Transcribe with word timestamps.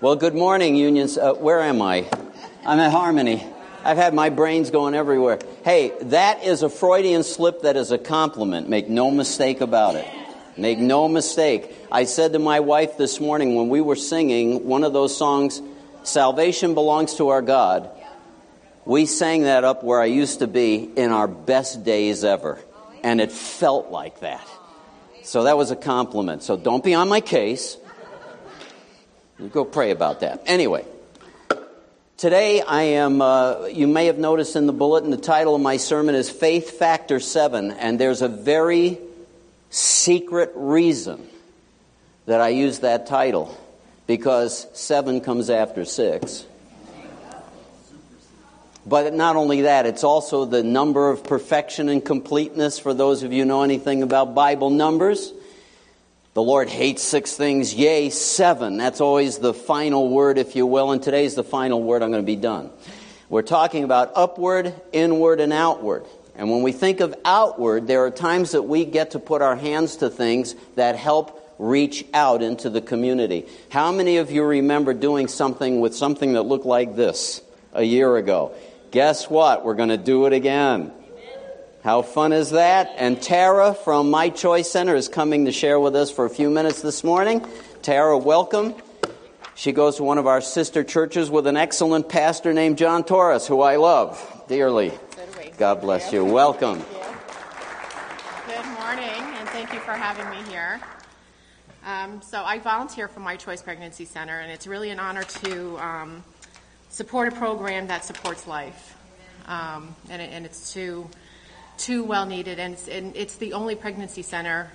Well, 0.00 0.14
good 0.14 0.36
morning, 0.36 0.76
unions. 0.76 1.18
Uh, 1.18 1.34
where 1.34 1.60
am 1.60 1.82
I? 1.82 2.08
I'm 2.64 2.78
at 2.78 2.92
Harmony. 2.92 3.44
I've 3.82 3.96
had 3.96 4.14
my 4.14 4.30
brains 4.30 4.70
going 4.70 4.94
everywhere. 4.94 5.40
Hey, 5.64 5.92
that 6.02 6.44
is 6.44 6.62
a 6.62 6.68
Freudian 6.68 7.24
slip 7.24 7.62
that 7.62 7.76
is 7.76 7.90
a 7.90 7.98
compliment. 7.98 8.68
Make 8.68 8.88
no 8.88 9.10
mistake 9.10 9.60
about 9.60 9.96
it. 9.96 10.06
Make 10.56 10.78
no 10.78 11.08
mistake. 11.08 11.74
I 11.90 12.04
said 12.04 12.32
to 12.34 12.38
my 12.38 12.60
wife 12.60 12.96
this 12.96 13.18
morning 13.18 13.56
when 13.56 13.70
we 13.70 13.80
were 13.80 13.96
singing 13.96 14.68
one 14.68 14.84
of 14.84 14.92
those 14.92 15.16
songs, 15.16 15.60
Salvation 16.04 16.74
Belongs 16.74 17.16
to 17.16 17.30
Our 17.30 17.42
God. 17.42 17.90
We 18.84 19.04
sang 19.04 19.42
that 19.42 19.64
up 19.64 19.82
where 19.82 20.00
I 20.00 20.06
used 20.06 20.38
to 20.38 20.46
be 20.46 20.76
in 20.76 21.10
our 21.10 21.26
best 21.26 21.82
days 21.82 22.22
ever. 22.22 22.60
And 23.02 23.20
it 23.20 23.32
felt 23.32 23.90
like 23.90 24.20
that. 24.20 24.46
So 25.24 25.42
that 25.42 25.56
was 25.56 25.72
a 25.72 25.76
compliment. 25.76 26.44
So 26.44 26.56
don't 26.56 26.84
be 26.84 26.94
on 26.94 27.08
my 27.08 27.20
case. 27.20 27.76
Go 29.38 29.64
pray 29.64 29.92
about 29.92 30.20
that. 30.20 30.42
Anyway, 30.46 30.84
today 32.16 32.60
I 32.60 32.82
am, 32.82 33.22
uh, 33.22 33.66
you 33.66 33.86
may 33.86 34.06
have 34.06 34.18
noticed 34.18 34.56
in 34.56 34.66
the 34.66 34.72
bulletin, 34.72 35.10
the 35.12 35.16
title 35.16 35.54
of 35.54 35.60
my 35.60 35.76
sermon 35.76 36.16
is 36.16 36.28
Faith 36.28 36.76
Factor 36.76 37.20
7, 37.20 37.70
and 37.70 38.00
there's 38.00 38.20
a 38.20 38.26
very 38.26 38.98
secret 39.70 40.50
reason 40.56 41.24
that 42.26 42.40
I 42.40 42.48
use 42.48 42.80
that 42.80 43.06
title 43.06 43.56
because 44.08 44.66
7 44.72 45.20
comes 45.20 45.50
after 45.50 45.84
6. 45.84 46.44
But 48.84 49.14
not 49.14 49.36
only 49.36 49.62
that, 49.62 49.86
it's 49.86 50.02
also 50.02 50.46
the 50.46 50.64
number 50.64 51.10
of 51.10 51.22
perfection 51.22 51.88
and 51.88 52.04
completeness 52.04 52.80
for 52.80 52.92
those 52.92 53.22
of 53.22 53.32
you 53.32 53.44
know 53.44 53.62
anything 53.62 54.02
about 54.02 54.34
Bible 54.34 54.70
numbers. 54.70 55.32
The 56.38 56.44
Lord 56.44 56.68
hates 56.68 57.02
six 57.02 57.36
things, 57.36 57.74
yea, 57.74 58.10
seven. 58.10 58.76
That's 58.76 59.00
always 59.00 59.38
the 59.38 59.52
final 59.52 60.08
word, 60.08 60.38
if 60.38 60.54
you 60.54 60.68
will, 60.68 60.92
and 60.92 61.02
today's 61.02 61.34
the 61.34 61.42
final 61.42 61.82
word. 61.82 62.00
I'm 62.00 62.12
going 62.12 62.22
to 62.22 62.26
be 62.26 62.36
done. 62.36 62.70
We're 63.28 63.42
talking 63.42 63.82
about 63.82 64.12
upward, 64.14 64.72
inward, 64.92 65.40
and 65.40 65.52
outward. 65.52 66.04
And 66.36 66.48
when 66.48 66.62
we 66.62 66.70
think 66.70 67.00
of 67.00 67.12
outward, 67.24 67.88
there 67.88 68.04
are 68.04 68.12
times 68.12 68.52
that 68.52 68.62
we 68.62 68.84
get 68.84 69.10
to 69.10 69.18
put 69.18 69.42
our 69.42 69.56
hands 69.56 69.96
to 69.96 70.10
things 70.10 70.54
that 70.76 70.94
help 70.94 71.56
reach 71.58 72.06
out 72.14 72.40
into 72.40 72.70
the 72.70 72.82
community. 72.82 73.48
How 73.68 73.90
many 73.90 74.18
of 74.18 74.30
you 74.30 74.44
remember 74.44 74.94
doing 74.94 75.26
something 75.26 75.80
with 75.80 75.96
something 75.96 76.34
that 76.34 76.42
looked 76.42 76.66
like 76.66 76.94
this 76.94 77.42
a 77.72 77.82
year 77.82 78.16
ago? 78.16 78.52
Guess 78.92 79.28
what? 79.28 79.64
We're 79.64 79.74
going 79.74 79.88
to 79.88 79.96
do 79.96 80.26
it 80.26 80.32
again. 80.32 80.92
How 81.88 82.02
fun 82.02 82.34
is 82.34 82.50
that? 82.50 82.92
And 82.98 83.18
Tara 83.22 83.72
from 83.72 84.10
My 84.10 84.28
Choice 84.28 84.70
Center 84.70 84.94
is 84.94 85.08
coming 85.08 85.46
to 85.46 85.52
share 85.52 85.80
with 85.80 85.96
us 85.96 86.10
for 86.10 86.26
a 86.26 86.28
few 86.28 86.50
minutes 86.50 86.82
this 86.82 87.02
morning. 87.02 87.42
Tara, 87.80 88.18
welcome. 88.18 88.74
She 89.54 89.72
goes 89.72 89.96
to 89.96 90.02
one 90.02 90.18
of 90.18 90.26
our 90.26 90.42
sister 90.42 90.84
churches 90.84 91.30
with 91.30 91.46
an 91.46 91.56
excellent 91.56 92.10
pastor 92.10 92.52
named 92.52 92.76
John 92.76 93.04
Torres, 93.04 93.46
who 93.46 93.62
I 93.62 93.76
love 93.76 94.44
dearly. 94.48 94.92
God 95.56 95.80
bless 95.80 96.12
you. 96.12 96.26
Welcome. 96.26 96.84
Good 98.46 98.66
morning, 98.78 99.22
and 99.38 99.48
thank 99.48 99.72
you 99.72 99.80
for 99.80 99.92
having 99.92 100.28
me 100.28 100.46
here. 100.52 100.80
Um, 101.86 102.20
so, 102.20 102.44
I 102.44 102.58
volunteer 102.58 103.08
for 103.08 103.20
My 103.20 103.36
Choice 103.36 103.62
Pregnancy 103.62 104.04
Center, 104.04 104.40
and 104.40 104.52
it's 104.52 104.66
really 104.66 104.90
an 104.90 105.00
honor 105.00 105.22
to 105.22 105.78
um, 105.78 106.22
support 106.90 107.32
a 107.32 107.36
program 107.36 107.86
that 107.86 108.04
supports 108.04 108.46
life. 108.46 108.94
Um, 109.46 109.96
and, 110.10 110.20
it, 110.20 110.28
and 110.30 110.44
it's 110.44 110.74
to 110.74 111.08
too 111.78 112.04
well 112.04 112.26
needed, 112.26 112.58
and 112.58 112.74
it's, 112.74 112.88
and 112.88 113.16
it's 113.16 113.36
the 113.36 113.52
only 113.54 113.74
pregnancy 113.74 114.22
center. 114.22 114.70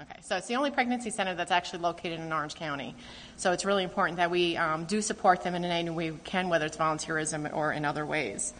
Okay, 0.00 0.20
so 0.22 0.36
it's 0.36 0.46
the 0.46 0.54
only 0.54 0.70
pregnancy 0.70 1.10
center 1.10 1.34
that's 1.34 1.50
actually 1.50 1.80
located 1.80 2.20
in 2.20 2.32
Orange 2.32 2.54
County. 2.54 2.94
So 3.36 3.52
it's 3.52 3.64
really 3.64 3.82
important 3.84 4.16
that 4.18 4.30
we 4.30 4.56
um, 4.56 4.84
do 4.84 5.02
support 5.02 5.42
them 5.42 5.54
in 5.54 5.64
any 5.64 5.90
way 5.90 6.12
we 6.12 6.18
can, 6.18 6.48
whether 6.48 6.66
it's 6.66 6.76
volunteerism 6.76 7.52
or 7.52 7.72
in 7.72 7.84
other 7.84 8.06
ways. 8.06 8.54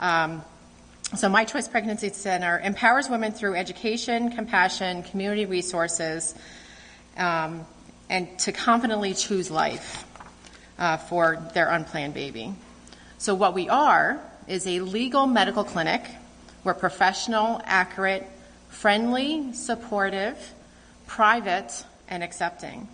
Um, 0.00 0.42
so, 1.16 1.28
My 1.28 1.44
Choice 1.44 1.66
Pregnancy 1.66 2.10
Center 2.10 2.60
empowers 2.60 3.08
women 3.08 3.32
through 3.32 3.56
education, 3.56 4.30
compassion, 4.30 5.02
community 5.02 5.44
resources, 5.44 6.36
um, 7.16 7.66
and 8.08 8.38
to 8.40 8.52
confidently 8.52 9.14
choose 9.14 9.50
life 9.50 10.04
uh, 10.80 10.96
for 10.96 11.46
their 11.54 11.68
unplanned 11.68 12.14
baby. 12.14 12.54
So, 13.18 13.34
what 13.34 13.54
we 13.54 13.68
are 13.68 14.18
is 14.48 14.66
a 14.66 14.80
legal 14.80 15.26
medical 15.26 15.62
clinic. 15.62 16.02
We're 16.64 16.74
professional, 16.74 17.60
accurate, 17.64 18.26
friendly, 18.68 19.52
supportive, 19.52 20.54
private, 21.06 21.84
and 22.08 22.22
accepting. 22.22 22.88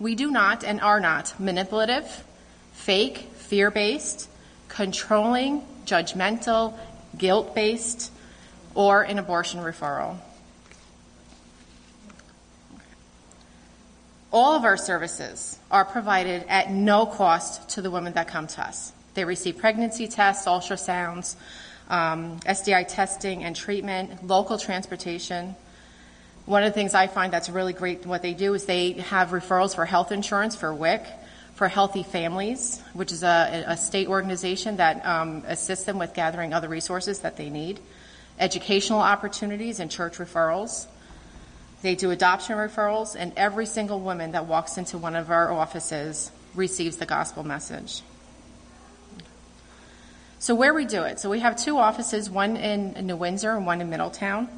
We 0.00 0.14
do 0.14 0.30
not 0.30 0.64
and 0.64 0.80
are 0.80 0.98
not 0.98 1.38
manipulative, 1.38 2.24
fake, 2.72 3.18
fear 3.36 3.70
based, 3.70 4.28
controlling, 4.68 5.62
judgmental, 5.84 6.74
guilt 7.16 7.54
based, 7.54 8.10
or 8.74 9.02
an 9.02 9.18
abortion 9.18 9.60
referral. 9.60 10.16
All 14.32 14.54
of 14.54 14.64
our 14.64 14.76
services 14.76 15.58
are 15.70 15.84
provided 15.84 16.44
at 16.48 16.70
no 16.70 17.04
cost 17.04 17.68
to 17.70 17.82
the 17.82 17.90
women 17.90 18.12
that 18.12 18.28
come 18.28 18.46
to 18.46 18.62
us. 18.62 18.92
They 19.14 19.24
receive 19.24 19.58
pregnancy 19.58 20.06
tests, 20.06 20.46
ultrasounds, 20.46 21.34
um, 21.88 22.38
STI 22.50 22.84
testing 22.84 23.42
and 23.42 23.56
treatment, 23.56 24.24
local 24.24 24.56
transportation. 24.56 25.56
One 26.46 26.62
of 26.62 26.70
the 26.70 26.74
things 26.74 26.94
I 26.94 27.08
find 27.08 27.32
that's 27.32 27.50
really 27.50 27.72
great 27.72 28.06
what 28.06 28.22
they 28.22 28.32
do 28.32 28.54
is 28.54 28.66
they 28.66 28.92
have 28.92 29.30
referrals 29.30 29.74
for 29.74 29.84
health 29.84 30.12
insurance 30.12 30.54
for 30.54 30.72
WIC, 30.72 31.04
for 31.54 31.66
Healthy 31.66 32.04
Families, 32.04 32.80
which 32.92 33.10
is 33.10 33.24
a, 33.24 33.64
a 33.66 33.76
state 33.76 34.06
organization 34.06 34.76
that 34.76 35.04
um, 35.04 35.42
assists 35.46 35.84
them 35.84 35.98
with 35.98 36.14
gathering 36.14 36.54
other 36.54 36.68
resources 36.68 37.18
that 37.18 37.36
they 37.36 37.50
need, 37.50 37.80
educational 38.38 39.00
opportunities 39.00 39.80
and 39.80 39.90
church 39.90 40.18
referrals. 40.18 40.86
They 41.82 41.94
do 41.94 42.10
adoption 42.10 42.56
referrals, 42.56 43.16
and 43.18 43.32
every 43.36 43.66
single 43.66 44.00
woman 44.00 44.32
that 44.32 44.46
walks 44.46 44.76
into 44.76 44.98
one 44.98 45.16
of 45.16 45.30
our 45.30 45.50
offices 45.50 46.30
receives 46.54 46.98
the 46.98 47.06
gospel 47.06 47.42
message. 47.42 48.02
So, 50.38 50.54
where 50.54 50.74
we 50.74 50.84
do 50.84 51.02
it. 51.02 51.20
So, 51.20 51.30
we 51.30 51.40
have 51.40 51.56
two 51.56 51.78
offices, 51.78 52.30
one 52.30 52.56
in 52.56 53.06
New 53.06 53.16
Windsor 53.16 53.52
and 53.52 53.66
one 53.66 53.80
in 53.80 53.90
Middletown. 53.90 54.48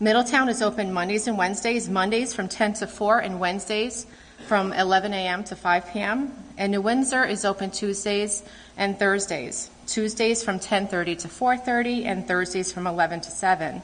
Middletown 0.00 0.48
is 0.48 0.62
open 0.62 0.92
Mondays 0.92 1.26
and 1.26 1.36
Wednesdays, 1.36 1.88
Mondays 1.88 2.32
from 2.32 2.48
10 2.48 2.74
to 2.74 2.86
4, 2.86 3.18
and 3.18 3.40
Wednesdays 3.40 4.06
from 4.46 4.72
11 4.72 5.12
a.m. 5.12 5.42
to 5.44 5.56
5 5.56 5.92
p.m. 5.92 6.32
And 6.56 6.72
New 6.72 6.80
Windsor 6.80 7.24
is 7.24 7.44
open 7.44 7.70
Tuesdays 7.70 8.42
and 8.76 8.98
Thursdays. 8.98 9.70
Tuesdays 9.86 10.42
from 10.42 10.60
10:30 10.60 11.18
to 11.20 11.28
4:30 11.28 12.04
and 12.04 12.28
Thursdays 12.28 12.70
from 12.70 12.86
11 12.86 13.22
to 13.22 13.30
7. 13.30 13.82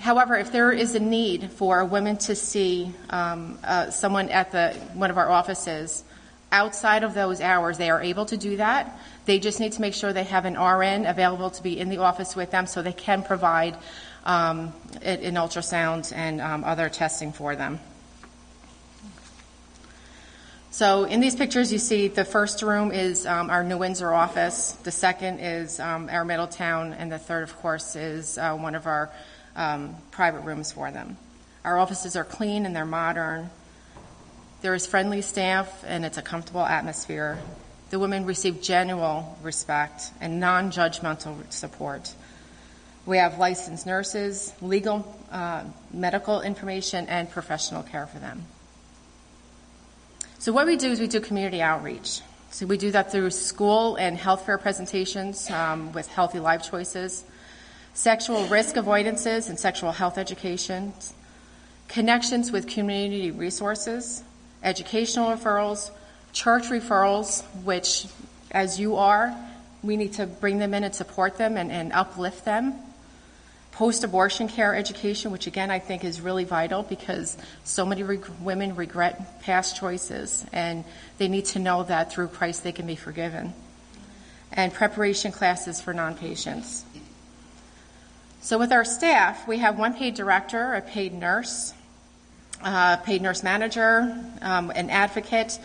However, 0.00 0.34
if 0.34 0.50
there 0.50 0.72
is 0.72 0.94
a 0.94 0.98
need 0.98 1.52
for 1.52 1.84
women 1.84 2.16
to 2.18 2.34
see 2.34 2.90
um, 3.10 3.58
uh, 3.62 3.90
someone 3.90 4.30
at 4.30 4.50
the 4.50 4.72
one 4.94 5.10
of 5.10 5.18
our 5.18 5.28
offices 5.28 6.02
outside 6.50 7.04
of 7.04 7.12
those 7.12 7.42
hours, 7.42 7.76
they 7.76 7.90
are 7.90 8.00
able 8.00 8.24
to 8.26 8.38
do 8.38 8.56
that. 8.56 8.98
They 9.26 9.38
just 9.38 9.60
need 9.60 9.72
to 9.72 9.80
make 9.82 9.92
sure 9.92 10.14
they 10.14 10.24
have 10.24 10.46
an 10.46 10.58
RN 10.58 11.04
available 11.04 11.50
to 11.50 11.62
be 11.62 11.78
in 11.78 11.90
the 11.90 11.98
office 11.98 12.34
with 12.34 12.50
them 12.50 12.66
so 12.66 12.80
they 12.80 12.94
can 12.94 13.22
provide 13.22 13.76
um, 14.24 14.72
an 15.02 15.34
ultrasound 15.34 16.10
and 16.16 16.40
um, 16.40 16.64
other 16.64 16.88
testing 16.88 17.30
for 17.30 17.54
them. 17.54 17.78
So 20.70 21.04
in 21.04 21.20
these 21.20 21.36
pictures, 21.36 21.70
you 21.72 21.78
see 21.78 22.08
the 22.08 22.24
first 22.24 22.62
room 22.62 22.90
is 22.90 23.26
um, 23.26 23.50
our 23.50 23.62
New 23.62 23.76
Windsor 23.76 24.14
office, 24.14 24.72
the 24.82 24.92
second 24.92 25.40
is 25.40 25.78
um, 25.78 26.08
our 26.08 26.24
Middletown, 26.24 26.94
and 26.94 27.12
the 27.12 27.18
third, 27.18 27.42
of 27.42 27.54
course, 27.58 27.96
is 27.96 28.38
uh, 28.38 28.56
one 28.56 28.74
of 28.74 28.86
our 28.86 29.10
um, 29.56 29.96
private 30.10 30.40
rooms 30.40 30.72
for 30.72 30.90
them. 30.90 31.16
Our 31.64 31.78
offices 31.78 32.16
are 32.16 32.24
clean 32.24 32.66
and 32.66 32.74
they're 32.74 32.86
modern. 32.86 33.50
There 34.62 34.74
is 34.74 34.86
friendly 34.86 35.22
staff 35.22 35.84
and 35.86 36.04
it's 36.04 36.18
a 36.18 36.22
comfortable 36.22 36.64
atmosphere. 36.64 37.38
The 37.90 37.98
women 37.98 38.24
receive 38.24 38.62
genuine 38.62 39.24
respect 39.42 40.10
and 40.20 40.40
non 40.40 40.70
judgmental 40.70 41.50
support. 41.52 42.14
We 43.04 43.16
have 43.16 43.38
licensed 43.38 43.86
nurses, 43.86 44.52
legal, 44.60 45.04
uh, 45.32 45.64
medical 45.92 46.42
information, 46.42 47.08
and 47.08 47.28
professional 47.28 47.82
care 47.82 48.06
for 48.06 48.18
them. 48.18 48.44
So, 50.38 50.52
what 50.52 50.66
we 50.66 50.76
do 50.76 50.90
is 50.92 51.00
we 51.00 51.08
do 51.08 51.20
community 51.20 51.60
outreach. 51.60 52.20
So, 52.50 52.66
we 52.66 52.78
do 52.78 52.90
that 52.92 53.10
through 53.10 53.30
school 53.30 53.96
and 53.96 54.16
health 54.16 54.46
fair 54.46 54.58
presentations 54.58 55.50
um, 55.50 55.92
with 55.92 56.06
healthy 56.08 56.38
life 56.38 56.62
choices 56.70 57.24
sexual 57.94 58.46
risk 58.46 58.76
avoidances 58.76 59.48
and 59.48 59.58
sexual 59.58 59.92
health 59.92 60.18
education, 60.18 60.92
connections 61.88 62.52
with 62.52 62.66
community 62.66 63.30
resources, 63.30 64.22
educational 64.62 65.30
referrals, 65.30 65.90
church 66.32 66.64
referrals, 66.64 67.42
which, 67.64 68.06
as 68.50 68.78
you 68.78 68.96
are, 68.96 69.34
we 69.82 69.96
need 69.96 70.12
to 70.14 70.26
bring 70.26 70.58
them 70.58 70.74
in 70.74 70.84
and 70.84 70.94
support 70.94 71.36
them 71.38 71.56
and, 71.56 71.72
and 71.72 71.92
uplift 71.92 72.44
them. 72.44 72.74
post 73.72 74.04
abortion 74.04 74.46
care 74.46 74.74
education, 74.74 75.32
which 75.32 75.46
again 75.46 75.70
I 75.70 75.78
think 75.78 76.04
is 76.04 76.20
really 76.20 76.44
vital 76.44 76.82
because 76.82 77.38
so 77.64 77.86
many 77.86 78.02
reg- 78.02 78.26
women 78.42 78.76
regret 78.76 79.40
past 79.40 79.76
choices 79.76 80.44
and 80.52 80.84
they 81.16 81.28
need 81.28 81.46
to 81.46 81.58
know 81.58 81.84
that 81.84 82.12
through 82.12 82.28
Christ 82.28 82.62
they 82.62 82.72
can 82.72 82.86
be 82.86 82.96
forgiven. 82.96 83.54
And 84.52 84.70
preparation 84.74 85.32
classes 85.32 85.80
for 85.80 85.94
non 85.94 86.14
patients. 86.14 86.84
So, 88.42 88.56
with 88.56 88.72
our 88.72 88.86
staff, 88.86 89.46
we 89.46 89.58
have 89.58 89.78
one 89.78 89.92
paid 89.92 90.14
director, 90.14 90.72
a 90.72 90.80
paid 90.80 91.12
nurse, 91.12 91.74
a 92.64 92.98
paid 93.04 93.20
nurse 93.20 93.42
manager, 93.42 94.16
um, 94.40 94.70
an 94.74 94.88
advocate, 94.88 95.58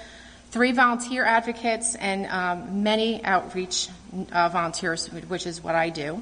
three 0.51 0.73
volunteer 0.73 1.23
advocates, 1.23 1.95
and 1.95 2.25
um, 2.25 2.83
many 2.83 3.23
outreach 3.23 3.87
uh, 4.33 4.49
volunteers, 4.49 5.07
which 5.07 5.47
is 5.47 5.63
what 5.63 5.73
I 5.73 5.89
do. 5.89 6.21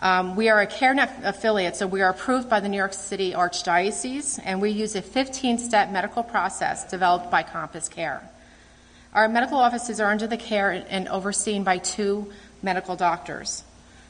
Um, 0.00 0.36
we 0.36 0.50
are 0.50 0.60
a 0.60 0.66
CareNet 0.66 1.24
affiliate, 1.24 1.76
so 1.76 1.86
we 1.86 2.02
are 2.02 2.10
approved 2.10 2.50
by 2.50 2.60
the 2.60 2.68
New 2.68 2.76
York 2.76 2.92
City 2.92 3.32
Archdiocese, 3.32 4.38
and 4.44 4.60
we 4.60 4.72
use 4.72 4.94
a 4.94 5.00
15 5.00 5.56
step 5.56 5.90
medical 5.90 6.22
process 6.22 6.84
developed 6.90 7.30
by 7.30 7.42
Compass 7.42 7.88
Care. 7.88 8.20
Our 9.14 9.26
medical 9.26 9.56
offices 9.56 10.00
are 10.00 10.10
under 10.10 10.26
the 10.26 10.36
care 10.36 10.84
and 10.90 11.08
overseen 11.08 11.64
by 11.64 11.78
two 11.78 12.30
medical 12.62 12.94
doctors. 12.94 13.64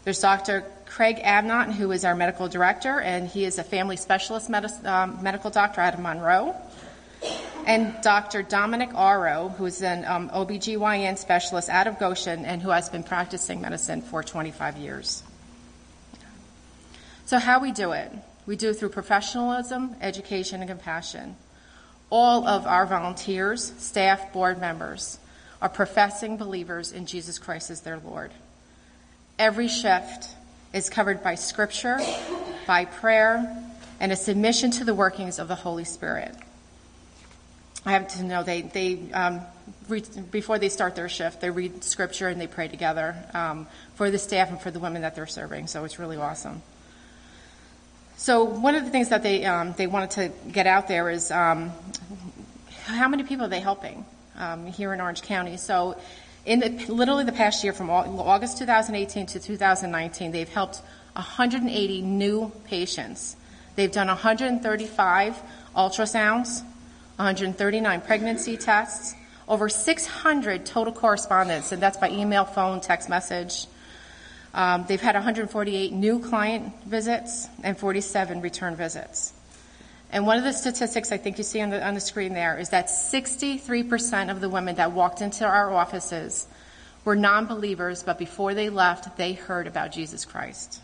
There's 0.04 0.18
Dr. 0.18 0.64
Craig 0.86 1.20
Abnott, 1.22 1.72
who 1.72 1.92
is 1.92 2.04
our 2.04 2.16
medical 2.16 2.48
director, 2.48 3.00
and 3.00 3.28
he 3.28 3.44
is 3.44 3.58
a 3.58 3.64
family 3.64 3.96
specialist 3.96 4.50
um, 4.84 5.22
medical 5.22 5.48
doctor 5.48 5.80
out 5.80 5.94
of 5.94 6.00
Monroe. 6.00 6.56
And 7.66 7.94
Dr. 8.02 8.42
Dominic 8.42 8.90
Aro, 8.90 9.54
who 9.54 9.64
is 9.66 9.80
an 9.80 10.04
um, 10.04 10.28
OBGYN 10.30 11.16
specialist 11.16 11.68
out 11.68 11.86
of 11.86 12.00
Goshen 12.00 12.44
and 12.44 12.60
who 12.60 12.70
has 12.70 12.88
been 12.88 13.04
practicing 13.04 13.60
medicine 13.60 14.02
for 14.02 14.24
25 14.24 14.76
years. 14.78 15.22
So, 17.24 17.38
how 17.38 17.60
we 17.60 17.70
do 17.70 17.92
it? 17.92 18.10
We 18.44 18.56
do 18.56 18.70
it 18.70 18.74
through 18.74 18.88
professionalism, 18.88 19.94
education, 20.00 20.60
and 20.62 20.68
compassion. 20.68 21.36
All 22.10 22.44
of 22.44 22.66
our 22.66 22.86
volunteers, 22.86 23.72
staff, 23.78 24.32
board 24.32 24.60
members 24.60 25.18
are 25.62 25.68
professing 25.68 26.36
believers 26.36 26.90
in 26.90 27.06
Jesus 27.06 27.38
Christ 27.38 27.70
as 27.70 27.82
their 27.82 28.00
Lord. 28.00 28.32
Every 29.42 29.66
shift 29.66 30.28
is 30.72 30.88
covered 30.88 31.24
by 31.24 31.34
scripture, 31.34 31.98
by 32.64 32.84
prayer, 32.84 33.60
and 33.98 34.12
a 34.12 34.14
submission 34.14 34.70
to 34.70 34.84
the 34.84 34.94
workings 34.94 35.40
of 35.40 35.48
the 35.48 35.56
Holy 35.56 35.82
Spirit. 35.82 36.32
I 37.84 37.90
have 37.90 38.06
to 38.06 38.22
know 38.22 38.44
they, 38.44 38.62
they 38.62 39.10
um, 39.12 39.40
read, 39.88 40.30
before 40.30 40.60
they 40.60 40.68
start 40.68 40.94
their 40.94 41.08
shift, 41.08 41.40
they 41.40 41.50
read 41.50 41.82
scripture 41.82 42.28
and 42.28 42.40
they 42.40 42.46
pray 42.46 42.68
together 42.68 43.16
um, 43.34 43.66
for 43.96 44.12
the 44.12 44.18
staff 44.18 44.48
and 44.48 44.60
for 44.60 44.70
the 44.70 44.78
women 44.78 45.02
that 45.02 45.16
they're 45.16 45.26
serving. 45.26 45.66
So 45.66 45.82
it's 45.82 45.98
really 45.98 46.18
awesome. 46.18 46.62
So 48.18 48.44
one 48.44 48.76
of 48.76 48.84
the 48.84 48.90
things 48.90 49.08
that 49.08 49.24
they 49.24 49.44
um, 49.44 49.74
they 49.76 49.88
wanted 49.88 50.10
to 50.12 50.50
get 50.52 50.68
out 50.68 50.86
there 50.86 51.10
is 51.10 51.32
um, 51.32 51.72
how 52.84 53.08
many 53.08 53.24
people 53.24 53.46
are 53.46 53.48
they 53.48 53.58
helping 53.58 54.04
um, 54.38 54.66
here 54.66 54.94
in 54.94 55.00
Orange 55.00 55.22
County? 55.22 55.56
So 55.56 55.98
in 56.44 56.60
the, 56.60 56.70
literally 56.92 57.24
the 57.24 57.32
past 57.32 57.62
year, 57.62 57.72
from 57.72 57.88
August 57.90 58.58
2018 58.58 59.26
to 59.26 59.40
2019, 59.40 60.32
they've 60.32 60.48
helped 60.48 60.82
180 61.14 62.02
new 62.02 62.50
patients. 62.64 63.36
They've 63.76 63.92
done 63.92 64.08
135 64.08 65.42
ultrasounds, 65.76 66.62
139 67.16 68.00
pregnancy 68.00 68.56
tests, 68.56 69.14
over 69.48 69.68
600 69.68 70.66
total 70.66 70.92
correspondence, 70.92 71.72
and 71.72 71.82
that's 71.82 71.96
by 71.96 72.10
email, 72.10 72.44
phone, 72.44 72.80
text 72.80 73.08
message. 73.08 73.66
Um, 74.54 74.84
they've 74.86 75.00
had 75.00 75.14
148 75.14 75.92
new 75.92 76.18
client 76.18 76.74
visits 76.84 77.48
and 77.62 77.78
47 77.78 78.40
return 78.40 78.76
visits. 78.76 79.32
And 80.12 80.26
one 80.26 80.36
of 80.36 80.44
the 80.44 80.52
statistics 80.52 81.10
I 81.10 81.16
think 81.16 81.38
you 81.38 81.44
see 81.44 81.60
on 81.62 81.70
the, 81.70 81.84
on 81.84 81.94
the 81.94 82.00
screen 82.00 82.34
there 82.34 82.58
is 82.58 82.68
that 82.68 82.88
63% 82.88 84.30
of 84.30 84.42
the 84.42 84.48
women 84.50 84.76
that 84.76 84.92
walked 84.92 85.22
into 85.22 85.46
our 85.46 85.72
offices 85.72 86.46
were 87.04 87.16
non 87.16 87.46
believers, 87.46 88.02
but 88.02 88.18
before 88.18 88.52
they 88.52 88.68
left, 88.68 89.16
they 89.16 89.32
heard 89.32 89.66
about 89.66 89.90
Jesus 89.90 90.26
Christ. 90.26 90.82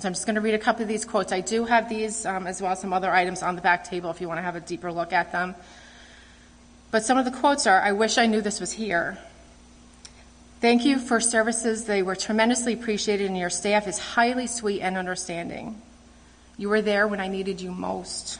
So 0.00 0.06
I'm 0.06 0.14
just 0.14 0.24
going 0.24 0.36
to 0.36 0.40
read 0.40 0.54
a 0.54 0.58
couple 0.58 0.82
of 0.82 0.88
these 0.88 1.04
quotes. 1.04 1.30
I 1.30 1.40
do 1.40 1.66
have 1.66 1.88
these, 1.90 2.24
um, 2.24 2.46
as 2.46 2.62
well 2.62 2.72
as 2.72 2.80
some 2.80 2.92
other 2.92 3.10
items 3.10 3.42
on 3.42 3.56
the 3.56 3.60
back 3.60 3.84
table 3.84 4.08
if 4.10 4.20
you 4.20 4.28
want 4.28 4.38
to 4.38 4.42
have 4.42 4.56
a 4.56 4.60
deeper 4.60 4.90
look 4.90 5.12
at 5.12 5.32
them. 5.32 5.54
But 6.90 7.04
some 7.04 7.18
of 7.18 7.24
the 7.24 7.30
quotes 7.30 7.66
are 7.66 7.80
I 7.82 7.92
wish 7.92 8.16
I 8.16 8.26
knew 8.26 8.40
this 8.40 8.60
was 8.60 8.72
here. 8.72 9.18
Thank 10.60 10.84
you 10.84 10.98
for 10.98 11.20
services. 11.20 11.86
They 11.86 12.02
were 12.02 12.14
tremendously 12.14 12.74
appreciated, 12.74 13.28
and 13.28 13.38
your 13.38 13.48
staff 13.48 13.88
is 13.88 13.98
highly 13.98 14.46
sweet 14.46 14.82
and 14.82 14.98
understanding. 14.98 15.80
You 16.58 16.68
were 16.68 16.82
there 16.82 17.08
when 17.08 17.18
I 17.18 17.28
needed 17.28 17.62
you 17.62 17.70
most. 17.70 18.38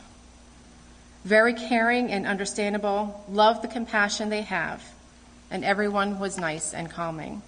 Very 1.25 1.55
caring 1.55 2.11
and 2.11 2.27
understandable, 2.27 3.25
love 3.31 3.63
the 3.63 3.69
compassion 3.69 4.29
they 4.29 4.43
have, 4.43 4.83
and 5.51 5.65
everyone 5.65 6.19
was 6.19 6.37
nice 6.37 6.75
and 6.75 6.91
calming. 6.91 7.41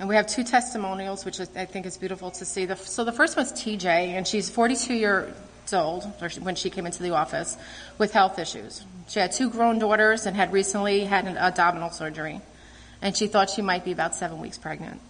And 0.00 0.08
we 0.08 0.16
have 0.16 0.26
two 0.26 0.42
testimonials, 0.42 1.24
which 1.24 1.38
I 1.38 1.66
think 1.66 1.86
is 1.86 1.96
beautiful 1.96 2.32
to 2.32 2.44
see. 2.44 2.66
so 2.74 3.04
the 3.04 3.12
first 3.12 3.36
one's 3.36 3.52
TJ, 3.52 3.86
and 3.86 4.26
she's 4.26 4.50
42 4.50 4.92
years 4.92 5.32
old 5.72 6.04
when 6.40 6.56
she 6.56 6.68
came 6.68 6.84
into 6.84 7.04
the 7.04 7.10
office 7.10 7.56
with 7.96 8.12
health 8.12 8.40
issues. 8.40 8.84
She 9.08 9.20
had 9.20 9.32
two 9.32 9.50
grown 9.50 9.78
daughters 9.78 10.26
and 10.26 10.36
had 10.36 10.52
recently 10.52 11.04
had 11.04 11.26
an 11.26 11.36
abdominal 11.36 11.90
surgery, 11.90 12.40
and 13.02 13.16
she 13.16 13.26
thought 13.26 13.50
she 13.50 13.62
might 13.62 13.84
be 13.84 13.92
about 13.92 14.14
seven 14.14 14.40
weeks 14.40 14.58
pregnant. 14.58 15.00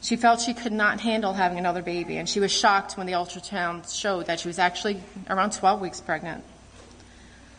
She 0.00 0.16
felt 0.16 0.40
she 0.40 0.54
could 0.54 0.72
not 0.72 1.00
handle 1.00 1.34
having 1.34 1.58
another 1.58 1.82
baby, 1.82 2.16
and 2.16 2.28
she 2.28 2.40
was 2.40 2.50
shocked 2.50 2.96
when 2.96 3.06
the 3.06 3.12
ultrasound 3.12 3.94
showed 3.94 4.26
that 4.26 4.40
she 4.40 4.48
was 4.48 4.58
actually 4.58 5.00
around 5.30 5.52
12 5.52 5.80
weeks 5.80 6.00
pregnant. 6.00 6.42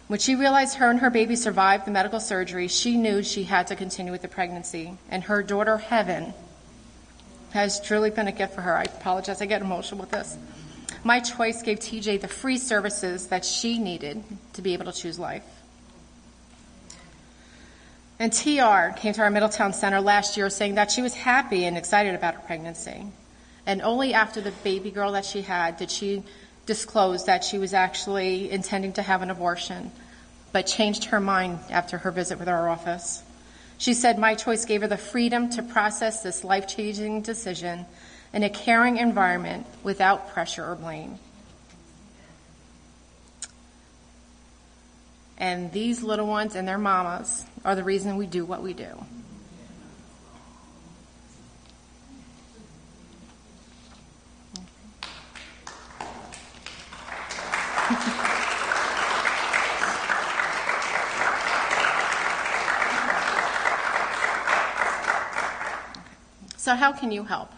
When 0.07 0.19
she 0.19 0.35
realized 0.35 0.75
her 0.75 0.89
and 0.89 0.99
her 0.99 1.09
baby 1.09 1.37
survived 1.37 1.85
the 1.85 1.91
medical 1.91 2.19
surgery, 2.19 2.67
she 2.67 2.97
knew 2.97 3.23
she 3.23 3.43
had 3.43 3.67
to 3.67 3.75
continue 3.75 4.11
with 4.11 4.21
the 4.21 4.27
pregnancy, 4.27 4.97
and 5.09 5.23
her 5.23 5.41
daughter, 5.41 5.77
Heaven, 5.77 6.33
has 7.51 7.79
truly 7.79 8.09
been 8.09 8.27
a 8.27 8.31
gift 8.33 8.55
for 8.55 8.61
her. 8.61 8.75
I 8.75 8.83
apologize, 8.83 9.41
I 9.41 9.45
get 9.45 9.61
emotional 9.61 10.01
with 10.01 10.11
this. 10.11 10.37
My 11.03 11.19
choice 11.19 11.61
gave 11.61 11.79
TJ 11.79 12.21
the 12.21 12.29
free 12.29 12.57
services 12.57 13.27
that 13.27 13.43
she 13.43 13.77
needed 13.77 14.23
to 14.53 14.61
be 14.61 14.73
able 14.73 14.85
to 14.85 14.93
choose 14.93 15.19
life. 15.19 15.43
And 18.19 18.31
TR 18.31 18.97
came 18.97 19.13
to 19.13 19.21
our 19.21 19.29
Middletown 19.29 19.73
Center 19.73 19.99
last 19.99 20.37
year 20.37 20.49
saying 20.49 20.75
that 20.75 20.91
she 20.91 21.01
was 21.01 21.13
happy 21.13 21.65
and 21.65 21.77
excited 21.77 22.15
about 22.15 22.35
her 22.35 22.41
pregnancy. 22.41 23.07
And 23.65 23.81
only 23.81 24.13
after 24.13 24.39
the 24.39 24.51
baby 24.63 24.91
girl 24.91 25.11
that 25.11 25.25
she 25.25 25.41
had 25.41 25.75
did 25.75 25.91
she 25.91 26.23
disclose 26.65 27.25
that 27.25 27.43
she 27.43 27.57
was 27.57 27.73
actually 27.73 28.49
intending 28.49 28.93
to 28.93 29.01
have 29.01 29.21
an 29.21 29.29
abortion, 29.29 29.91
but 30.53 30.67
changed 30.67 31.05
her 31.05 31.19
mind 31.19 31.59
after 31.69 31.97
her 31.97 32.11
visit 32.11 32.39
with 32.39 32.47
our 32.47 32.69
office. 32.69 33.23
She 33.77 33.93
said, 33.93 34.17
My 34.17 34.35
choice 34.35 34.63
gave 34.63 34.81
her 34.81 34.87
the 34.87 34.95
freedom 34.95 35.49
to 35.51 35.63
process 35.63 36.21
this 36.21 36.45
life 36.45 36.67
changing 36.67 37.23
decision 37.23 37.85
in 38.33 38.43
a 38.43 38.49
caring 38.49 38.97
environment 38.97 39.65
without 39.83 40.33
pressure 40.33 40.65
or 40.65 40.75
blame. 40.75 41.19
And 45.37 45.71
these 45.71 46.01
little 46.01 46.25
ones 46.27 46.55
and 46.55 46.67
their 46.67 46.79
mamas 46.79 47.45
are 47.63 47.75
the 47.75 47.83
reason 47.83 48.17
we 48.17 48.25
do 48.25 48.43
what 48.45 48.63
we 48.63 48.73
do. 48.73 48.85
so, 66.57 66.75
how 66.75 66.91
can 66.93 67.11
you 67.11 67.25
help? 67.25 67.51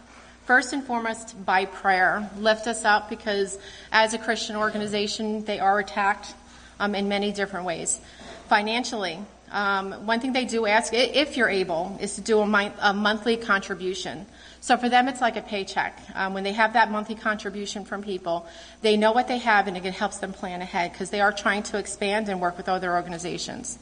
First 0.46 0.74
and 0.74 0.84
foremost, 0.84 1.44
by 1.44 1.66
prayer. 1.66 2.30
Lift 2.38 2.68
us 2.68 2.86
up 2.86 3.10
because 3.10 3.58
as 3.92 4.14
a 4.14 4.20
Christian 4.20 4.56
organization, 4.56 5.44
they 5.44 5.60
are 5.60 5.80
attacked 5.80 6.36
um, 6.80 6.94
in 6.94 7.10
many 7.10 7.32
different 7.32 7.66
ways. 7.66 8.00
Financially, 8.48 9.18
um, 9.52 10.06
one 10.06 10.20
thing 10.20 10.34
they 10.34 10.46
do 10.46 10.68
ask, 10.68 10.94
if 10.94 11.36
you're 11.36 11.50
able, 11.50 11.98
is 12.00 12.14
to 12.16 12.22
do 12.22 12.42
a, 12.42 12.48
mi- 12.48 12.72
a 12.80 12.94
monthly 12.94 13.38
contribution. 13.38 14.28
So 14.62 14.78
for 14.78 14.88
them, 14.88 15.08
it's 15.08 15.22
like 15.22 15.36
a 15.36 15.42
paycheck. 15.42 16.00
Um, 16.14 16.36
when 16.36 16.44
they 16.44 16.54
have 16.54 16.74
that 16.74 16.92
monthly 16.92 17.16
contribution 17.16 17.84
from 17.84 18.04
people, 18.04 18.48
they 18.82 18.98
know 18.98 19.14
what 19.14 19.28
they 19.28 19.40
have 19.40 19.68
and 19.68 19.75
it 19.75 19.84
helps 19.96 20.18
them 20.18 20.32
plan 20.32 20.62
ahead 20.62 20.92
because 20.92 21.10
they 21.10 21.22
are 21.22 21.32
trying 21.32 21.64
to 21.64 21.80
expand 21.80 22.30
and 22.30 22.40
work 22.40 22.56
with 22.56 22.70
other 22.70 22.94
organizations. 22.94 23.80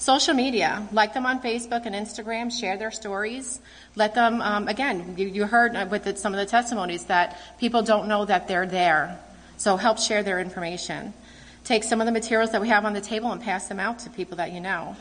Social 0.00 0.32
media, 0.32 0.88
like 0.92 1.12
them 1.12 1.26
on 1.26 1.42
Facebook 1.42 1.84
and 1.84 1.94
Instagram, 1.94 2.50
share 2.50 2.78
their 2.78 2.90
stories. 2.90 3.60
Let 3.96 4.14
them, 4.14 4.40
um, 4.40 4.66
again, 4.66 5.14
you, 5.18 5.28
you 5.28 5.44
heard 5.44 5.90
with 5.90 6.04
the, 6.04 6.16
some 6.16 6.32
of 6.32 6.40
the 6.40 6.46
testimonies 6.46 7.04
that 7.04 7.38
people 7.58 7.82
don't 7.82 8.08
know 8.08 8.24
that 8.24 8.48
they're 8.48 8.64
there. 8.64 9.20
So 9.58 9.76
help 9.76 9.98
share 9.98 10.22
their 10.22 10.40
information. 10.40 11.12
Take 11.64 11.84
some 11.84 12.00
of 12.00 12.06
the 12.06 12.12
materials 12.12 12.52
that 12.52 12.62
we 12.62 12.68
have 12.68 12.86
on 12.86 12.94
the 12.94 13.02
table 13.02 13.30
and 13.30 13.42
pass 13.42 13.68
them 13.68 13.78
out 13.78 13.98
to 13.98 14.08
people 14.08 14.38
that 14.38 14.52
you 14.52 14.60
know. 14.60 14.96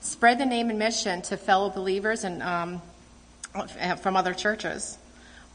Spread 0.00 0.38
the 0.38 0.46
name 0.46 0.70
and 0.70 0.78
mission 0.78 1.20
to 1.22 1.36
fellow 1.36 1.68
believers 1.68 2.24
and 2.24 2.42
um, 2.42 2.80
from 4.00 4.16
other 4.16 4.32
churches. 4.32 4.96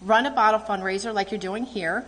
Run 0.04 0.28
a 0.28 0.32
bottle 0.32 0.60
fundraiser 0.60 1.12
like 1.12 1.32
you're 1.32 1.40
doing 1.40 1.66
here, 1.66 2.06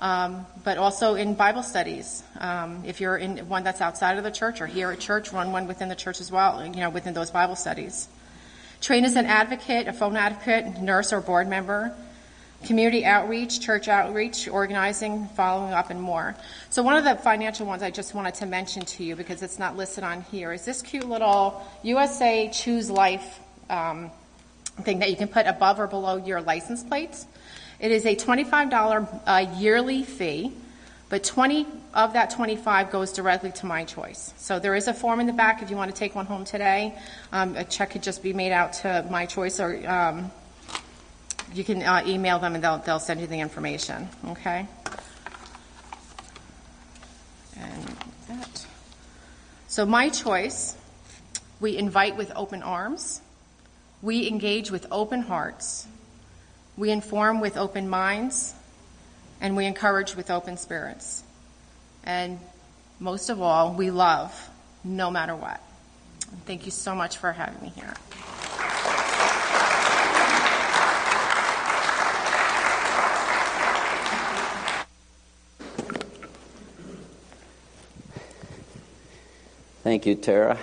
um, 0.00 0.46
but 0.64 0.78
also 0.78 1.14
in 1.14 1.34
Bible 1.34 1.62
studies. 1.62 2.22
Um, 2.38 2.82
if 2.84 3.00
you're 3.00 3.16
in 3.16 3.38
one 3.48 3.64
that's 3.64 3.80
outside 3.80 4.18
of 4.18 4.24
the 4.24 4.30
church 4.30 4.60
or 4.60 4.66
here 4.66 4.90
at 4.90 5.00
church, 5.00 5.32
run 5.32 5.52
one 5.52 5.66
within 5.66 5.88
the 5.88 5.96
church 5.96 6.20
as 6.20 6.30
well, 6.30 6.64
you 6.64 6.80
know, 6.80 6.90
within 6.90 7.14
those 7.14 7.30
Bible 7.30 7.56
studies. 7.56 8.08
Train 8.80 9.04
as 9.04 9.16
an 9.16 9.26
advocate, 9.26 9.86
a 9.86 9.92
phone 9.92 10.16
advocate, 10.16 10.80
nurse, 10.80 11.12
or 11.12 11.20
board 11.20 11.48
member 11.48 11.94
community 12.64 13.04
outreach, 13.04 13.60
church 13.60 13.88
outreach, 13.88 14.48
organizing, 14.48 15.26
following 15.28 15.72
up, 15.72 15.90
and 15.90 16.00
more. 16.00 16.34
So, 16.70 16.82
one 16.82 16.96
of 16.96 17.04
the 17.04 17.16
financial 17.16 17.66
ones 17.66 17.82
I 17.82 17.90
just 17.90 18.14
wanted 18.14 18.34
to 18.36 18.46
mention 18.46 18.82
to 18.82 19.04
you 19.04 19.16
because 19.16 19.42
it's 19.42 19.58
not 19.58 19.76
listed 19.76 20.04
on 20.04 20.22
here 20.22 20.52
is 20.52 20.64
this 20.64 20.82
cute 20.82 21.08
little 21.08 21.64
USA 21.82 22.50
Choose 22.52 22.90
Life 22.90 23.40
um, 23.68 24.10
thing 24.82 25.00
that 25.00 25.10
you 25.10 25.16
can 25.16 25.28
put 25.28 25.46
above 25.46 25.80
or 25.80 25.86
below 25.86 26.16
your 26.16 26.40
license 26.40 26.82
plates. 26.82 27.26
It 27.82 27.90
is 27.90 28.06
a 28.06 28.14
$25 28.14 29.20
uh, 29.26 29.56
yearly 29.58 30.04
fee, 30.04 30.52
but 31.08 31.24
20 31.24 31.66
of 31.92 32.12
that 32.12 32.30
25 32.30 32.92
goes 32.92 33.12
directly 33.12 33.50
to 33.50 33.66
my 33.66 33.84
choice. 33.84 34.32
So 34.36 34.60
there 34.60 34.76
is 34.76 34.86
a 34.86 34.94
form 34.94 35.18
in 35.18 35.26
the 35.26 35.32
back 35.32 35.62
if 35.62 35.68
you 35.68 35.76
want 35.76 35.90
to 35.90 35.96
take 35.96 36.14
one 36.14 36.24
home 36.24 36.44
today. 36.44 36.96
Um, 37.32 37.56
a 37.56 37.64
check 37.64 37.90
could 37.90 38.04
just 38.04 38.22
be 38.22 38.32
made 38.32 38.52
out 38.52 38.74
to 38.74 39.04
my 39.10 39.26
choice 39.26 39.58
or 39.58 39.84
um, 39.90 40.30
you 41.52 41.64
can 41.64 41.82
uh, 41.82 42.04
email 42.06 42.38
them 42.38 42.54
and 42.54 42.62
they'll, 42.62 42.78
they'll 42.78 43.00
send 43.00 43.20
you 43.20 43.26
the 43.26 43.40
information, 43.40 44.08
okay? 44.28 44.64
And 47.58 47.96
that. 48.28 48.66
So, 49.66 49.84
my 49.84 50.08
choice 50.08 50.76
we 51.58 51.76
invite 51.76 52.16
with 52.16 52.30
open 52.36 52.62
arms, 52.62 53.20
we 54.02 54.28
engage 54.28 54.70
with 54.70 54.86
open 54.90 55.22
hearts, 55.22 55.86
we 56.76 56.90
inform 56.90 57.40
with 57.40 57.56
open 57.56 57.88
minds, 57.88 58.54
and 59.40 59.56
we 59.56 59.66
encourage 59.66 60.16
with 60.16 60.30
open 60.30 60.56
spirits. 60.56 61.22
And 62.04 62.38
most 62.98 63.28
of 63.28 63.42
all, 63.42 63.74
we 63.74 63.90
love 63.90 64.50
no 64.84 65.10
matter 65.10 65.34
what. 65.36 65.60
Thank 66.46 66.64
you 66.64 66.70
so 66.70 66.94
much 66.94 67.18
for 67.18 67.32
having 67.32 67.62
me 67.62 67.72
here. 67.74 67.94
Thank 79.82 80.06
you, 80.06 80.14
Tara. 80.14 80.58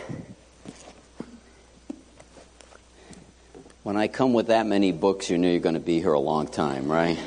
When 3.90 3.98
I 3.98 4.08
come 4.08 4.34
with 4.34 4.50
that 4.50 4.68
many 4.68 4.92
books, 4.92 5.32
you 5.32 5.40
know 5.40 5.50
you're 5.50 5.60
going 5.60 5.74
to 5.74 5.80
be 5.80 6.00
here 6.00 6.14
a 6.14 6.20
long 6.20 6.46
time, 6.46 6.92
right? 6.92 7.18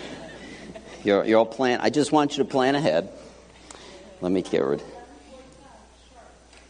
You're, 1.03 1.25
you're 1.25 1.41
all 1.41 1.45
plan. 1.45 1.81
I 1.83 1.91
just 1.91 2.13
want 2.13 2.37
you 2.39 2.45
to 2.45 2.49
plan 2.49 2.77
ahead. 2.77 3.09
Let 4.21 4.31
me 4.31 4.43
get 4.43 4.63
rid. 4.63 4.81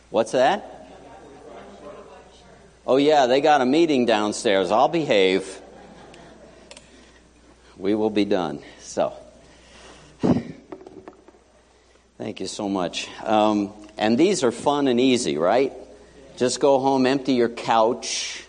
What's 0.09 0.33
that? 0.33 0.89
Oh, 2.87 2.97
yeah, 2.97 3.27
they 3.27 3.43
got 3.43 3.61
a 3.61 3.67
meeting 3.67 4.07
downstairs. 4.07 4.71
I'll 4.71 4.89
behave. 4.89 5.61
We 7.77 7.95
will 7.95 8.09
be 8.09 8.25
done. 8.25 8.61
So, 8.81 9.13
thank 12.17 12.41
you 12.41 12.47
so 12.47 12.67
much. 12.67 13.11
Um, 13.23 13.75
and 13.99 14.17
these 14.17 14.43
are 14.43 14.53
fun 14.53 14.89
and 14.89 14.99
easy, 14.99 15.37
right? 15.37 15.75
Just 16.39 16.61
go 16.61 16.79
home, 16.79 17.05
empty 17.05 17.35
your 17.35 17.51
couch, 17.51 18.47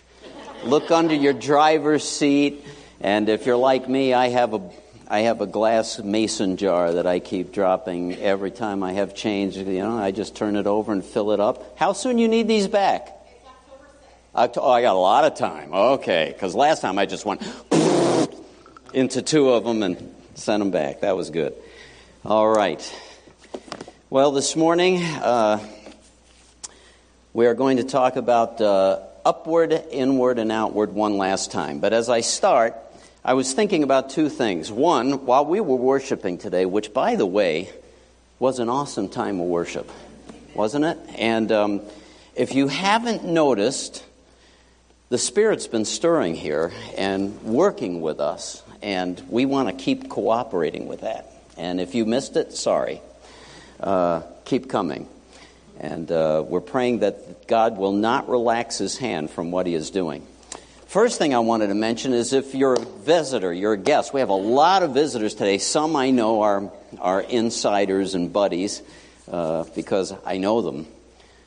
look 0.64 0.90
under 0.90 1.14
your 1.14 1.32
driver's 1.32 2.08
seat, 2.08 2.64
and 3.00 3.28
if 3.28 3.46
you're 3.46 3.56
like 3.56 3.88
me, 3.88 4.14
I 4.14 4.28
have 4.28 4.54
a 4.54 4.70
I 5.06 5.20
have 5.20 5.42
a 5.42 5.46
glass 5.46 5.98
mason 5.98 6.56
jar 6.56 6.94
that 6.94 7.06
I 7.06 7.20
keep 7.20 7.52
dropping 7.52 8.16
every 8.16 8.50
time 8.50 8.82
I 8.82 8.94
have 8.94 9.14
change. 9.14 9.56
You 9.56 9.64
know, 9.64 9.98
I 9.98 10.10
just 10.10 10.34
turn 10.34 10.56
it 10.56 10.66
over 10.66 10.92
and 10.92 11.04
fill 11.04 11.32
it 11.32 11.40
up. 11.40 11.78
How 11.78 11.92
soon 11.92 12.18
you 12.18 12.26
need 12.26 12.48
these 12.48 12.68
back? 12.68 13.10
October, 14.34 14.66
oh, 14.66 14.70
I 14.70 14.82
got 14.82 14.96
a 14.96 14.98
lot 14.98 15.24
of 15.24 15.36
time. 15.36 15.72
Okay, 15.72 16.30
because 16.32 16.54
last 16.54 16.80
time 16.80 16.98
I 16.98 17.06
just 17.06 17.24
went 17.24 17.42
into 18.94 19.22
two 19.22 19.50
of 19.50 19.64
them 19.64 19.82
and 19.82 20.14
sent 20.34 20.60
them 20.60 20.70
back. 20.70 21.02
That 21.02 21.16
was 21.16 21.30
good. 21.30 21.54
All 22.24 22.48
right. 22.48 22.82
Well, 24.10 24.32
this 24.32 24.56
morning 24.56 25.02
uh, 25.02 25.64
we 27.32 27.46
are 27.46 27.54
going 27.54 27.76
to 27.76 27.84
talk 27.84 28.16
about 28.16 28.60
uh, 28.60 29.00
upward, 29.24 29.72
inward, 29.90 30.38
and 30.38 30.52
outward 30.52 30.92
one 30.92 31.16
last 31.16 31.50
time. 31.50 31.80
But 31.80 31.92
as 31.92 32.08
I 32.08 32.20
start, 32.20 32.76
I 33.24 33.34
was 33.34 33.52
thinking 33.52 33.82
about 33.82 34.10
two 34.10 34.28
things. 34.28 34.70
One, 34.70 35.26
while 35.26 35.46
we 35.46 35.60
were 35.60 35.76
worshiping 35.76 36.38
today, 36.38 36.66
which, 36.66 36.92
by 36.92 37.16
the 37.16 37.26
way, 37.26 37.70
was 38.38 38.58
an 38.58 38.68
awesome 38.68 39.08
time 39.08 39.40
of 39.40 39.46
worship, 39.46 39.90
wasn't 40.54 40.84
it? 40.84 40.98
And 41.16 41.50
um, 41.52 41.82
if 42.34 42.54
you 42.54 42.68
haven't 42.68 43.24
noticed, 43.24 44.04
the 45.08 45.18
Spirit's 45.18 45.66
been 45.66 45.84
stirring 45.84 46.34
here 46.34 46.72
and 46.96 47.40
working 47.42 48.00
with 48.00 48.20
us, 48.20 48.62
and 48.82 49.22
we 49.28 49.46
want 49.46 49.68
to 49.68 49.84
keep 49.84 50.10
cooperating 50.10 50.86
with 50.86 51.02
that. 51.02 51.30
And 51.56 51.80
if 51.80 51.94
you 51.94 52.04
missed 52.04 52.36
it, 52.36 52.52
sorry 52.52 53.00
uh, 53.80 54.22
keep 54.44 54.68
coming. 54.68 55.08
And 55.80 56.10
uh, 56.10 56.44
we're 56.46 56.60
praying 56.60 57.00
that 57.00 57.46
God 57.46 57.76
will 57.76 57.92
not 57.92 58.28
relax 58.28 58.78
his 58.78 58.96
hand 58.96 59.30
from 59.30 59.50
what 59.50 59.66
he 59.66 59.74
is 59.74 59.90
doing. 59.90 60.26
First 60.86 61.18
thing 61.18 61.34
I 61.34 61.40
wanted 61.40 61.68
to 61.68 61.74
mention 61.74 62.12
is 62.12 62.32
if 62.32 62.54
you're 62.54 62.74
a 62.74 62.80
visitor, 62.80 63.52
you're 63.52 63.72
a 63.72 63.78
guest. 63.78 64.14
We 64.14 64.20
have 64.20 64.28
a 64.28 64.34
lot 64.34 64.82
of 64.82 64.94
visitors 64.94 65.34
today. 65.34 65.58
Some 65.58 65.96
I 65.96 66.10
know 66.10 66.42
are, 66.42 66.70
are 67.00 67.20
insiders 67.20 68.14
and 68.14 68.32
buddies 68.32 68.80
uh, 69.30 69.64
because 69.74 70.14
I 70.24 70.38
know 70.38 70.62
them. 70.62 70.86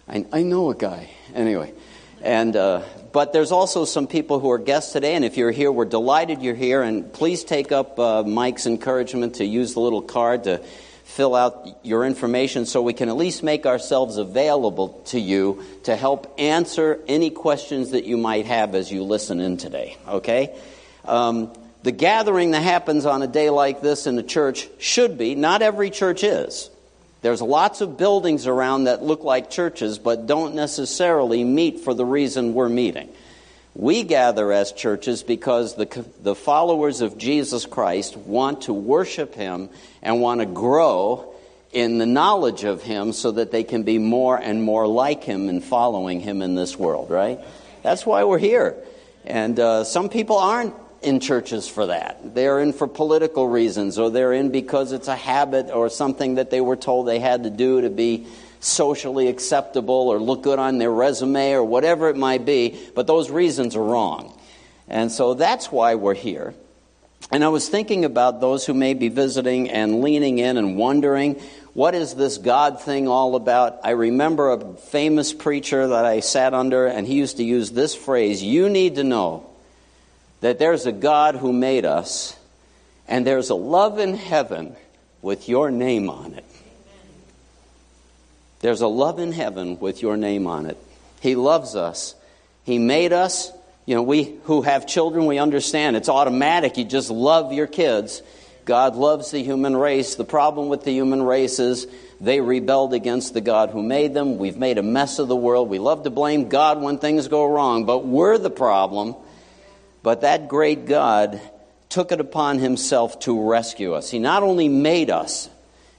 I, 0.08 0.26
I 0.34 0.44
know 0.44 0.70
a 0.72 0.76
guy. 0.76 1.10
Anyway. 1.34 1.74
And, 2.22 2.56
uh, 2.56 2.82
but 3.12 3.32
there's 3.32 3.52
also 3.52 3.86
some 3.86 4.08
people 4.08 4.40
who 4.40 4.52
are 4.52 4.58
guests 4.58 4.92
today, 4.92 5.14
and 5.16 5.24
if 5.24 5.38
you're 5.38 5.52
here, 5.52 5.72
we're 5.72 5.86
delighted 5.86 6.42
you're 6.42 6.56
here. 6.56 6.82
And 6.82 7.12
please 7.14 7.44
take 7.44 7.72
up 7.72 8.00
uh, 8.00 8.24
Mike's 8.24 8.66
encouragement 8.66 9.36
to 9.36 9.46
use 9.46 9.74
the 9.74 9.80
little 9.80 10.02
card 10.02 10.46
to 10.46 10.64
fill 11.18 11.34
out 11.34 11.80
your 11.82 12.06
information 12.06 12.68
so 12.68 12.80
we 12.84 12.94
can 12.94 13.10
at 13.10 13.18
least 13.18 13.42
make 13.42 13.66
ourselves 13.66 14.18
available 14.18 15.02
to 15.06 15.20
you 15.20 15.64
to 15.82 15.96
help 15.96 16.32
answer 16.38 17.04
any 17.08 17.32
questions 17.32 17.90
that 17.90 18.06
you 18.06 18.18
might 18.18 18.46
have 18.46 18.76
as 18.76 18.92
you 18.92 19.02
listen 19.02 19.40
in 19.40 19.58
today. 19.58 19.98
Okay? 20.08 20.56
Um, 21.06 21.52
the 21.82 21.92
gathering 21.92 22.52
that 22.52 22.62
happens 22.62 23.08
on 23.08 23.24
a 23.24 23.28
day 23.28 23.50
like 23.50 23.82
this 23.82 24.06
in 24.06 24.16
the 24.16 24.22
church 24.22 24.70
should 24.78 25.18
be, 25.18 25.34
not 25.34 25.64
every 25.64 25.90
church 25.90 26.24
is. 26.24 26.70
There's 27.24 27.42
lots 27.42 27.82
of 27.82 27.98
buildings 27.98 28.46
around 28.46 28.84
that 28.84 29.02
look 29.02 29.24
like 29.24 29.50
churches 29.50 29.98
but 29.98 30.28
don't 30.28 30.54
necessarily 30.54 31.44
meet 31.44 31.80
for 31.80 31.96
the 31.96 32.06
reason 32.06 32.54
we're 32.54 32.70
meeting. 32.70 33.10
We 33.78 34.02
gather 34.02 34.52
as 34.52 34.72
churches 34.72 35.22
because 35.22 35.76
the, 35.76 36.04
the 36.24 36.34
followers 36.34 37.02
of 37.02 37.16
Jesus 37.16 37.68
Christ 37.68 38.18
want 38.18 38.64
to 38.64 38.74
worship 38.74 39.36
Him 39.36 39.70
and 40.02 40.20
want 40.20 40.40
to 40.40 40.48
grow 40.48 41.36
in 41.72 42.00
the 42.00 42.08
knowledge 42.08 42.64
of 42.64 42.82
Him 42.82 43.14
so 43.14 43.30
that 43.34 43.52
they 43.52 43.64
can 43.64 43.84
be 43.84 44.00
more 44.00 44.36
and 44.36 44.64
more 44.64 44.88
like 44.88 45.24
Him 45.24 45.48
and 45.48 45.64
following 45.64 46.22
Him 46.22 46.42
in 46.42 46.56
this 46.56 46.76
world, 46.76 47.12
right? 47.12 47.40
That's 47.84 48.04
why 48.04 48.24
we're 48.24 48.40
here. 48.40 48.76
And 49.26 49.60
uh, 49.60 49.84
some 49.84 50.10
people 50.10 50.40
aren't 50.40 50.74
in 51.04 51.20
churches 51.20 51.68
for 51.68 51.86
that. 51.86 52.34
They're 52.34 52.60
in 52.60 52.74
for 52.74 52.88
political 52.88 53.48
reasons, 53.48 54.00
or 54.00 54.10
they're 54.10 54.34
in 54.34 54.50
because 54.50 54.92
it's 54.92 55.08
a 55.08 55.16
habit 55.16 55.70
or 55.70 55.90
something 55.90 56.36
that 56.36 56.50
they 56.50 56.62
were 56.62 56.78
told 56.78 57.08
they 57.08 57.20
had 57.20 57.44
to 57.44 57.52
do 57.52 57.82
to 57.82 57.92
be 57.92 58.26
socially 58.60 59.28
acceptable 59.28 60.10
or 60.10 60.20
look 60.20 60.44
good 60.44 60.60
on 60.60 60.78
their 60.78 60.92
resume 60.92 61.52
or 61.52 61.64
whatever 61.64 62.10
it 62.10 62.18
might 62.18 62.46
be, 62.46 62.78
but 62.96 63.08
those 63.08 63.30
reasons 63.30 63.76
are 63.76 63.84
wrong. 63.84 64.38
And 64.88 65.12
so 65.12 65.34
that's 65.34 65.72
why 65.72 65.96
we're 65.96 66.14
here. 66.14 66.54
And 67.32 67.44
I 67.44 67.50
was 67.50 67.68
thinking 67.68 68.06
about 68.06 68.40
those 68.40 68.66
who 68.66 68.74
may 68.74 68.94
be 68.94 69.10
visiting 69.10 69.70
and 69.70 70.02
leaning 70.02 70.40
in 70.40 70.58
and 70.58 70.78
wondering, 70.78 71.42
what 71.74 71.94
is 71.94 72.16
this 72.16 72.40
God 72.40 72.82
thing 72.82 73.08
all 73.08 73.36
about? 73.36 73.82
I 73.84 73.92
remember 73.92 74.52
a 74.52 74.74
famous 74.74 75.34
preacher 75.34 75.90
that 75.90 76.06
I 76.06 76.22
sat 76.22 76.56
under, 76.56 76.88
and 76.88 77.06
he 77.06 77.14
used 77.14 77.38
to 77.38 77.44
use 77.44 77.70
this 77.70 77.94
phrase 77.94 78.42
You 78.42 78.68
need 78.68 78.96
to 78.96 79.04
know 79.04 79.48
that 80.42 80.58
there's 80.58 80.88
a 80.88 80.92
God 80.92 81.36
who 81.36 81.54
made 81.54 81.86
us, 81.86 82.36
and 83.08 83.28
there's 83.28 83.52
a 83.52 83.56
love 83.56 84.00
in 84.00 84.16
heaven 84.16 84.76
with 85.22 85.48
your 85.48 85.70
name 85.70 86.10
on 86.10 86.34
it. 86.34 86.46
There's 88.60 88.82
a 88.82 88.88
love 88.88 89.20
in 89.20 89.32
heaven 89.32 89.80
with 89.80 90.02
your 90.02 90.18
name 90.18 90.48
on 90.48 90.66
it. 90.66 90.78
He 91.22 91.36
loves 91.36 91.76
us. 91.76 92.16
He 92.64 92.80
made 92.80 93.14
us. 93.14 93.52
You 93.86 93.96
know, 93.96 94.04
we 94.04 94.36
who 94.44 94.64
have 94.64 94.86
children, 94.86 95.28
we 95.28 95.38
understand 95.38 95.96
it's 95.96 96.10
automatic. 96.10 96.78
You 96.78 96.84
just 96.84 97.10
love 97.10 97.54
your 97.54 97.68
kids. 97.68 98.22
God 98.66 98.96
loves 98.96 99.32
the 99.32 99.42
human 99.42 99.78
race. 99.78 100.16
The 100.16 100.26
problem 100.26 100.68
with 100.68 100.84
the 100.84 100.92
human 100.92 101.24
race 101.24 101.60
is 101.60 101.88
They 102.20 102.42
rebelled 102.42 102.94
against 102.94 103.34
the 103.34 103.42
God 103.42 103.70
who 103.70 103.84
made 103.84 104.14
them. 104.14 104.38
We've 104.38 104.58
made 104.58 104.78
a 104.78 104.84
mess 104.84 105.20
of 105.20 105.28
the 105.28 105.36
world. 105.36 105.70
We 105.70 105.80
love 105.80 106.04
to 106.04 106.10
blame 106.10 106.50
God 106.50 106.82
when 106.82 106.98
things 106.98 107.28
go 107.28 107.46
wrong, 107.46 107.86
but 107.86 108.06
we're 108.06 108.38
the 108.38 108.50
problem. 108.50 109.16
But 110.02 110.22
that 110.22 110.48
great 110.48 110.86
God 110.86 111.40
took 111.90 112.12
it 112.12 112.20
upon 112.20 112.58
himself 112.58 113.20
to 113.22 113.50
rescue 113.50 113.94
us. 113.94 114.10
He 114.10 114.20
not 114.20 114.44
only 114.44 114.68
made 114.68 115.10
us, 115.10 115.50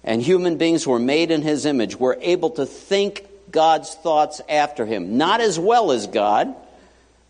and 0.09 0.23
human 0.23 0.57
beings 0.57 0.87
were 0.87 0.99
made 0.99 1.31
in 1.31 1.43
his 1.43 1.67
image, 1.67 1.95
were 1.95 2.17
able 2.23 2.49
to 2.49 2.65
think 2.65 3.27
God's 3.51 3.95
thoughts 3.95 4.41
after 4.49 4.87
him. 4.87 5.19
Not 5.19 5.43
as 5.43 5.59
well 5.59 5.93
as 5.93 6.07
God, 6.07 6.55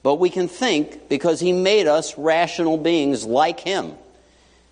but 0.04 0.14
we 0.14 0.30
can 0.30 0.46
think 0.46 1.08
because 1.08 1.40
he 1.40 1.52
made 1.52 1.88
us 1.88 2.16
rational 2.16 2.76
beings 2.78 3.26
like 3.26 3.58
him. 3.58 3.94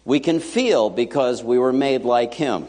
We 0.05 0.21
can 0.21 0.39
feel 0.39 0.89
because 0.89 1.43
we 1.43 1.59
were 1.59 1.73
made 1.73 2.05
like 2.05 2.33
him. 2.33 2.69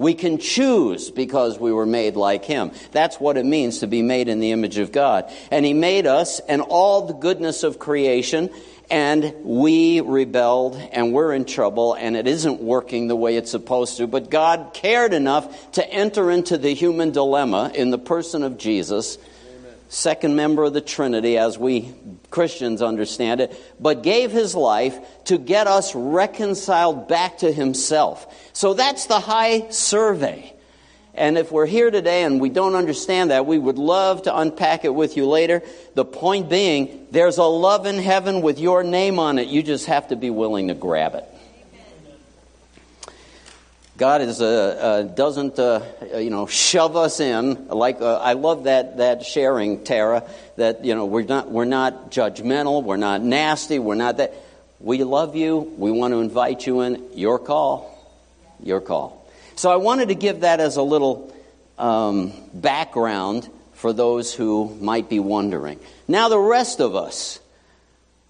We 0.00 0.14
can 0.14 0.38
choose 0.38 1.10
because 1.10 1.58
we 1.58 1.72
were 1.72 1.84
made 1.84 2.16
like 2.16 2.46
Him. 2.46 2.70
That's 2.90 3.20
what 3.20 3.36
it 3.36 3.44
means 3.44 3.80
to 3.80 3.86
be 3.86 4.00
made 4.00 4.28
in 4.28 4.40
the 4.40 4.50
image 4.50 4.78
of 4.78 4.92
God. 4.92 5.30
And 5.50 5.62
He 5.62 5.74
made 5.74 6.06
us 6.06 6.40
and 6.48 6.62
all 6.62 7.06
the 7.06 7.12
goodness 7.12 7.64
of 7.64 7.78
creation, 7.78 8.48
and 8.90 9.34
we 9.42 10.00
rebelled 10.00 10.76
and 10.76 11.12
we're 11.12 11.32
in 11.32 11.44
trouble, 11.44 11.94
and 11.94 12.16
it 12.16 12.26
isn't 12.26 12.60
working 12.60 13.08
the 13.08 13.16
way 13.16 13.36
it's 13.36 13.50
supposed 13.50 13.96
to. 13.98 14.06
But 14.06 14.30
God 14.30 14.70
cared 14.74 15.14
enough 15.14 15.72
to 15.72 15.88
enter 15.88 16.30
into 16.30 16.58
the 16.58 16.74
human 16.74 17.10
dilemma 17.10 17.70
in 17.74 17.90
the 17.90 17.98
person 17.98 18.42
of 18.42 18.58
Jesus 18.58 19.18
second 19.90 20.36
member 20.36 20.62
of 20.64 20.72
the 20.72 20.80
Trinity, 20.80 21.36
as 21.36 21.58
we 21.58 21.92
Christians 22.30 22.80
understand 22.80 23.40
it, 23.40 23.60
but 23.80 24.02
gave 24.02 24.30
his 24.30 24.54
life 24.54 24.96
to 25.24 25.36
get 25.36 25.66
us 25.66 25.94
reconciled 25.94 27.08
back 27.08 27.38
to 27.38 27.52
himself. 27.52 28.52
So 28.52 28.72
that's 28.72 29.06
the 29.06 29.18
high 29.18 29.68
survey. 29.70 30.54
And 31.20 31.36
if 31.36 31.52
we're 31.52 31.66
here 31.66 31.90
today 31.90 32.22
and 32.22 32.40
we 32.40 32.48
don't 32.48 32.74
understand 32.74 33.30
that, 33.30 33.44
we 33.44 33.58
would 33.58 33.76
love 33.76 34.22
to 34.22 34.34
unpack 34.34 34.86
it 34.86 34.94
with 34.94 35.18
you 35.18 35.26
later. 35.26 35.62
The 35.94 36.04
point 36.04 36.48
being, 36.48 37.06
there's 37.10 37.36
a 37.36 37.44
love 37.44 37.84
in 37.84 37.98
heaven 37.98 38.40
with 38.40 38.58
your 38.58 38.82
name 38.82 39.18
on 39.18 39.38
it. 39.38 39.48
You 39.48 39.62
just 39.62 39.84
have 39.84 40.08
to 40.08 40.16
be 40.16 40.30
willing 40.30 40.68
to 40.68 40.74
grab 40.74 41.14
it. 41.14 41.26
God 43.98 44.22
is, 44.22 44.40
uh, 44.40 44.46
uh, 44.46 45.02
doesn't 45.02 45.58
uh, 45.58 45.82
you 46.16 46.30
know 46.30 46.46
shove 46.46 46.96
us 46.96 47.20
in. 47.20 47.68
Like 47.68 48.00
uh, 48.00 48.16
I 48.16 48.32
love 48.32 48.64
that 48.64 48.96
that 48.96 49.22
sharing 49.22 49.84
Tara 49.84 50.24
that 50.56 50.86
you 50.86 50.94
know 50.94 51.04
we're 51.04 51.24
not 51.24 51.50
we're 51.50 51.66
not 51.66 52.10
judgmental. 52.10 52.82
We're 52.82 52.96
not 52.96 53.20
nasty. 53.20 53.78
We're 53.78 53.94
not 53.96 54.16
that. 54.16 54.32
We 54.80 55.04
love 55.04 55.36
you. 55.36 55.70
We 55.76 55.90
want 55.90 56.14
to 56.14 56.20
invite 56.20 56.66
you 56.66 56.80
in. 56.80 57.10
Your 57.12 57.38
call. 57.38 57.94
Your 58.62 58.80
call 58.80 59.19
so 59.60 59.70
I 59.70 59.76
wanted 59.76 60.08
to 60.08 60.14
give 60.14 60.40
that 60.40 60.58
as 60.58 60.76
a 60.76 60.82
little 60.82 61.34
um, 61.76 62.32
background 62.54 63.46
for 63.74 63.92
those 63.92 64.32
who 64.32 64.74
might 64.80 65.10
be 65.10 65.20
wondering 65.20 65.78
now 66.08 66.30
the 66.30 66.38
rest 66.38 66.80
of 66.80 66.96
us 66.96 67.40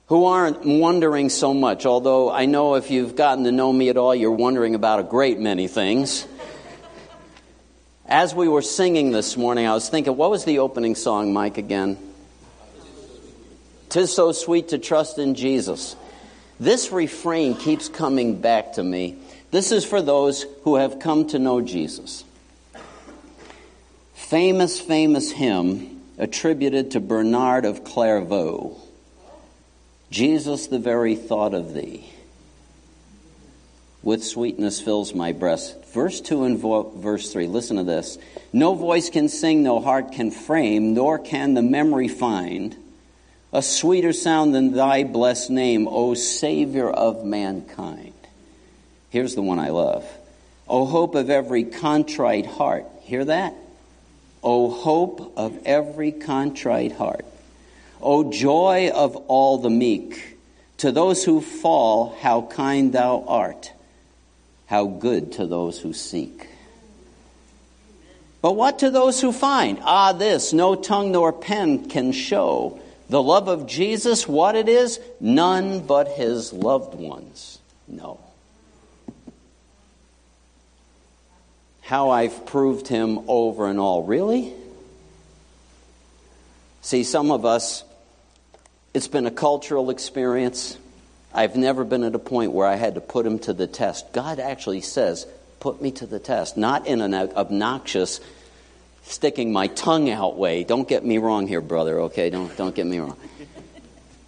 who 0.08 0.24
aren't 0.24 0.64
wondering 0.64 1.28
so 1.28 1.54
much, 1.54 1.86
although 1.86 2.32
I 2.32 2.46
know 2.46 2.74
if 2.74 2.90
you've 2.90 3.14
gotten 3.14 3.44
to 3.44 3.52
know 3.52 3.72
me 3.72 3.90
at 3.90 3.96
all, 3.96 4.12
you're 4.12 4.32
wondering 4.32 4.74
about 4.74 4.98
a 4.98 5.04
great 5.04 5.38
many 5.38 5.68
things. 5.68 6.26
As 8.06 8.34
we 8.34 8.48
were 8.48 8.60
singing 8.60 9.12
this 9.12 9.36
morning, 9.36 9.68
I 9.68 9.72
was 9.72 9.88
thinking, 9.88 10.16
what 10.16 10.32
was 10.32 10.44
the 10.44 10.58
opening 10.58 10.96
song, 10.96 11.32
Mike, 11.32 11.58
again? 11.58 11.96
Tis 13.88 14.12
so 14.12 14.32
sweet 14.32 14.70
to 14.70 14.78
trust 14.78 15.18
in 15.18 15.36
Jesus. 15.36 15.94
This 16.58 16.90
refrain 16.90 17.54
keeps 17.54 17.88
coming 17.88 18.40
back 18.40 18.72
to 18.72 18.82
me. 18.82 19.16
This 19.50 19.72
is 19.72 19.84
for 19.84 20.00
those 20.00 20.44
who 20.62 20.76
have 20.76 21.00
come 21.00 21.26
to 21.28 21.38
know 21.38 21.60
Jesus. 21.60 22.24
Famous, 24.14 24.80
famous 24.80 25.32
hymn 25.32 26.02
attributed 26.18 26.92
to 26.92 27.00
Bernard 27.00 27.64
of 27.64 27.82
Clairvaux. 27.82 28.76
Jesus, 30.10 30.68
the 30.68 30.78
very 30.78 31.16
thought 31.16 31.54
of 31.54 31.74
thee 31.74 32.10
with 34.02 34.24
sweetness 34.24 34.80
fills 34.80 35.14
my 35.14 35.32
breast. 35.32 35.76
Verse 35.92 36.20
2 36.20 36.44
and 36.44 36.58
vo- 36.58 36.90
verse 36.96 37.32
3, 37.32 37.46
listen 37.46 37.76
to 37.76 37.84
this. 37.84 38.18
No 38.52 38.74
voice 38.74 39.10
can 39.10 39.28
sing, 39.28 39.62
no 39.62 39.80
heart 39.80 40.12
can 40.12 40.30
frame, 40.30 40.94
nor 40.94 41.18
can 41.18 41.54
the 41.54 41.62
memory 41.62 42.08
find 42.08 42.76
a 43.52 43.62
sweeter 43.62 44.12
sound 44.12 44.54
than 44.54 44.72
thy 44.72 45.04
blessed 45.04 45.50
name, 45.50 45.88
O 45.88 46.14
Savior 46.14 46.88
of 46.88 47.24
mankind. 47.24 48.14
Here's 49.10 49.34
the 49.34 49.42
one 49.42 49.58
I 49.58 49.70
love. 49.70 50.04
O 50.68 50.86
hope 50.86 51.14
of 51.14 51.30
every 51.30 51.64
contrite 51.64 52.46
heart. 52.46 52.86
Hear 53.02 53.24
that? 53.24 53.54
O 54.42 54.70
hope 54.70 55.34
of 55.36 55.58
every 55.66 56.12
contrite 56.12 56.92
heart. 56.92 57.26
O 58.00 58.32
joy 58.32 58.90
of 58.94 59.16
all 59.16 59.58
the 59.58 59.68
meek, 59.68 60.38
to 60.78 60.92
those 60.92 61.24
who 61.24 61.40
fall, 61.40 62.16
how 62.20 62.42
kind 62.42 62.92
thou 62.92 63.24
art, 63.26 63.72
how 64.66 64.86
good 64.86 65.32
to 65.32 65.46
those 65.46 65.78
who 65.78 65.92
seek. 65.92 66.48
But 68.40 68.52
what 68.52 68.78
to 68.78 68.90
those 68.90 69.20
who 69.20 69.32
find? 69.32 69.78
Ah, 69.82 70.12
this, 70.12 70.54
no 70.54 70.74
tongue 70.74 71.12
nor 71.12 71.32
pen 71.32 71.90
can 71.90 72.12
show. 72.12 72.80
The 73.10 73.22
love 73.22 73.48
of 73.48 73.66
Jesus, 73.66 74.26
what 74.26 74.54
it 74.54 74.68
is? 74.68 74.98
None 75.20 75.80
but 75.80 76.08
his 76.08 76.52
loved 76.52 76.94
ones 76.94 77.58
know. 77.86 78.20
How 81.90 82.10
I've 82.10 82.46
proved 82.46 82.86
him 82.86 83.18
over 83.26 83.66
and 83.66 83.80
all. 83.80 84.04
Really? 84.04 84.54
See, 86.82 87.02
some 87.02 87.32
of 87.32 87.44
us 87.44 87.82
it's 88.94 89.08
been 89.08 89.26
a 89.26 89.30
cultural 89.32 89.90
experience. 89.90 90.78
I've 91.34 91.56
never 91.56 91.82
been 91.82 92.04
at 92.04 92.14
a 92.14 92.20
point 92.20 92.52
where 92.52 92.68
I 92.68 92.76
had 92.76 92.94
to 92.94 93.00
put 93.00 93.26
him 93.26 93.40
to 93.40 93.52
the 93.52 93.66
test. 93.66 94.12
God 94.12 94.38
actually 94.38 94.82
says, 94.82 95.26
put 95.58 95.82
me 95.82 95.90
to 95.90 96.06
the 96.06 96.20
test, 96.20 96.56
not 96.56 96.86
in 96.86 97.00
an 97.00 97.12
obnoxious, 97.12 98.20
sticking 99.02 99.52
my 99.52 99.66
tongue 99.66 100.10
out 100.10 100.36
way. 100.36 100.62
Don't 100.62 100.88
get 100.88 101.04
me 101.04 101.18
wrong 101.18 101.48
here, 101.48 101.60
brother, 101.60 102.02
okay? 102.02 102.30
Don't, 102.30 102.56
don't 102.56 102.74
get 102.74 102.86
me 102.86 103.00
wrong. 103.00 103.16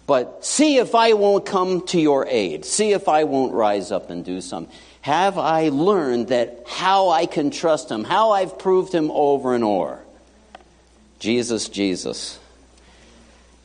But 0.05 0.43
see 0.43 0.79
if 0.79 0.95
I 0.95 1.13
won't 1.13 1.45
come 1.45 1.87
to 1.87 1.99
your 1.99 2.27
aid. 2.27 2.65
See 2.65 2.91
if 2.91 3.07
I 3.07 3.23
won't 3.23 3.53
rise 3.53 3.89
up 3.89 4.09
and 4.09 4.25
do 4.25 4.41
something. 4.41 4.75
Have 5.03 5.37
I 5.37 5.67
learned 5.67 6.29
that 6.29 6.63
how 6.65 7.09
I 7.09 7.25
can 7.25 7.51
trust 7.51 7.91
him, 7.91 8.05
how 8.05 8.31
I've 8.31 8.57
proved 8.57 8.93
him 8.93 9.11
over 9.11 9.53
and 9.53 9.61
over? 9.61 9.99
Jesus, 11.19 11.67
Jesus. 11.67 12.39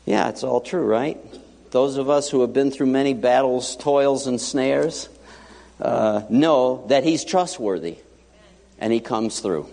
Yeah, 0.05 0.31
it's 0.31 0.42
all 0.42 0.61
true, 0.61 0.85
right? 0.85 1.16
Those 1.70 1.96
of 1.96 2.11
us 2.11 2.29
who 2.29 2.40
have 2.40 2.53
been 2.53 2.72
through 2.72 2.88
many 2.88 3.14
battles, 3.14 3.77
toils, 3.77 4.27
and 4.27 4.40
snares 4.40 5.09
uh, 5.81 6.22
know 6.29 6.85
that 6.88 7.05
He's 7.05 7.24
trustworthy 7.24 7.98
and 8.81 8.92
He 8.92 8.98
comes 8.98 9.38
through. 9.38 9.68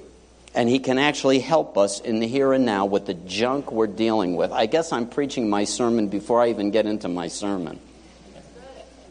And 0.53 0.69
He 0.69 0.77
can 0.77 0.99
actually 0.99 1.39
help 1.39 1.79
us 1.79 1.99
in 1.99 2.19
the 2.19 2.27
here 2.27 2.53
and 2.53 2.63
now 2.63 2.85
with 2.85 3.07
the 3.07 3.15
junk 3.15 3.71
we're 3.71 3.87
dealing 3.87 4.35
with. 4.35 4.51
I 4.51 4.67
guess 4.67 4.91
I'm 4.91 5.07
preaching 5.07 5.49
my 5.49 5.63
sermon 5.63 6.09
before 6.09 6.43
I 6.43 6.49
even 6.49 6.69
get 6.69 6.85
into 6.85 7.07
my 7.07 7.27
sermon. 7.27 7.79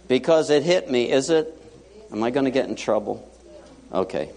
Because 0.06 0.50
it 0.50 0.62
hit 0.62 0.88
me, 0.88 1.10
is 1.10 1.30
it? 1.30 1.62
Am 2.14 2.22
I 2.22 2.30
going 2.30 2.44
to 2.44 2.52
get 2.52 2.68
in 2.68 2.76
trouble? 2.76 3.28
Okay. 3.92 4.30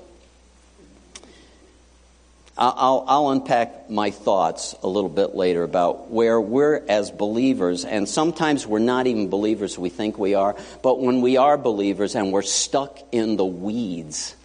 I'll, 2.58 3.06
I'll, 3.08 3.30
unpack 3.30 3.88
my 3.88 4.10
thoughts 4.10 4.74
a 4.82 4.88
little 4.88 5.12
bit 5.12 5.36
later 5.36 5.62
about 5.62 6.10
where 6.10 6.42
we're 6.42 6.84
as 6.90 7.12
believers, 7.12 7.86
and 7.86 8.10
sometimes 8.10 8.66
we're 8.66 8.80
not 8.80 9.06
even 9.06 9.30
believers 9.30 9.78
we 9.78 9.90
think 9.90 10.18
we 10.18 10.34
are, 10.34 10.56
but 10.82 11.00
when 11.00 11.22
we 11.22 11.38
are 11.38 11.56
believers 11.56 12.16
and 12.16 12.34
we're 12.34 12.42
stuck 12.42 12.98
in 13.12 13.38
the 13.38 13.46
weeds, 13.46 14.36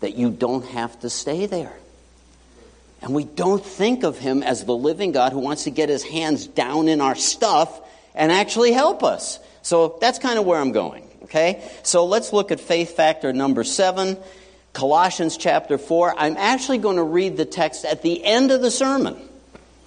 that 0.00 0.16
you 0.16 0.28
don't 0.28 0.66
have 0.66 1.00
to 1.00 1.08
stay 1.08 1.46
there. 1.46 1.72
And 3.00 3.14
we 3.14 3.24
don't 3.24 3.64
think 3.64 4.04
of 4.04 4.18
Him 4.18 4.42
as 4.42 4.66
the 4.66 4.76
living 4.76 5.12
God 5.12 5.32
who 5.32 5.38
wants 5.38 5.64
to 5.64 5.70
get 5.70 5.88
His 5.88 6.02
hands 6.02 6.46
down 6.46 6.88
in 6.88 7.00
our 7.00 7.14
stuff 7.14 7.80
and 8.14 8.30
actually 8.30 8.72
help 8.72 9.02
us. 9.02 9.38
So 9.62 9.96
that's 9.98 10.18
kind 10.18 10.38
of 10.38 10.44
where 10.44 10.60
I'm 10.60 10.72
going, 10.72 11.05
okay? 11.26 11.62
So 11.82 12.06
let's 12.06 12.32
look 12.32 12.50
at 12.50 12.60
faith 12.60 12.96
factor 12.96 13.32
number 13.32 13.64
seven 13.64 14.16
Colossians 14.72 15.36
chapter 15.36 15.78
4. 15.78 16.14
I'm 16.18 16.36
actually 16.36 16.78
going 16.78 16.96
to 16.96 17.02
read 17.02 17.36
the 17.36 17.46
text 17.46 17.84
at 17.84 18.02
the 18.02 18.24
end 18.24 18.50
of 18.50 18.60
the 18.60 18.70
sermon 18.70 19.16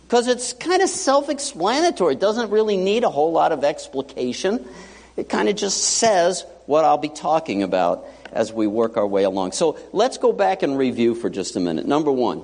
because 0.04 0.28
it's 0.28 0.54
kind 0.54 0.82
of 0.82 0.90
self 0.90 1.30
explanatory. 1.30 2.16
It 2.16 2.20
doesn't 2.20 2.50
really 2.50 2.78
need 2.78 3.04
a 3.04 3.10
whole 3.10 3.32
lot 3.32 3.52
of 3.52 3.64
explication. 3.64 4.68
It 5.16 5.30
kind 5.30 5.48
of 5.48 5.56
just 5.56 5.84
says 5.84 6.44
what 6.66 6.86
I'll 6.86 6.98
be 6.98 7.10
talking 7.10 7.64
about 7.64 8.06
as 8.32 8.52
we 8.52 8.68
work 8.68 8.98
our 8.98 9.08
way 9.08 9.24
along. 9.24 9.52
So 9.52 9.78
let's 9.94 10.18
go 10.18 10.34
back 10.34 10.64
and 10.64 10.78
review 10.78 11.16
for 11.16 11.30
just 11.30 11.56
a 11.56 11.60
minute. 11.60 11.86
Number 11.86 12.12
one. 12.12 12.44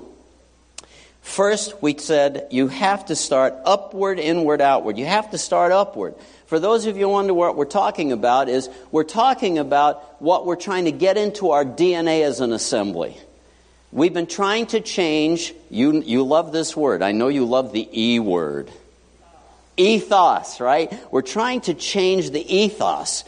First, 1.25 1.81
we 1.81 1.97
said 1.97 2.47
you 2.51 2.67
have 2.67 3.07
to 3.07 3.15
start 3.15 3.55
upward, 3.65 4.19
inward, 4.19 4.61
outward. 4.61 4.97
You 4.99 5.07
have 5.07 5.31
to 5.31 5.39
start 5.39 5.71
upward. 5.71 6.13
For 6.45 6.59
those 6.59 6.85
of 6.85 6.97
you 6.97 7.07
who 7.07 7.09
wonder 7.09 7.33
what 7.33 7.57
we're 7.57 7.65
talking 7.65 8.11
about, 8.11 8.47
is 8.47 8.69
we're 8.91 9.03
talking 9.03 9.57
about 9.57 10.21
what 10.21 10.45
we're 10.45 10.55
trying 10.55 10.85
to 10.85 10.91
get 10.91 11.17
into 11.17 11.49
our 11.49 11.65
DNA 11.65 12.23
as 12.23 12.41
an 12.41 12.53
assembly. 12.53 13.17
We've 13.91 14.13
been 14.13 14.27
trying 14.27 14.67
to 14.67 14.79
change, 14.79 15.53
you, 15.71 15.99
you 16.03 16.23
love 16.23 16.51
this 16.51 16.77
word. 16.77 17.01
I 17.01 17.11
know 17.11 17.27
you 17.27 17.45
love 17.45 17.73
the 17.73 17.89
E 17.91 18.19
word. 18.19 18.69
Ethos, 19.77 20.59
right? 20.61 20.93
We're 21.11 21.23
trying 21.23 21.61
to 21.61 21.73
change 21.73 22.29
the 22.29 22.55
ethos 22.55 23.23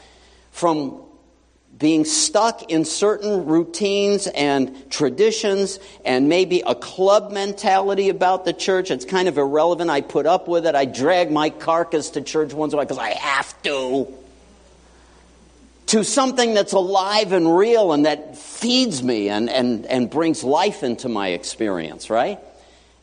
from 0.52 1.02
being 1.78 2.06
stuck 2.06 2.72
in 2.72 2.86
certain 2.86 3.46
routines 3.46 4.28
and 4.28 4.90
traditions 4.90 5.80
and 6.06 6.28
maybe 6.28 6.63
a 6.66 6.74
club 6.74 7.32
mentality 7.32 8.10
about 8.10 8.46
the 8.46 8.54
church. 8.54 8.90
It's 8.90 9.06
kind 9.06 9.28
of 9.28 9.38
irrelevant. 9.38 9.90
I 9.90 10.02
put 10.02 10.26
up 10.26 10.48
with 10.48 10.66
it. 10.66 10.76
I 10.76 10.86
drag 10.86 11.32
my 11.32 11.50
carcass 11.50 12.12
to 12.12 12.22
church 12.22 12.54
once 12.54 12.74
a 12.74 12.78
while 12.78 12.86
because 12.86 12.98
I 12.98 13.12
have 13.12 13.62
to. 13.63 14.08
To 15.88 16.04
something 16.04 16.54
that's 16.54 16.74
alive 16.74 17.32
and 17.32 17.56
real 17.56 17.94
and 17.94 18.06
that 18.06 18.38
feeds 18.38 19.02
me 19.02 19.30
and, 19.30 19.50
and, 19.50 19.86
and 19.86 20.10
brings 20.10 20.44
life 20.44 20.84
into 20.84 21.08
my 21.08 21.30
experience, 21.30 22.10
right? 22.10 22.40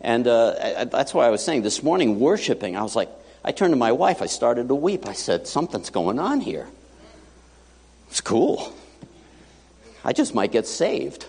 And 0.00 0.26
uh, 0.26 0.84
that's 0.84 1.14
why 1.14 1.26
I 1.26 1.30
was 1.30 1.42
saying 1.42 1.62
this 1.62 1.82
morning, 1.82 2.20
worshiping, 2.20 2.76
I 2.76 2.82
was 2.82 2.94
like, 2.94 3.08
I 3.42 3.52
turned 3.52 3.72
to 3.72 3.76
my 3.76 3.92
wife, 3.92 4.20
I 4.20 4.26
started 4.26 4.68
to 4.68 4.74
weep. 4.74 5.06
I 5.06 5.12
said, 5.12 5.46
Something's 5.46 5.90
going 5.90 6.18
on 6.18 6.40
here. 6.40 6.66
It's 8.14 8.20
cool. 8.20 8.72
I 10.04 10.12
just 10.12 10.36
might 10.36 10.52
get 10.52 10.68
saved. 10.68 11.26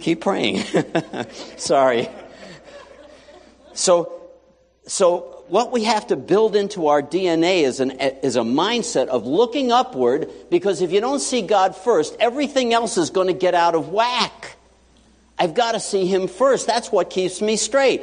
Keep 0.00 0.20
praying. 0.20 0.62
Sorry. 1.56 2.06
So, 3.72 4.20
so 4.86 5.42
what 5.48 5.72
we 5.72 5.84
have 5.84 6.08
to 6.08 6.16
build 6.16 6.54
into 6.54 6.88
our 6.88 7.00
DNA 7.00 7.62
is, 7.62 7.80
an, 7.80 7.92
is 7.92 8.36
a 8.36 8.42
mindset 8.42 9.06
of 9.06 9.26
looking 9.26 9.72
upward 9.72 10.30
because 10.50 10.82
if 10.82 10.92
you 10.92 11.00
don't 11.00 11.20
see 11.20 11.40
God 11.40 11.74
first, 11.74 12.14
everything 12.20 12.74
else 12.74 12.98
is 12.98 13.08
going 13.08 13.28
to 13.28 13.32
get 13.32 13.54
out 13.54 13.74
of 13.74 13.88
whack. 13.88 14.58
I've 15.38 15.54
got 15.54 15.72
to 15.72 15.80
see 15.80 16.04
Him 16.04 16.28
first. 16.28 16.66
That's 16.66 16.92
what 16.92 17.08
keeps 17.08 17.40
me 17.40 17.56
straight 17.56 18.02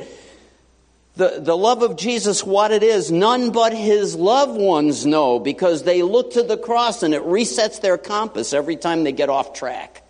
the, 1.17 1.39
the 1.41 1.57
love 1.57 1.81
of 1.81 1.97
Jesus, 1.97 2.43
what 2.43 2.71
it 2.71 2.83
is, 2.83 3.11
none 3.11 3.51
but 3.51 3.73
his 3.73 4.15
loved 4.15 4.59
ones 4.59 5.05
know 5.05 5.39
because 5.39 5.83
they 5.83 6.03
look 6.03 6.33
to 6.33 6.43
the 6.43 6.57
cross 6.57 7.01
and 7.01 7.13
it 7.13 7.23
resets 7.23 7.81
their 7.81 7.97
compass 7.97 8.53
every 8.53 8.75
time 8.75 9.03
they 9.03 9.11
get 9.11 9.29
off 9.29 9.53
track. 9.53 10.03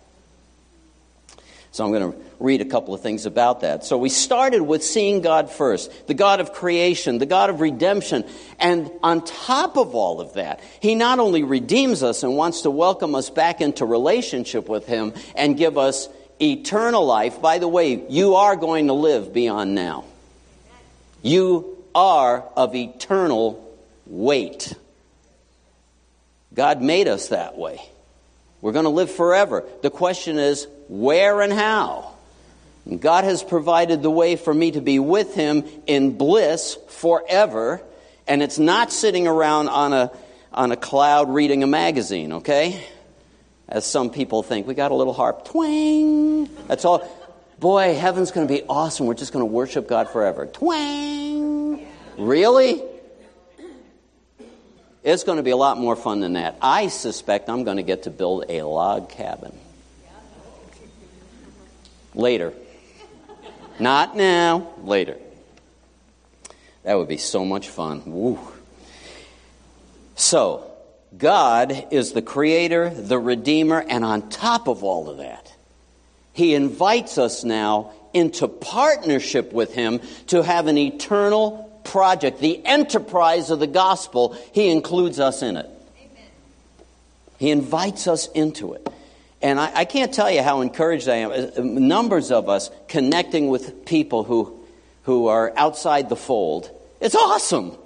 So 1.72 1.84
I'm 1.84 1.92
going 1.92 2.12
to 2.12 2.18
read 2.40 2.60
a 2.60 2.66
couple 2.66 2.92
of 2.92 3.00
things 3.00 3.24
about 3.24 3.62
that. 3.62 3.84
So 3.84 3.96
we 3.96 4.10
started 4.10 4.60
with 4.62 4.84
seeing 4.84 5.22
God 5.22 5.50
first, 5.50 6.08
the 6.08 6.14
God 6.14 6.40
of 6.40 6.52
creation, 6.52 7.18
the 7.18 7.26
God 7.26 7.50
of 7.50 7.60
redemption. 7.60 8.24
And 8.58 8.90
on 9.02 9.24
top 9.24 9.76
of 9.76 9.94
all 9.94 10.20
of 10.20 10.34
that, 10.34 10.60
He 10.80 10.94
not 10.94 11.20
only 11.20 11.42
redeems 11.42 12.02
us 12.02 12.22
and 12.22 12.36
wants 12.36 12.62
to 12.62 12.70
welcome 12.70 13.14
us 13.14 13.30
back 13.30 13.60
into 13.60 13.86
relationship 13.86 14.68
with 14.68 14.86
Him 14.86 15.14
and 15.36 15.56
give 15.56 15.78
us 15.78 16.08
eternal 16.40 17.06
life. 17.06 17.40
By 17.40 17.58
the 17.58 17.68
way, 17.68 18.04
you 18.08 18.34
are 18.34 18.56
going 18.56 18.88
to 18.88 18.92
live 18.92 19.32
beyond 19.32 19.74
now. 19.74 20.04
You 21.22 21.84
are 21.94 22.44
of 22.56 22.74
eternal 22.74 23.64
weight. 24.06 24.74
God 26.54 26.82
made 26.82 27.08
us 27.08 27.28
that 27.28 27.56
way. 27.56 27.80
We're 28.60 28.72
going 28.72 28.84
to 28.84 28.90
live 28.90 29.10
forever. 29.10 29.64
The 29.82 29.90
question 29.90 30.38
is, 30.38 30.66
where 30.88 31.40
and 31.40 31.52
how? 31.52 32.12
And 32.84 33.00
God 33.00 33.24
has 33.24 33.42
provided 33.42 34.02
the 34.02 34.10
way 34.10 34.36
for 34.36 34.52
me 34.52 34.72
to 34.72 34.80
be 34.80 34.98
with 34.98 35.34
Him 35.34 35.64
in 35.86 36.16
bliss 36.16 36.76
forever, 36.88 37.82
and 38.26 38.42
it's 38.42 38.58
not 38.58 38.92
sitting 38.92 39.28
around 39.28 39.68
on 39.68 39.92
a, 39.92 40.10
on 40.52 40.72
a 40.72 40.76
cloud 40.76 41.28
reading 41.28 41.62
a 41.62 41.66
magazine, 41.66 42.32
okay? 42.34 42.82
As 43.68 43.84
some 43.84 44.10
people 44.10 44.42
think. 44.42 44.66
We 44.66 44.74
got 44.74 44.90
a 44.90 44.94
little 44.94 45.12
harp, 45.12 45.44
twang. 45.44 46.48
That's 46.66 46.84
all 46.84 47.06
boy, 47.60 47.94
heaven's 47.94 48.30
going 48.30 48.46
to 48.46 48.52
be 48.52 48.62
awesome. 48.68 49.06
We're 49.06 49.14
just 49.14 49.32
going 49.32 49.42
to 49.42 49.52
worship 49.52 49.88
God 49.88 50.08
forever. 50.10 50.46
Twang! 50.46 51.86
Really? 52.16 52.82
It's 55.04 55.24
going 55.24 55.36
to 55.36 55.42
be 55.42 55.50
a 55.50 55.56
lot 55.56 55.78
more 55.78 55.96
fun 55.96 56.20
than 56.20 56.34
that. 56.34 56.56
I 56.60 56.88
suspect 56.88 57.48
I'm 57.48 57.64
going 57.64 57.76
to 57.76 57.82
get 57.82 58.04
to 58.04 58.10
build 58.10 58.44
a 58.48 58.62
log 58.62 59.08
cabin. 59.10 59.56
Later. 62.14 62.52
Not 63.78 64.16
now, 64.16 64.72
later. 64.82 65.16
That 66.82 66.94
would 66.94 67.08
be 67.08 67.16
so 67.16 67.44
much 67.44 67.68
fun. 67.68 68.02
Woo. 68.06 68.38
So, 70.16 70.68
God 71.16 71.86
is 71.92 72.12
the 72.12 72.22
creator, 72.22 72.90
the 72.90 73.18
redeemer, 73.18 73.84
and 73.88 74.04
on 74.04 74.28
top 74.30 74.66
of 74.66 74.82
all 74.82 75.08
of 75.08 75.18
that, 75.18 75.52
he 76.38 76.54
invites 76.54 77.18
us 77.18 77.42
now 77.42 77.90
into 78.14 78.46
partnership 78.46 79.52
with 79.52 79.74
Him 79.74 80.00
to 80.28 80.40
have 80.44 80.68
an 80.68 80.78
eternal 80.78 81.80
project, 81.82 82.38
the 82.38 82.64
enterprise 82.64 83.50
of 83.50 83.58
the 83.58 83.66
gospel. 83.66 84.36
He 84.52 84.68
includes 84.68 85.18
us 85.18 85.42
in 85.42 85.56
it. 85.56 85.66
Amen. 85.66 86.30
He 87.38 87.50
invites 87.50 88.06
us 88.06 88.28
into 88.28 88.74
it. 88.74 88.88
And 89.42 89.58
I, 89.58 89.80
I, 89.80 89.84
can't 89.84 90.14
tell 90.14 90.30
you 90.30 90.44
how 90.44 90.60
encouraged 90.60 91.08
I 91.08 91.16
am. 91.16 91.32
Uh, 91.32 91.60
numbers 91.64 92.30
of 92.30 92.48
us 92.48 92.70
connecting 92.86 93.48
with 93.48 93.84
people 93.84 94.22
who, 94.22 94.64
who 95.02 95.26
are 95.26 95.52
outside 95.56 96.08
the 96.08 96.14
fold. 96.14 96.70
It's 97.00 97.16
awesome. 97.16 97.76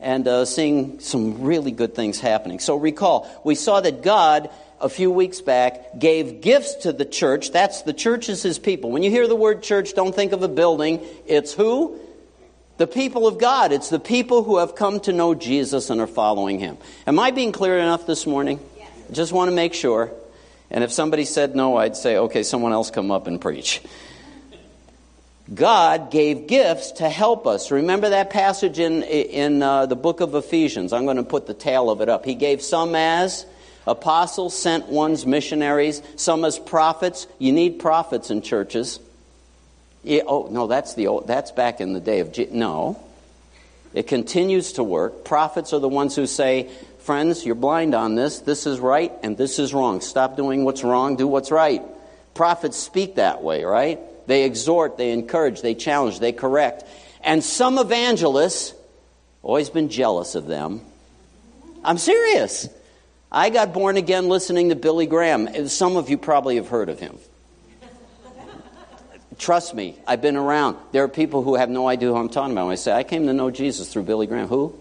And 0.00 0.26
uh, 0.28 0.44
seeing 0.44 1.00
some 1.00 1.42
really 1.42 1.70
good 1.70 1.94
things 1.94 2.20
happening. 2.20 2.58
So 2.58 2.76
recall, 2.76 3.30
we 3.44 3.54
saw 3.54 3.80
that 3.80 4.02
God 4.02 4.50
a 4.80 4.88
few 4.88 5.10
weeks 5.10 5.40
back 5.40 5.98
gave 5.98 6.40
gifts 6.40 6.74
to 6.74 6.92
the 6.92 7.04
church. 7.04 7.52
That's 7.52 7.82
the 7.82 7.94
church 7.94 8.28
is 8.28 8.42
his 8.42 8.58
people. 8.58 8.90
When 8.90 9.02
you 9.02 9.10
hear 9.10 9.26
the 9.26 9.36
word 9.36 9.62
church, 9.62 9.94
don't 9.94 10.14
think 10.14 10.32
of 10.32 10.42
a 10.42 10.48
building. 10.48 11.00
It's 11.26 11.54
who? 11.54 11.98
The 12.76 12.86
people 12.86 13.26
of 13.26 13.38
God. 13.38 13.72
It's 13.72 13.88
the 13.88 14.00
people 14.00 14.42
who 14.42 14.58
have 14.58 14.74
come 14.74 15.00
to 15.00 15.12
know 15.12 15.34
Jesus 15.34 15.90
and 15.90 16.00
are 16.00 16.06
following 16.06 16.58
him. 16.58 16.76
Am 17.06 17.18
I 17.18 17.30
being 17.30 17.52
clear 17.52 17.78
enough 17.78 18.04
this 18.04 18.26
morning? 18.26 18.60
Yes. 18.76 18.90
Just 19.12 19.32
want 19.32 19.48
to 19.48 19.54
make 19.54 19.74
sure. 19.74 20.10
And 20.70 20.82
if 20.82 20.92
somebody 20.92 21.24
said 21.24 21.54
no, 21.54 21.76
I'd 21.76 21.96
say, 21.96 22.16
okay, 22.16 22.42
someone 22.42 22.72
else 22.72 22.90
come 22.90 23.10
up 23.10 23.26
and 23.26 23.40
preach. 23.40 23.80
God 25.52 26.10
gave 26.10 26.46
gifts 26.46 26.92
to 26.92 27.08
help 27.08 27.46
us. 27.46 27.70
Remember 27.70 28.08
that 28.08 28.30
passage 28.30 28.78
in, 28.78 29.02
in 29.02 29.62
uh, 29.62 29.86
the 29.86 29.96
book 29.96 30.20
of 30.20 30.34
Ephesians? 30.34 30.92
I'm 30.92 31.04
going 31.04 31.18
to 31.18 31.22
put 31.22 31.46
the 31.46 31.54
tail 31.54 31.90
of 31.90 32.00
it 32.00 32.08
up. 32.08 32.24
He 32.24 32.34
gave 32.34 32.62
some 32.62 32.94
as 32.94 33.44
Apostles 33.86 34.56
sent 34.56 34.88
ones 34.88 35.26
missionaries, 35.26 36.02
some 36.16 36.44
as 36.44 36.58
prophets. 36.58 37.26
You 37.38 37.52
need 37.52 37.78
prophets 37.78 38.30
in 38.30 38.40
churches. 38.40 38.98
Yeah, 40.02 40.22
oh 40.26 40.48
no, 40.50 40.66
that's 40.66 40.94
the 40.94 41.08
old, 41.08 41.26
that's 41.26 41.50
back 41.50 41.80
in 41.80 41.92
the 41.92 42.00
day 42.00 42.20
of 42.20 42.32
Je- 42.32 42.48
no. 42.50 42.98
It 43.92 44.06
continues 44.06 44.72
to 44.74 44.82
work. 44.82 45.24
Prophets 45.24 45.72
are 45.72 45.80
the 45.80 45.88
ones 45.88 46.16
who 46.16 46.26
say, 46.26 46.70
"Friends, 47.00 47.44
you're 47.44 47.54
blind 47.54 47.94
on 47.94 48.14
this. 48.14 48.40
This 48.40 48.66
is 48.66 48.80
right 48.80 49.12
and 49.22 49.36
this 49.36 49.58
is 49.58 49.74
wrong. 49.74 50.00
Stop 50.00 50.36
doing 50.36 50.64
what's 50.64 50.82
wrong. 50.82 51.16
Do 51.16 51.28
what's 51.28 51.50
right." 51.50 51.82
Prophets 52.32 52.76
speak 52.76 53.16
that 53.16 53.42
way, 53.42 53.64
right? 53.64 54.00
They 54.26 54.44
exhort, 54.44 54.96
they 54.96 55.12
encourage, 55.12 55.60
they 55.60 55.74
challenge, 55.74 56.20
they 56.20 56.32
correct. 56.32 56.84
And 57.22 57.42
some 57.42 57.78
evangelists 57.78 58.74
always 59.42 59.70
been 59.70 59.88
jealous 59.88 60.34
of 60.34 60.46
them. 60.46 60.80
I'm 61.84 61.98
serious. 61.98 62.68
I 63.30 63.50
got 63.50 63.72
born 63.72 63.96
again 63.96 64.28
listening 64.28 64.70
to 64.70 64.76
Billy 64.76 65.06
Graham. 65.06 65.68
Some 65.68 65.96
of 65.96 66.08
you 66.08 66.16
probably 66.16 66.56
have 66.56 66.68
heard 66.68 66.88
of 66.88 66.98
him. 66.98 67.18
Trust 69.38 69.74
me, 69.74 69.96
I've 70.06 70.22
been 70.22 70.36
around. 70.36 70.76
There 70.92 71.02
are 71.02 71.08
people 71.08 71.42
who 71.42 71.56
have 71.56 71.68
no 71.68 71.88
idea 71.88 72.08
who 72.08 72.16
I'm 72.16 72.28
talking 72.28 72.52
about 72.52 72.66
when 72.66 72.72
I 72.72 72.76
say, 72.76 72.92
I 72.92 73.02
came 73.02 73.26
to 73.26 73.32
know 73.32 73.50
Jesus 73.50 73.92
through 73.92 74.04
Billy 74.04 74.26
Graham. 74.26 74.46
Who? 74.46 74.78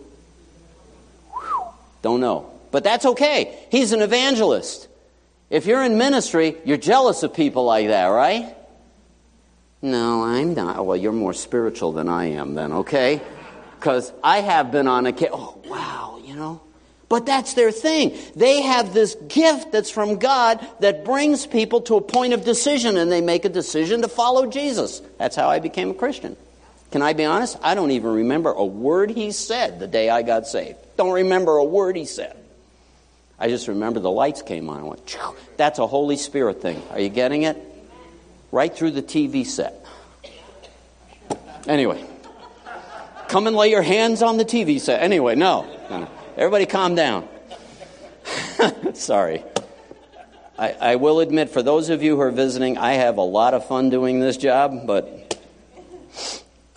Don't 2.03 2.19
know. 2.19 2.51
But 2.69 2.83
that's 2.83 3.05
okay. 3.05 3.57
He's 3.71 3.93
an 3.93 4.01
evangelist. 4.01 4.87
If 5.49 5.65
you're 5.65 5.83
in 5.83 5.97
ministry, 5.97 6.55
you're 6.65 6.77
jealous 6.77 7.23
of 7.23 7.33
people 7.33 7.65
like 7.65 7.87
that, 7.87 8.07
right? 8.07 8.55
No, 9.83 10.23
I'm 10.23 10.53
not. 10.53 10.85
Well, 10.85 10.95
you're 10.95 11.11
more 11.11 11.33
spiritual 11.33 11.91
than 11.91 12.07
I 12.07 12.27
am, 12.27 12.55
then, 12.55 12.71
okay? 12.71 13.21
Because 13.77 14.13
I 14.23 14.39
have 14.39 14.71
been 14.71 14.87
on 14.87 15.05
a. 15.05 15.13
Oh, 15.29 15.59
wow, 15.65 16.21
you 16.23 16.35
know? 16.35 16.61
But 17.09 17.25
that's 17.25 17.53
their 17.53 17.69
thing. 17.69 18.17
They 18.33 18.61
have 18.61 18.93
this 18.93 19.15
gift 19.27 19.73
that's 19.73 19.89
from 19.89 20.19
God 20.19 20.65
that 20.79 21.03
brings 21.03 21.45
people 21.45 21.81
to 21.81 21.97
a 21.97 22.01
point 22.01 22.31
of 22.31 22.45
decision 22.45 22.95
and 22.95 23.11
they 23.11 23.19
make 23.19 23.43
a 23.43 23.49
decision 23.49 24.01
to 24.03 24.07
follow 24.07 24.47
Jesus. 24.47 25.01
That's 25.17 25.35
how 25.35 25.49
I 25.49 25.59
became 25.59 25.91
a 25.91 25.93
Christian. 25.93 26.37
Can 26.91 27.01
I 27.01 27.11
be 27.11 27.25
honest? 27.25 27.57
I 27.61 27.75
don't 27.75 27.91
even 27.91 28.13
remember 28.13 28.51
a 28.51 28.65
word 28.65 29.11
he 29.11 29.33
said 29.33 29.79
the 29.79 29.87
day 29.87 30.09
I 30.09 30.21
got 30.21 30.47
saved. 30.47 30.77
Don't 30.95 31.11
remember 31.11 31.57
a 31.57 31.65
word 31.65 31.97
he 31.97 32.05
said. 32.05 32.37
I 33.37 33.49
just 33.49 33.67
remember 33.67 33.99
the 33.99 34.09
lights 34.09 34.41
came 34.41 34.69
on. 34.69 34.79
I 34.79 34.83
went, 34.83 35.17
that's 35.57 35.79
a 35.79 35.85
Holy 35.85 36.15
Spirit 36.15 36.61
thing. 36.61 36.81
Are 36.91 37.01
you 37.01 37.09
getting 37.09 37.43
it? 37.43 37.72
Right 38.53 38.71
through 38.71 38.91
the 38.91 39.01
TV 39.01 39.47
set. 39.47 39.83
Anyway, 41.67 42.05
come 43.27 43.47
and 43.47 43.55
lay 43.55 43.71
your 43.71 43.81
hands 43.81 44.21
on 44.21 44.37
the 44.37 44.45
TV 44.45 44.79
set. 44.79 45.01
Anyway, 45.01 45.33
no. 45.33 45.65
no, 45.89 46.01
no. 46.01 46.07
Everybody 46.37 46.67
calm 46.67 46.93
down. 46.93 47.27
Sorry. 48.93 49.43
I, 50.59 50.73
I 50.73 50.95
will 50.97 51.19
admit, 51.19 51.49
for 51.49 51.63
those 51.63 51.89
of 51.89 52.03
you 52.03 52.15
who 52.15 52.21
are 52.21 52.29
visiting, 52.29 52.77
I 52.77 52.93
have 52.93 53.17
a 53.17 53.23
lot 53.23 53.55
of 53.55 53.67
fun 53.67 53.89
doing 53.89 54.19
this 54.19 54.37
job, 54.37 54.85
but 54.85 55.35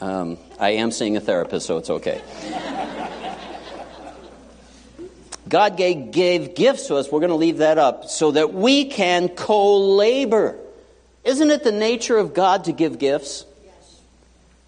um, 0.01 0.39
I 0.59 0.71
am 0.71 0.91
seeing 0.91 1.19
a 1.19 1.21
therapist, 1.21 1.67
so 1.67 1.77
it's 1.77 1.91
okay. 1.91 2.23
God 5.47 5.77
gave, 5.77 6.11
gave 6.11 6.55
gifts 6.55 6.87
to 6.87 6.97
us, 6.97 7.13
we're 7.13 7.21
going 7.21 7.29
to 7.29 7.37
leave 7.37 7.59
that 7.59 7.77
up, 7.77 8.07
so 8.07 8.31
that 8.31 8.55
we 8.55 8.87
can 8.87 9.29
co 9.29 9.77
labor. 9.95 10.59
Isn't 11.27 11.51
it 11.51 11.65
the 11.65 11.73
nature 11.73 12.17
of 12.17 12.35
God 12.35 12.65
to 12.65 12.73
give 12.73 13.01
gifts? 13.01 13.45
Yes. 13.65 14.01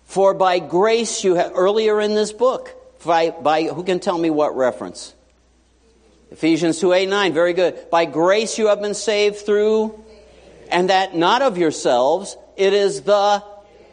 For 0.07 0.35
by 0.35 0.59
grace 0.59 1.23
you 1.23 1.37
have, 1.37 1.53
earlier 1.55 2.01
in 2.01 2.17
this 2.17 2.33
book, 2.33 2.75
by, 3.07 3.31
by, 3.31 3.63
who 3.63 3.85
can 3.85 4.01
tell 4.01 4.19
me 4.19 4.29
what 4.29 4.57
reference? 4.57 5.15
Ephesians 6.33 6.81
2 6.81 6.93
8 6.93 7.09
9, 7.09 7.33
very 7.33 7.53
good. 7.53 7.89
By 7.91 8.07
grace 8.07 8.59
you 8.59 8.67
have 8.67 8.83
been 8.83 8.95
saved 8.95 9.37
through, 9.37 10.05
and 10.69 10.91
that 10.91 11.17
not 11.17 11.43
of 11.43 11.57
yourselves, 11.57 12.37
it 12.57 12.73
is 12.75 13.03
the 13.03 13.43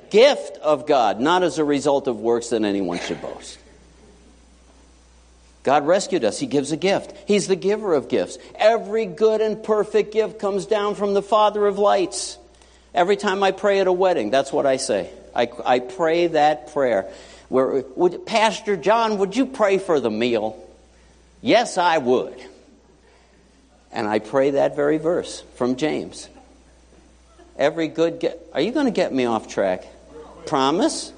gift 0.09 0.57
of 0.57 0.87
God, 0.87 1.19
not 1.19 1.43
as 1.43 1.59
a 1.59 1.63
result 1.63 2.07
of 2.07 2.19
works 2.19 2.49
that 2.49 2.63
anyone 2.63 2.97
should 2.97 3.21
boast. 3.21 3.59
God 5.61 5.85
rescued 5.85 6.23
us. 6.23 6.39
He 6.39 6.47
gives 6.47 6.71
a 6.71 6.77
gift. 6.77 7.13
He's 7.27 7.47
the 7.47 7.55
giver 7.55 7.93
of 7.93 8.07
gifts. 8.07 8.39
Every 8.55 9.05
good 9.05 9.41
and 9.41 9.63
perfect 9.63 10.13
gift 10.13 10.39
comes 10.39 10.65
down 10.65 10.95
from 10.95 11.13
the 11.13 11.23
Father 11.23 11.65
of 11.67 11.77
lights. 11.77 12.37
Every 12.95 13.17
time 13.17 13.43
I 13.43 13.51
pray 13.51 13.81
at 13.81 13.87
a 13.87 13.91
wedding, 13.91 14.29
that's 14.31 14.53
what 14.53 14.65
I 14.65 14.77
say. 14.77 15.09
I, 15.35 15.49
I 15.65 15.79
pray 15.79 16.27
that 16.27 16.71
prayer. 16.71 17.11
Where, 17.49 17.83
would, 17.97 18.25
Pastor 18.25 18.77
John, 18.77 19.17
would 19.17 19.35
you 19.35 19.45
pray 19.45 19.79
for 19.79 19.99
the 19.99 20.09
meal? 20.09 20.57
Yes, 21.41 21.77
I 21.77 21.97
would. 21.97 22.41
And 23.91 24.07
I 24.07 24.19
pray 24.19 24.51
that 24.51 24.77
very 24.77 24.97
verse 24.97 25.41
from 25.55 25.75
James. 25.75 26.29
Every 27.57 27.89
good. 27.89 28.33
Are 28.53 28.61
you 28.61 28.71
going 28.71 28.85
to 28.85 28.91
get 28.91 29.13
me 29.13 29.25
off 29.25 29.49
track? 29.49 29.85
Promise? 30.45 31.11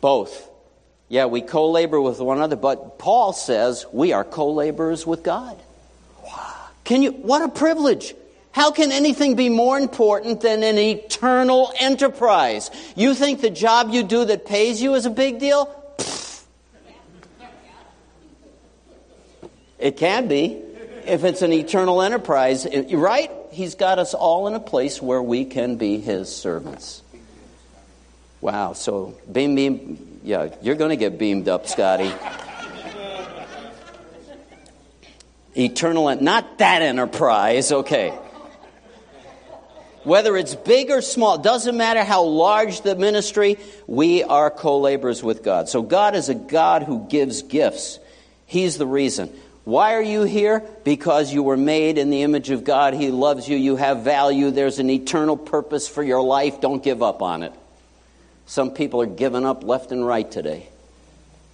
Both. 0.00 0.48
Yeah, 1.08 1.26
we 1.26 1.40
co 1.40 1.70
labor 1.70 2.00
with 2.00 2.18
one 2.18 2.38
another, 2.38 2.56
but 2.56 2.98
Paul 2.98 3.32
says 3.32 3.86
we 3.92 4.12
are 4.12 4.24
co 4.24 4.50
laborers 4.52 5.06
with 5.06 5.22
God. 5.22 5.56
Can 6.82 7.02
you, 7.02 7.12
what 7.12 7.42
a 7.42 7.48
privilege. 7.48 8.14
How 8.52 8.70
can 8.70 8.92
anything 8.92 9.34
be 9.34 9.48
more 9.48 9.78
important 9.78 10.42
than 10.42 10.62
an 10.62 10.76
eternal 10.76 11.72
enterprise? 11.80 12.70
You 12.94 13.14
think 13.14 13.40
the 13.40 13.50
job 13.50 13.90
you 13.90 14.02
do 14.02 14.26
that 14.26 14.44
pays 14.44 14.80
you 14.80 14.94
is 14.94 15.06
a 15.06 15.10
big 15.10 15.38
deal? 15.38 15.74
It 19.78 19.96
can 19.96 20.28
be 20.28 20.62
if 21.06 21.24
it's 21.24 21.42
an 21.42 21.52
eternal 21.52 22.02
enterprise, 22.02 22.66
right? 22.92 23.30
He's 23.50 23.74
got 23.74 23.98
us 23.98 24.14
all 24.14 24.46
in 24.46 24.54
a 24.54 24.60
place 24.60 25.02
where 25.02 25.22
we 25.22 25.44
can 25.44 25.76
be 25.76 25.98
His 25.98 26.34
servants. 26.34 27.02
Wow, 28.40 28.74
so 28.74 29.14
beam, 29.30 29.54
beam, 29.54 30.20
yeah, 30.22 30.54
you're 30.62 30.76
going 30.76 30.90
to 30.90 30.96
get 30.96 31.18
beamed 31.18 31.48
up, 31.48 31.66
Scotty. 31.66 32.12
Eternal, 35.56 36.16
not 36.16 36.58
that 36.58 36.82
enterprise, 36.82 37.72
okay. 37.72 38.16
Whether 40.04 40.36
it's 40.36 40.54
big 40.54 40.90
or 40.90 41.00
small, 41.00 41.38
doesn't 41.38 41.76
matter 41.76 42.02
how 42.02 42.24
large 42.24 42.80
the 42.80 42.96
ministry, 42.96 43.58
we 43.86 44.24
are 44.24 44.50
co 44.50 44.80
laborers 44.80 45.22
with 45.22 45.42
God. 45.42 45.68
So 45.68 45.82
God 45.82 46.14
is 46.16 46.28
a 46.28 46.34
God 46.34 46.82
who 46.82 47.06
gives 47.08 47.42
gifts. 47.42 47.98
He's 48.46 48.78
the 48.78 48.86
reason. 48.86 49.32
Why 49.64 49.94
are 49.94 50.02
you 50.02 50.22
here? 50.22 50.64
Because 50.82 51.32
you 51.32 51.44
were 51.44 51.56
made 51.56 51.98
in 51.98 52.10
the 52.10 52.22
image 52.22 52.50
of 52.50 52.64
God. 52.64 52.94
He 52.94 53.10
loves 53.12 53.48
you. 53.48 53.56
You 53.56 53.76
have 53.76 54.02
value. 54.02 54.50
There's 54.50 54.80
an 54.80 54.90
eternal 54.90 55.36
purpose 55.36 55.86
for 55.86 56.02
your 56.02 56.20
life. 56.20 56.60
Don't 56.60 56.82
give 56.82 57.02
up 57.02 57.22
on 57.22 57.44
it. 57.44 57.52
Some 58.46 58.72
people 58.72 59.00
are 59.02 59.06
giving 59.06 59.46
up 59.46 59.62
left 59.62 59.92
and 59.92 60.04
right 60.04 60.28
today. 60.28 60.68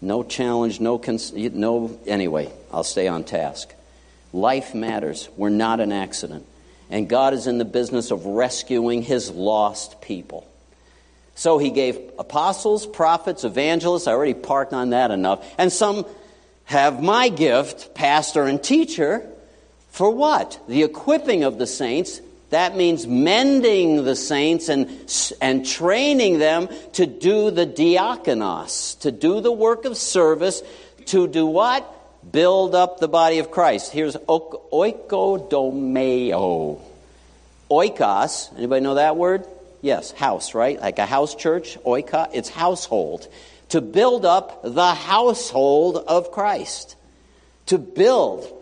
No 0.01 0.23
challenge, 0.23 0.81
no, 0.81 0.99
cons- 0.99 1.33
no. 1.33 1.99
Anyway, 2.07 2.51
I'll 2.73 2.85
stay 2.85 3.09
on 3.09 3.25
task. 3.25 3.75
Life 4.33 4.75
matters. 4.75 5.29
We're 5.37 5.49
not 5.51 5.81
an 5.81 5.93
accident. 5.93 6.47
And 6.91 7.09
God 7.09 7.35
is 7.35 7.47
in 7.47 7.59
the 7.59 7.65
business 7.65 8.11
of 8.11 8.25
rescuing 8.25 9.03
his 9.03 9.31
lost 9.31 10.01
people. 10.01 10.47
So 11.35 11.59
he 11.59 11.71
gave 11.71 11.99
apostles, 12.19 12.87
prophets, 12.87 13.45
evangelists. 13.45 14.07
I 14.07 14.13
already 14.13 14.35
parked 14.35 14.73
on 14.73 14.91
that 14.91 15.11
enough. 15.11 15.47
And 15.59 15.73
some 15.73 16.07
have 16.65 17.03
my 17.03 17.29
gift, 17.29 17.95
pastor 17.95 18.45
and 18.45 18.63
teacher, 18.63 19.29
for 19.91 20.11
what? 20.11 20.59
The 20.69 20.83
equipping 20.83 21.45
of 21.45 21.59
the 21.59 21.67
saints 21.67 22.21
that 22.51 22.77
means 22.77 23.07
mending 23.07 24.05
the 24.05 24.17
saints 24.17 24.69
and, 24.69 24.89
and 25.41 25.67
training 25.67 26.39
them 26.39 26.69
to 26.95 27.07
do 27.07 27.51
the 27.51 27.67
diakonos, 27.67 28.99
to 29.01 29.13
do 29.13 29.41
the 29.41 29.53
work 29.53 29.85
of 29.85 29.97
service, 29.97 30.63
to 31.07 31.29
do 31.29 31.47
what? 31.47 31.95
Build 32.31 32.75
up 32.75 32.99
the 32.99 33.09
body 33.09 33.39
of 33.39 33.51
Christ. 33.51 33.93
Here's 33.93 34.17
oikodomeo. 34.17 35.21
Oikos, 37.71 38.57
anybody 38.57 38.81
know 38.81 38.95
that 38.95 39.17
word? 39.17 39.45
Yes, 39.83 40.13
house, 40.13 40.55
right? 40.55 40.81
Like 40.81 40.99
a 40.99 41.07
house 41.07 41.35
church, 41.35 41.79
oika, 41.85 42.31
it's 42.33 42.49
household. 42.49 43.29
To 43.71 43.81
build 43.81 44.25
up 44.25 44.63
the 44.63 44.95
household 44.95 45.97
of 45.97 46.33
Christ. 46.33 46.97
To 47.67 47.79
build 47.79 48.53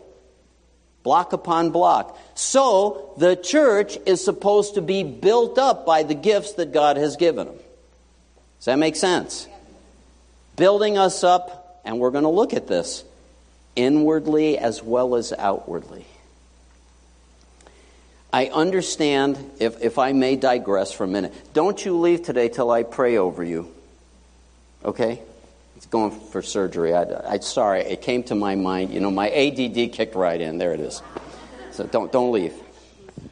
block 1.06 1.32
upon 1.32 1.70
block. 1.70 2.18
So 2.34 3.14
the 3.16 3.36
church 3.36 3.96
is 4.06 4.24
supposed 4.24 4.74
to 4.74 4.82
be 4.82 5.04
built 5.04 5.56
up 5.56 5.86
by 5.86 6.02
the 6.02 6.14
gifts 6.14 6.54
that 6.54 6.72
God 6.72 6.96
has 6.96 7.14
given 7.14 7.46
them. 7.46 7.56
Does 8.58 8.64
that 8.64 8.80
make 8.80 8.96
sense? 8.96 9.46
Building 10.56 10.98
us 10.98 11.22
up, 11.22 11.80
and 11.84 12.00
we're 12.00 12.10
going 12.10 12.24
to 12.24 12.28
look 12.28 12.54
at 12.54 12.66
this 12.66 13.04
inwardly 13.76 14.58
as 14.58 14.82
well 14.82 15.14
as 15.14 15.32
outwardly. 15.32 16.06
I 18.32 18.46
understand, 18.46 19.38
if, 19.60 19.80
if 19.82 19.98
I 19.98 20.12
may 20.12 20.36
digress 20.36 20.92
for 20.92 21.04
a 21.04 21.08
minute, 21.08 21.32
don't 21.54 21.82
you 21.84 21.98
leave 21.98 22.22
today 22.22 22.48
till 22.48 22.70
I 22.70 22.82
pray 22.82 23.16
over 23.16 23.44
you. 23.44 23.72
Okay? 24.84 25.20
It's 25.76 25.86
going 25.86 26.10
for 26.10 26.42
surgery. 26.42 26.94
I, 26.94 27.34
I, 27.34 27.38
sorry, 27.38 27.80
it 27.82 28.02
came 28.02 28.22
to 28.24 28.34
my 28.34 28.54
mind. 28.54 28.92
You 28.92 29.00
know, 29.00 29.10
my 29.10 29.30
ADD 29.30 29.92
kicked 29.92 30.14
right 30.14 30.40
in. 30.40 30.58
There 30.58 30.72
it 30.72 30.80
is. 30.80 31.02
So 31.72 31.86
don't 31.86 32.10
don't 32.10 32.32
leave. 32.32 32.54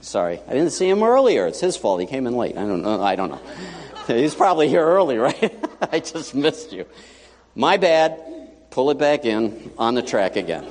Sorry, 0.02 0.38
I 0.46 0.52
didn't 0.52 0.70
see 0.70 0.88
him 0.88 1.02
earlier. 1.02 1.46
It's 1.46 1.60
his 1.60 1.76
fault. 1.76 2.00
He 2.00 2.06
came 2.06 2.26
in 2.26 2.36
late. 2.36 2.58
I 2.58 2.66
don't 2.66 2.82
know. 2.82 3.02
I 3.02 3.16
don't 3.16 3.30
know. 3.30 3.40
He's 4.06 4.34
probably 4.34 4.68
here 4.68 4.84
early, 4.84 5.16
right? 5.16 5.54
I 5.92 6.00
just 6.00 6.34
missed 6.34 6.72
you. 6.72 6.84
My 7.54 7.78
bad. 7.78 8.20
Pull 8.74 8.90
it 8.90 8.98
back 8.98 9.24
in 9.24 9.70
on 9.78 9.94
the 9.94 10.02
track 10.02 10.34
again. 10.34 10.66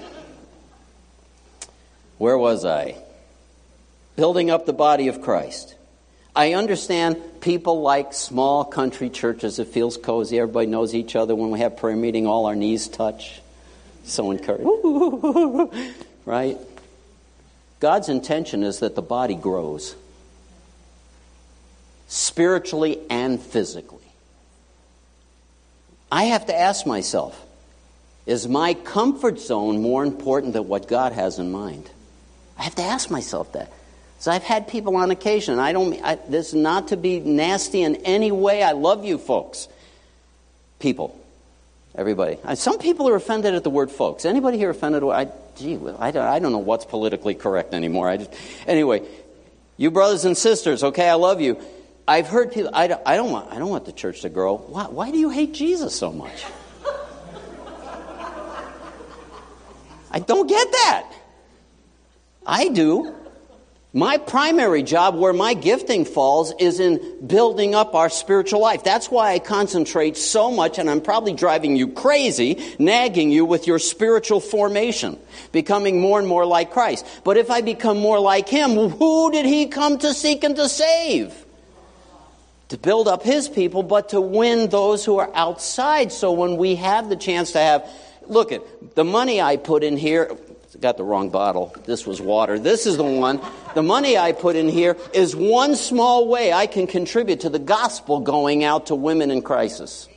Where 2.17 2.37
was 2.37 2.65
I? 2.65 2.97
Building 4.17 4.51
up 4.51 4.65
the 4.65 4.73
body 4.73 5.07
of 5.07 5.21
Christ. 5.21 5.73
I 6.35 6.51
understand 6.51 7.15
people 7.39 7.81
like 7.81 8.13
small 8.13 8.65
country 8.65 9.09
churches. 9.09 9.57
It 9.57 9.69
feels 9.69 9.95
cozy. 9.95 10.37
Everybody 10.37 10.67
knows 10.67 10.93
each 10.93 11.15
other. 11.15 11.33
When 11.33 11.49
we 11.49 11.59
have 11.59 11.77
prayer 11.77 11.95
meeting, 11.95 12.27
all 12.27 12.45
our 12.45 12.57
knees 12.57 12.89
touch. 12.89 13.41
So 14.03 14.31
encouraging. 14.31 15.69
right? 16.25 16.57
God's 17.79 18.09
intention 18.09 18.63
is 18.63 18.79
that 18.79 18.95
the 18.95 19.01
body 19.01 19.35
grows 19.35 19.95
spiritually 22.09 22.99
and 23.09 23.41
physically. 23.41 24.03
I 26.11 26.25
have 26.25 26.47
to 26.47 26.59
ask 26.59 26.85
myself 26.85 27.39
is 28.25 28.47
my 28.47 28.73
comfort 28.73 29.39
zone 29.39 29.81
more 29.81 30.03
important 30.03 30.53
than 30.53 30.67
what 30.67 30.87
God 30.87 31.11
has 31.11 31.39
in 31.39 31.51
mind? 31.51 31.89
I 32.57 32.63
have 32.63 32.75
to 32.75 32.83
ask 32.83 33.09
myself 33.09 33.53
that. 33.53 33.71
So 34.19 34.31
I've 34.31 34.43
had 34.43 34.69
people 34.69 34.95
on 34.95 35.11
occasion. 35.11 35.59
I 35.59 35.73
don't. 35.73 36.01
I, 36.01 36.15
this 36.15 36.49
is 36.49 36.53
not 36.53 36.87
to 36.89 36.97
be 36.97 37.19
nasty 37.19 37.81
in 37.81 37.97
any 37.97 38.31
way. 38.31 38.63
I 38.63 38.71
love 38.71 39.03
you, 39.03 39.17
folks. 39.17 39.67
People, 40.79 41.19
everybody. 41.93 42.37
Uh, 42.43 42.55
some 42.55 42.79
people 42.79 43.09
are 43.09 43.15
offended 43.15 43.53
at 43.53 43.65
the 43.65 43.69
word 43.69 43.91
"folks." 43.91 44.23
Anybody 44.23 44.57
here 44.57 44.69
offended? 44.69 45.03
I, 45.03 45.27
gee, 45.57 45.75
I 45.75 46.11
don't, 46.11 46.25
I 46.25 46.39
don't 46.39 46.53
know 46.53 46.59
what's 46.59 46.85
politically 46.85 47.35
correct 47.35 47.73
anymore. 47.73 48.07
I 48.07 48.15
just, 48.15 48.33
anyway, 48.65 49.01
you 49.75 49.91
brothers 49.91 50.23
and 50.23 50.37
sisters. 50.37 50.85
Okay, 50.85 51.09
I 51.09 51.15
love 51.15 51.41
you. 51.41 51.59
I've 52.07 52.27
heard 52.27 52.53
people. 52.53 52.71
I 52.73 52.87
don't, 52.87 53.01
I 53.05 53.17
don't 53.17 53.31
want. 53.31 53.51
I 53.51 53.59
don't 53.59 53.69
want 53.69 53.83
the 53.83 53.91
church 53.91 54.21
to 54.21 54.29
grow. 54.29 54.55
Why, 54.55 54.85
why 54.85 55.11
do 55.11 55.17
you 55.17 55.31
hate 55.31 55.53
Jesus 55.53 55.93
so 55.93 56.13
much? 56.13 56.45
I 60.13 60.19
don't 60.19 60.47
get 60.47 60.71
that. 60.71 61.11
I 62.45 62.69
do. 62.69 63.15
My 63.95 64.17
primary 64.17 64.81
job, 64.81 65.15
where 65.15 65.33
my 65.33 65.53
gifting 65.53 66.03
falls, 66.05 66.51
is 66.59 66.79
in 66.79 67.27
building 67.27 67.75
up 67.75 67.93
our 67.93 68.09
spiritual 68.09 68.59
life. 68.59 68.83
That's 68.83 69.11
why 69.11 69.33
I 69.33 69.39
concentrate 69.39 70.17
so 70.17 70.49
much, 70.49 70.79
and 70.79 70.89
I'm 70.89 70.99
probably 70.99 71.33
driving 71.33 71.75
you 71.75 71.89
crazy, 71.89 72.75
nagging 72.79 73.29
you 73.29 73.45
with 73.45 73.67
your 73.67 73.77
spiritual 73.77 74.39
formation, 74.39 75.19
becoming 75.51 76.01
more 76.01 76.17
and 76.17 76.27
more 76.27 76.43
like 76.43 76.71
Christ. 76.71 77.05
But 77.23 77.37
if 77.37 77.51
I 77.51 77.61
become 77.61 77.99
more 77.99 78.19
like 78.19 78.49
Him, 78.49 78.71
who 78.71 79.31
did 79.31 79.45
He 79.45 79.67
come 79.67 79.99
to 79.99 80.13
seek 80.15 80.43
and 80.43 80.55
to 80.55 80.67
save? 80.67 81.45
To 82.69 82.77
build 82.79 83.07
up 83.07 83.21
His 83.21 83.47
people, 83.47 83.83
but 83.83 84.09
to 84.09 84.21
win 84.21 84.69
those 84.69 85.05
who 85.05 85.19
are 85.19 85.29
outside. 85.35 86.11
So 86.11 86.31
when 86.31 86.57
we 86.57 86.75
have 86.75 87.09
the 87.09 87.15
chance 87.15 87.51
to 87.51 87.59
have, 87.59 87.87
look 88.27 88.51
at 88.51 88.95
the 88.95 89.03
money 89.03 89.41
I 89.41 89.57
put 89.57 89.83
in 89.83 89.97
here, 89.97 90.35
got 90.79 90.97
the 90.97 91.03
wrong 91.03 91.29
bottle. 91.29 91.75
This 91.85 92.05
was 92.05 92.21
water. 92.21 92.59
This 92.59 92.85
is 92.85 92.97
the 92.97 93.03
one. 93.03 93.41
The 93.75 93.83
money 93.83 94.17
I 94.17 94.31
put 94.31 94.55
in 94.55 94.69
here 94.69 94.97
is 95.13 95.35
one 95.35 95.75
small 95.75 96.27
way 96.27 96.51
I 96.51 96.67
can 96.67 96.87
contribute 96.87 97.41
to 97.41 97.49
the 97.49 97.59
gospel 97.59 98.19
going 98.19 98.63
out 98.63 98.87
to 98.87 98.95
women 98.95 99.31
in 99.31 99.41
crisis. 99.41 100.07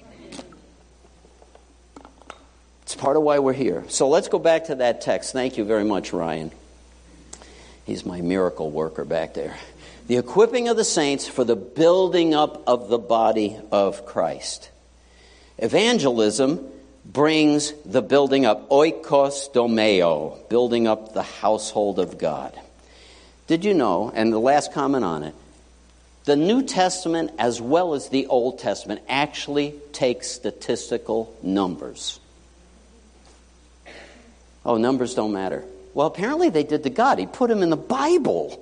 It's 2.83 2.95
part 2.95 3.17
of 3.17 3.23
why 3.23 3.41
we're 3.41 3.53
here. 3.53 3.85
So 3.89 4.09
let's 4.09 4.29
go 4.29 4.39
back 4.39 4.67
to 4.67 4.77
that 4.77 5.01
text. 5.01 5.33
Thank 5.33 5.59
you 5.59 5.65
very 5.65 5.85
much, 5.85 6.13
Ryan. 6.13 6.53
He's 7.85 8.07
my 8.07 8.21
miracle 8.21 8.71
worker 8.71 9.05
back 9.05 9.35
there. 9.35 9.57
The 10.07 10.19
equipping 10.19 10.69
of 10.69 10.77
the 10.77 10.85
saints 10.85 11.27
for 11.27 11.43
the 11.43 11.57
building 11.57 12.33
up 12.35 12.63
of 12.69 12.89
the 12.89 12.99
body 12.99 13.59
of 13.73 14.07
Christ. 14.07 14.71
Evangelism 15.59 16.65
brings 17.13 17.73
the 17.85 18.03
building 18.03 18.45
up, 18.45 18.69
oikos 18.69 19.53
domeo, 19.53 20.49
building 20.49 20.87
up 20.87 21.15
the 21.15 21.23
household 21.23 21.99
of 21.99 22.19
God. 22.19 22.59
Did 23.47 23.65
you 23.65 23.75
know, 23.75 24.11
and 24.15 24.33
the 24.33 24.41
last 24.41 24.73
comment 24.73 25.05
on 25.05 25.23
it, 25.23 25.35
the 26.25 26.37
New 26.37 26.63
Testament 26.63 27.31
as 27.39 27.61
well 27.61 27.95
as 27.95 28.09
the 28.09 28.27
Old 28.27 28.59
Testament 28.59 29.01
actually 29.09 29.75
take 29.93 30.25
statistical 30.25 31.33
numbers. 31.41 32.19
Oh, 34.65 34.77
numbers 34.77 35.15
don't 35.15 35.33
matter. 35.33 35.65
Well, 35.95 36.09
apparently 36.09 36.51
they 36.51 36.65
did 36.65 36.83
to 36.83 36.91
God. 36.91 37.21
He 37.21 37.27
put 37.27 37.49
them 37.49 37.63
in 37.63 37.71
the 37.71 37.77
Bible. 37.77 38.61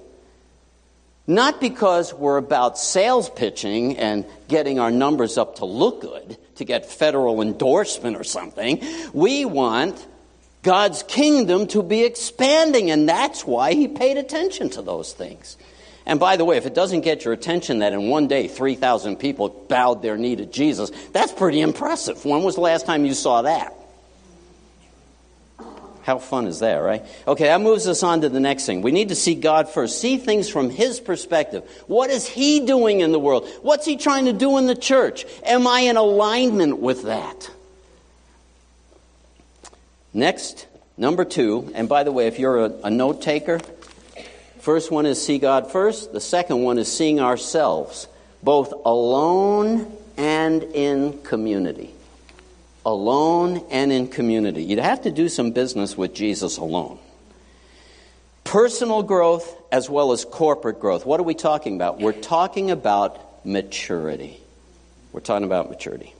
Not 1.26 1.60
because 1.60 2.12
we're 2.12 2.36
about 2.36 2.78
sales 2.78 3.30
pitching 3.30 3.96
and 3.96 4.26
getting 4.48 4.78
our 4.78 4.90
numbers 4.90 5.38
up 5.38 5.56
to 5.56 5.64
look 5.64 6.02
good, 6.02 6.36
to 6.56 6.64
get 6.64 6.84
federal 6.84 7.40
endorsement 7.40 8.16
or 8.16 8.24
something. 8.24 8.84
We 9.14 9.46
want 9.46 10.06
God's 10.62 11.02
kingdom 11.02 11.66
to 11.68 11.82
be 11.82 12.04
expanding, 12.04 12.90
and 12.90 13.08
that's 13.08 13.46
why 13.46 13.72
He 13.72 13.88
paid 13.88 14.18
attention 14.18 14.68
to 14.70 14.82
those 14.82 15.12
things. 15.14 15.56
And 16.06 16.20
by 16.20 16.36
the 16.36 16.44
way, 16.44 16.58
if 16.58 16.66
it 16.66 16.74
doesn't 16.74 17.00
get 17.00 17.24
your 17.24 17.32
attention 17.32 17.78
that 17.78 17.94
in 17.94 18.08
one 18.10 18.26
day 18.26 18.46
3,000 18.46 19.16
people 19.16 19.48
bowed 19.48 20.02
their 20.02 20.18
knee 20.18 20.36
to 20.36 20.44
Jesus, 20.44 20.90
that's 21.12 21.32
pretty 21.32 21.62
impressive. 21.62 22.22
When 22.24 22.42
was 22.42 22.56
the 22.56 22.60
last 22.60 22.84
time 22.84 23.06
you 23.06 23.14
saw 23.14 23.42
that? 23.42 23.74
How 26.04 26.18
fun 26.18 26.46
is 26.46 26.58
that, 26.58 26.76
right? 26.76 27.02
Okay, 27.26 27.44
that 27.44 27.62
moves 27.62 27.88
us 27.88 28.02
on 28.02 28.20
to 28.20 28.28
the 28.28 28.38
next 28.38 28.66
thing. 28.66 28.82
We 28.82 28.92
need 28.92 29.08
to 29.08 29.14
see 29.14 29.34
God 29.34 29.70
first, 29.70 30.02
see 30.02 30.18
things 30.18 30.50
from 30.50 30.68
His 30.68 31.00
perspective. 31.00 31.64
What 31.86 32.10
is 32.10 32.26
He 32.26 32.60
doing 32.66 33.00
in 33.00 33.10
the 33.10 33.18
world? 33.18 33.48
What's 33.62 33.86
He 33.86 33.96
trying 33.96 34.26
to 34.26 34.34
do 34.34 34.58
in 34.58 34.66
the 34.66 34.74
church? 34.74 35.24
Am 35.44 35.66
I 35.66 35.80
in 35.80 35.96
alignment 35.96 36.78
with 36.78 37.04
that? 37.04 37.50
Next, 40.12 40.66
number 40.98 41.24
two, 41.24 41.72
and 41.74 41.88
by 41.88 42.04
the 42.04 42.12
way, 42.12 42.26
if 42.26 42.38
you're 42.38 42.66
a, 42.66 42.72
a 42.84 42.90
note 42.90 43.22
taker, 43.22 43.60
first 44.58 44.90
one 44.90 45.06
is 45.06 45.24
see 45.24 45.38
God 45.38 45.72
first, 45.72 46.12
the 46.12 46.20
second 46.20 46.62
one 46.62 46.76
is 46.76 46.94
seeing 46.94 47.18
ourselves, 47.18 48.08
both 48.42 48.74
alone 48.84 49.90
and 50.18 50.62
in 50.62 51.22
community 51.22 51.93
alone 52.84 53.64
and 53.70 53.90
in 53.90 54.08
community. 54.08 54.62
You'd 54.62 54.78
have 54.78 55.02
to 55.02 55.10
do 55.10 55.28
some 55.28 55.52
business 55.52 55.96
with 55.96 56.14
Jesus 56.14 56.58
alone. 56.58 56.98
Personal 58.44 59.02
growth 59.02 59.56
as 59.72 59.88
well 59.88 60.12
as 60.12 60.24
corporate 60.24 60.80
growth. 60.80 61.06
What 61.06 61.18
are 61.18 61.24
we 61.24 61.34
talking 61.34 61.76
about? 61.76 61.98
We're 61.98 62.12
talking 62.12 62.70
about 62.70 63.44
maturity. 63.44 64.38
We're 65.12 65.20
talking 65.20 65.44
about 65.44 65.70
maturity. 65.70 66.12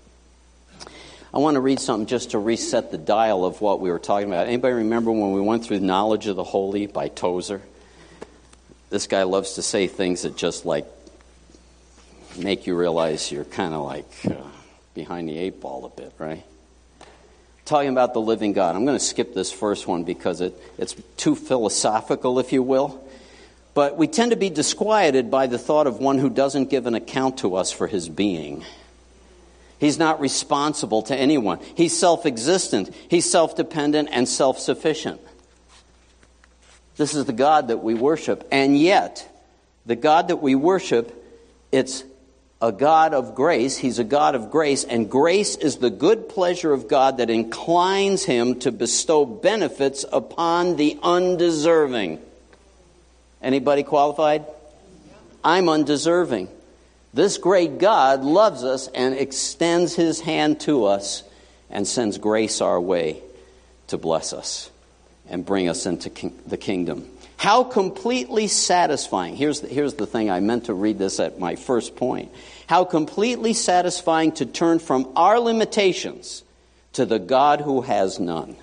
I 1.33 1.39
want 1.39 1.57
to 1.57 1.61
read 1.61 1.81
something 1.81 2.07
just 2.07 2.31
to 2.31 2.39
reset 2.39 2.93
the 2.93 2.99
dial 2.99 3.45
of 3.45 3.61
what 3.61 3.81
we 3.81 3.91
were 3.91 3.99
talking 3.99 4.29
about. 4.29 4.47
Anybody 4.47 4.75
remember 4.75 5.11
when 5.11 5.33
we 5.33 5.41
went 5.41 5.65
through 5.65 5.81
Knowledge 5.81 6.29
of 6.29 6.37
the 6.37 6.45
Holy 6.45 6.87
by 6.87 7.09
Tozer? 7.09 7.61
This 8.89 9.09
guy 9.09 9.25
loves 9.25 9.55
to 9.55 9.63
say 9.63 9.89
things 9.89 10.23
that 10.23 10.37
just 10.37 10.65
like 10.65 10.87
make 12.39 12.67
you 12.67 12.77
realize 12.77 13.33
you're 13.33 13.45
kind 13.45 13.75
of 13.75 13.83
like 13.83 14.11
uh, 14.27 14.35
behind 14.95 15.29
the 15.29 15.37
eight 15.37 15.61
ball 15.61 15.85
a 15.85 15.89
bit, 15.89 16.13
right? 16.19 16.45
Talking 17.65 17.91
about 17.91 18.15
the 18.15 18.21
living 18.21 18.53
God. 18.53 18.77
I'm 18.77 18.85
going 18.85 18.99
to 18.99 19.05
skip 19.05 19.35
this 19.35 19.51
first 19.51 19.87
one 19.87 20.05
because 20.05 20.41
it, 20.41 20.55
it's 20.79 20.95
too 21.17 21.35
philosophical, 21.35 22.39
if 22.39 22.53
you 22.53 22.63
will. 22.63 23.01
But 23.75 23.97
we 23.97 24.07
tend 24.07 24.31
to 24.31 24.37
be 24.37 24.51
disquieted 24.51 25.31
by 25.31 25.47
the 25.47 25.59
thought 25.59 25.87
of 25.87 25.99
one 25.99 26.19
who 26.19 26.31
doesn't 26.31 26.71
give 26.71 26.87
an 26.87 26.95
account 26.95 27.39
to 27.39 27.57
us 27.57 27.73
for 27.73 27.87
his 27.87 28.09
being. 28.09 28.65
He's 29.79 29.99
not 29.99 30.21
responsible 30.21 31.03
to 31.03 31.17
anyone. 31.17 31.59
He's 31.75 31.99
self 31.99 32.25
existent, 32.25 32.95
he's 33.09 33.29
self 33.29 33.57
dependent, 33.57 34.09
and 34.13 34.29
self 34.29 34.59
sufficient. 34.59 35.21
This 36.97 37.15
is 37.15 37.25
the 37.25 37.33
God 37.33 37.69
that 37.69 37.79
we 37.79 37.95
worship. 37.95 38.47
And 38.53 38.79
yet, 38.79 39.29
the 39.85 39.97
God 39.97 40.29
that 40.29 40.37
we 40.37 40.55
worship, 40.55 41.13
it's 41.73 42.05
a 42.65 42.73
God 42.73 43.13
of 43.13 43.35
grace. 43.35 43.77
He's 43.77 43.99
a 43.99 44.05
God 44.05 44.35
of 44.35 44.51
grace, 44.51 44.85
and 44.85 45.11
grace 45.11 45.55
is 45.55 45.77
the 45.77 45.91
good 45.91 46.31
pleasure 46.31 46.73
of 46.73 46.89
God 46.89 47.19
that 47.19 47.29
inclines 47.29 48.25
him 48.25 48.59
to 48.61 48.73
bestow 48.73 49.27
benefits 49.27 50.07
upon 50.11 50.77
the 50.77 50.99
undeserving. 51.03 52.21
Anybody 53.43 53.83
qualified? 53.83 54.47
I'm 55.45 55.69
undeserving. 55.69 56.49
This 57.13 57.37
great 57.37 57.77
God 57.77 58.25
loves 58.25 58.65
us 58.65 58.89
and 58.89 59.15
extends 59.15 59.95
his 59.95 60.21
hand 60.21 60.61
to 60.61 60.87
us 60.87 61.23
and 61.69 61.87
sends 61.87 62.17
grace 62.17 62.63
our 62.63 62.81
way 62.81 63.21
to 63.89 63.99
bless 63.99 64.33
us 64.33 64.71
and 65.29 65.45
bring 65.45 65.69
us 65.69 65.85
into 65.85 66.09
the 66.47 66.57
kingdom. 66.57 67.07
How 67.37 67.63
completely 67.63 68.47
satisfying. 68.49 69.37
Here's 69.37 69.61
the, 69.61 69.69
here's 69.69 69.95
the 69.95 70.07
thing 70.07 70.31
I 70.31 70.41
meant 70.41 70.65
to 70.65 70.73
read 70.73 70.99
this 70.99 71.21
at 71.21 71.39
my 71.39 71.57
first 71.57 71.95
point. 71.95 72.33
How 72.67 72.85
completely 72.85 73.53
satisfying 73.53 74.33
to 74.33 74.47
turn 74.47 74.79
from 74.79 75.13
our 75.17 75.39
limitations 75.39 76.43
to 76.95 77.05
the 77.05 77.19
God 77.19 77.61
who 77.61 77.83
has 77.83 78.19
none. 78.19 78.57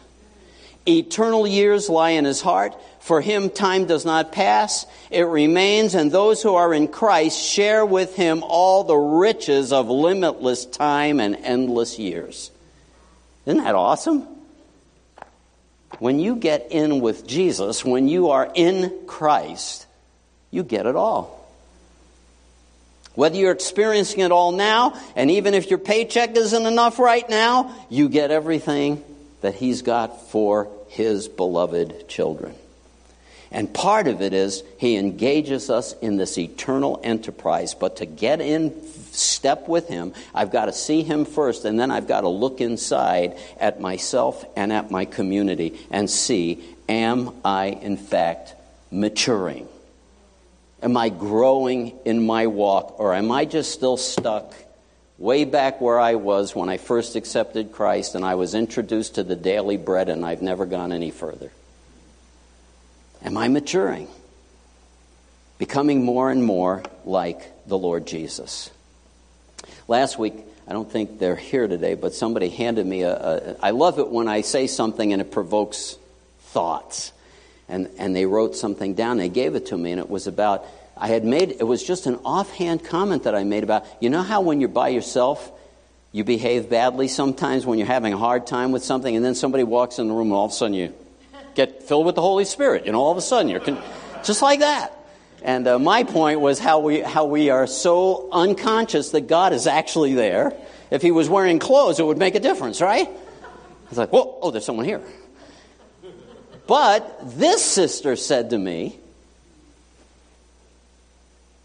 Eternal 0.87 1.45
years 1.45 1.89
lie 1.89 2.11
in 2.11 2.25
his 2.25 2.41
heart. 2.41 2.75
For 2.99 3.21
him, 3.21 3.49
time 3.49 3.85
does 3.85 4.05
not 4.05 4.31
pass, 4.31 4.85
it 5.09 5.23
remains, 5.23 5.95
and 5.95 6.11
those 6.11 6.41
who 6.41 6.55
are 6.55 6.73
in 6.73 6.87
Christ 6.87 7.43
share 7.43 7.85
with 7.85 8.15
him 8.15 8.43
all 8.43 8.83
the 8.83 8.95
riches 8.95 9.73
of 9.73 9.89
limitless 9.89 10.65
time 10.65 11.19
and 11.19 11.35
endless 11.35 11.97
years. 11.97 12.51
Isn't 13.45 13.63
that 13.63 13.75
awesome? 13.75 14.27
When 15.97 16.19
you 16.19 16.35
get 16.35 16.71
in 16.71 17.01
with 17.01 17.27
Jesus, 17.27 17.83
when 17.83 18.07
you 18.07 18.29
are 18.29 18.51
in 18.53 19.05
Christ, 19.07 19.87
you 20.51 20.63
get 20.63 20.85
it 20.85 20.95
all. 20.95 21.40
Whether 23.15 23.37
you're 23.37 23.51
experiencing 23.51 24.21
it 24.21 24.31
all 24.31 24.51
now, 24.53 24.99
and 25.15 25.29
even 25.31 25.53
if 25.53 25.69
your 25.69 25.79
paycheck 25.79 26.35
isn't 26.37 26.65
enough 26.65 26.97
right 26.97 27.27
now, 27.29 27.75
you 27.89 28.07
get 28.07 28.31
everything 28.31 29.03
that 29.41 29.55
He's 29.55 29.81
got 29.81 30.29
for 30.29 30.69
His 30.87 31.27
beloved 31.27 32.07
children. 32.07 32.55
And 33.51 33.73
part 33.73 34.07
of 34.07 34.21
it 34.21 34.33
is 34.33 34.63
He 34.77 34.95
engages 34.95 35.69
us 35.69 35.93
in 35.99 36.15
this 36.15 36.37
eternal 36.37 37.01
enterprise. 37.03 37.73
But 37.73 37.97
to 37.97 38.05
get 38.05 38.39
in 38.39 38.73
step 39.11 39.67
with 39.67 39.89
Him, 39.89 40.13
I've 40.33 40.51
got 40.51 40.65
to 40.65 40.73
see 40.73 41.03
Him 41.03 41.25
first, 41.25 41.65
and 41.65 41.77
then 41.77 41.91
I've 41.91 42.07
got 42.07 42.21
to 42.21 42.29
look 42.29 42.61
inside 42.61 43.37
at 43.59 43.81
myself 43.81 44.45
and 44.55 44.71
at 44.71 44.89
my 44.89 45.03
community 45.03 45.77
and 45.91 46.09
see, 46.09 46.63
am 46.87 47.35
I 47.43 47.65
in 47.65 47.97
fact 47.97 48.55
maturing? 48.89 49.67
Am 50.81 50.97
I 50.97 51.09
growing 51.09 51.97
in 52.05 52.25
my 52.25 52.47
walk, 52.47 52.99
or 52.99 53.13
am 53.13 53.31
I 53.31 53.45
just 53.45 53.71
still 53.71 53.97
stuck 53.97 54.53
way 55.17 55.45
back 55.45 55.79
where 55.79 55.99
I 55.99 56.15
was 56.15 56.55
when 56.55 56.69
I 56.69 56.77
first 56.77 57.15
accepted 57.15 57.71
Christ 57.71 58.15
and 58.15 58.25
I 58.25 58.35
was 58.35 58.55
introduced 58.55 59.15
to 59.15 59.23
the 59.23 59.35
daily 59.35 59.77
bread 59.77 60.09
and 60.09 60.25
I've 60.25 60.41
never 60.41 60.65
gone 60.65 60.91
any 60.91 61.11
further? 61.11 61.51
Am 63.23 63.37
I 63.37 63.47
maturing? 63.47 64.07
Becoming 65.59 66.03
more 66.03 66.31
and 66.31 66.43
more 66.43 66.81
like 67.05 67.67
the 67.67 67.77
Lord 67.77 68.07
Jesus. 68.07 68.71
Last 69.87 70.17
week, 70.17 70.33
I 70.67 70.73
don't 70.73 70.91
think 70.91 71.19
they're 71.19 71.35
here 71.35 71.67
today, 71.67 71.93
but 71.93 72.15
somebody 72.15 72.49
handed 72.49 72.87
me 72.87 73.03
a. 73.03 73.13
a 73.13 73.55
I 73.61 73.71
love 73.71 73.99
it 73.99 74.09
when 74.09 74.27
I 74.27 74.41
say 74.41 74.65
something 74.65 75.13
and 75.13 75.21
it 75.21 75.31
provokes 75.31 75.97
thoughts. 76.39 77.13
And, 77.71 77.89
and 77.97 78.15
they 78.15 78.25
wrote 78.25 78.55
something 78.55 78.93
down. 78.93 79.17
They 79.17 79.29
gave 79.29 79.55
it 79.55 79.67
to 79.67 79.77
me, 79.77 79.91
and 79.91 79.99
it 79.99 80.09
was 80.09 80.27
about, 80.27 80.65
I 80.95 81.07
had 81.07 81.25
made, 81.25 81.51
it 81.51 81.63
was 81.63 81.81
just 81.81 82.05
an 82.05 82.19
offhand 82.25 82.83
comment 82.83 83.23
that 83.23 83.33
I 83.33 83.43
made 83.43 83.63
about, 83.63 83.85
you 83.99 84.09
know 84.09 84.21
how 84.21 84.41
when 84.41 84.59
you're 84.59 84.69
by 84.69 84.89
yourself, 84.89 85.51
you 86.11 86.23
behave 86.23 86.69
badly 86.69 87.07
sometimes 87.07 87.65
when 87.65 87.79
you're 87.79 87.87
having 87.87 88.13
a 88.13 88.17
hard 88.17 88.45
time 88.45 88.71
with 88.71 88.83
something, 88.83 89.15
and 89.15 89.23
then 89.23 89.33
somebody 89.33 89.63
walks 89.63 89.97
in 89.97 90.09
the 90.09 90.13
room, 90.13 90.27
and 90.27 90.33
all 90.33 90.45
of 90.45 90.51
a 90.51 90.53
sudden 90.53 90.73
you 90.75 90.93
get 91.55 91.83
filled 91.83 92.05
with 92.05 92.15
the 92.15 92.21
Holy 92.21 92.45
Spirit. 92.45 92.85
You 92.85 92.91
know, 92.91 93.01
all 93.01 93.11
of 93.11 93.17
a 93.17 93.21
sudden 93.21 93.49
you're 93.49 93.61
con- 93.61 93.81
just 94.23 94.41
like 94.41 94.59
that. 94.59 94.91
And 95.41 95.67
uh, 95.67 95.79
my 95.79 96.03
point 96.03 96.39
was 96.39 96.59
how 96.59 96.79
we, 96.79 96.99
how 96.99 97.25
we 97.25 97.49
are 97.49 97.65
so 97.65 98.29
unconscious 98.31 99.11
that 99.11 99.21
God 99.21 99.53
is 99.53 99.65
actually 99.65 100.13
there. 100.13 100.53
If 100.91 101.01
he 101.01 101.11
was 101.11 101.29
wearing 101.29 101.57
clothes, 101.57 101.99
it 101.99 102.05
would 102.05 102.19
make 102.19 102.35
a 102.35 102.39
difference, 102.39 102.81
right? 102.81 103.09
It's 103.89 103.97
like, 103.97 104.11
whoa, 104.11 104.37
oh, 104.41 104.51
there's 104.51 104.65
someone 104.65 104.85
here. 104.85 105.01
But 106.71 107.37
this 107.37 107.61
sister 107.61 108.15
said 108.15 108.51
to 108.51 108.57
me, 108.57 108.97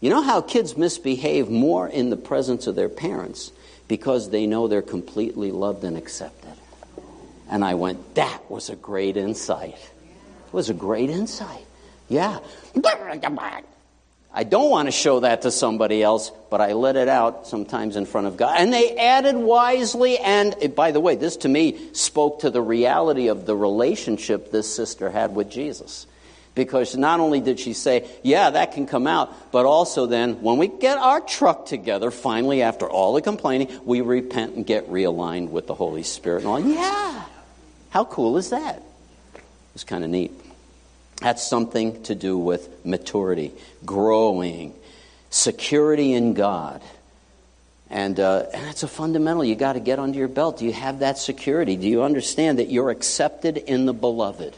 You 0.01 0.09
know 0.09 0.21
how 0.21 0.41
kids 0.41 0.75
misbehave 0.75 1.49
more 1.49 1.87
in 1.87 2.09
the 2.09 2.17
presence 2.17 2.67
of 2.67 2.75
their 2.75 2.89
parents 2.89 3.53
because 3.87 4.31
they 4.31 4.47
know 4.47 4.67
they're 4.67 4.81
completely 4.81 5.53
loved 5.53 5.85
and 5.85 5.95
accepted? 5.95 6.51
And 7.49 7.63
I 7.63 7.75
went, 7.75 8.15
That 8.15 8.51
was 8.51 8.69
a 8.69 8.75
great 8.75 9.15
insight. 9.15 9.75
It 9.75 10.53
was 10.53 10.69
a 10.69 10.73
great 10.73 11.09
insight. 11.09 11.65
Yeah. 12.09 12.39
I 14.37 14.43
don't 14.43 14.69
want 14.69 14.87
to 14.87 14.91
show 14.91 15.21
that 15.21 15.41
to 15.41 15.51
somebody 15.51 16.03
else, 16.03 16.31
but 16.51 16.61
I 16.61 16.73
let 16.73 16.95
it 16.95 17.07
out 17.07 17.47
sometimes 17.47 17.95
in 17.95 18.05
front 18.05 18.27
of 18.27 18.37
God. 18.37 18.53
And 18.59 18.71
they 18.71 18.95
added 18.95 19.35
wisely, 19.35 20.19
and 20.19 20.55
eh, 20.61 20.67
by 20.67 20.91
the 20.91 20.99
way, 20.99 21.15
this 21.15 21.37
to 21.37 21.49
me 21.49 21.91
spoke 21.93 22.41
to 22.41 22.51
the 22.51 22.61
reality 22.61 23.29
of 23.29 23.47
the 23.47 23.55
relationship 23.55 24.51
this 24.51 24.71
sister 24.71 25.09
had 25.09 25.33
with 25.33 25.49
Jesus. 25.49 26.05
Because 26.53 26.95
not 26.95 27.19
only 27.19 27.41
did 27.41 27.59
she 27.59 27.73
say, 27.73 28.07
Yeah, 28.21 28.51
that 28.51 28.73
can 28.73 28.85
come 28.85 29.07
out, 29.07 29.51
but 29.51 29.65
also 29.65 30.05
then, 30.05 30.43
when 30.43 30.59
we 30.59 30.67
get 30.67 30.99
our 30.99 31.19
truck 31.19 31.65
together, 31.65 32.11
finally, 32.11 32.61
after 32.61 32.87
all 32.87 33.13
the 33.13 33.23
complaining, 33.23 33.71
we 33.85 34.01
repent 34.01 34.53
and 34.53 34.67
get 34.67 34.91
realigned 34.91 35.49
with 35.49 35.65
the 35.65 35.73
Holy 35.73 36.03
Spirit. 36.03 36.43
And 36.43 36.47
all, 36.47 36.59
yeah. 36.59 37.25
How 37.89 38.05
cool 38.05 38.37
is 38.37 38.51
that? 38.51 38.83
It's 39.73 39.83
kind 39.83 40.03
of 40.03 40.11
neat. 40.11 40.31
That's 41.21 41.47
something 41.47 42.03
to 42.03 42.15
do 42.15 42.37
with 42.37 42.85
maturity, 42.85 43.51
growing, 43.85 44.73
security 45.29 46.13
in 46.13 46.33
God. 46.33 46.81
And, 47.89 48.19
uh, 48.19 48.45
and 48.53 48.67
it's 48.69 48.83
a 48.83 48.87
fundamental. 48.87 49.43
You 49.43 49.55
got 49.55 49.73
to 49.73 49.79
get 49.79 49.97
under 49.97 50.17
your 50.17 50.27
belt. 50.27 50.59
Do 50.59 50.65
you 50.65 50.73
have 50.73 50.99
that 50.99 51.17
security? 51.17 51.75
Do 51.75 51.87
you 51.87 52.03
understand 52.03 52.59
that 52.59 52.69
you're 52.69 52.89
accepted 52.89 53.57
in 53.57 53.85
the 53.85 53.93
beloved? 53.93 54.55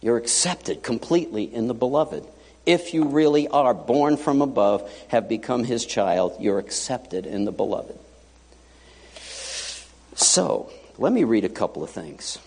You're 0.00 0.16
accepted 0.16 0.82
completely 0.82 1.44
in 1.44 1.68
the 1.68 1.74
beloved. 1.74 2.24
If 2.66 2.94
you 2.94 3.04
really 3.04 3.48
are 3.48 3.74
born 3.74 4.16
from 4.16 4.40
above, 4.40 4.90
have 5.08 5.28
become 5.28 5.64
his 5.64 5.84
child, 5.84 6.36
you're 6.40 6.58
accepted 6.58 7.26
in 7.26 7.44
the 7.44 7.52
beloved. 7.52 7.98
So, 10.14 10.70
let 10.96 11.12
me 11.12 11.24
read 11.24 11.44
a 11.44 11.48
couple 11.50 11.82
of 11.82 11.90
things. 11.90 12.38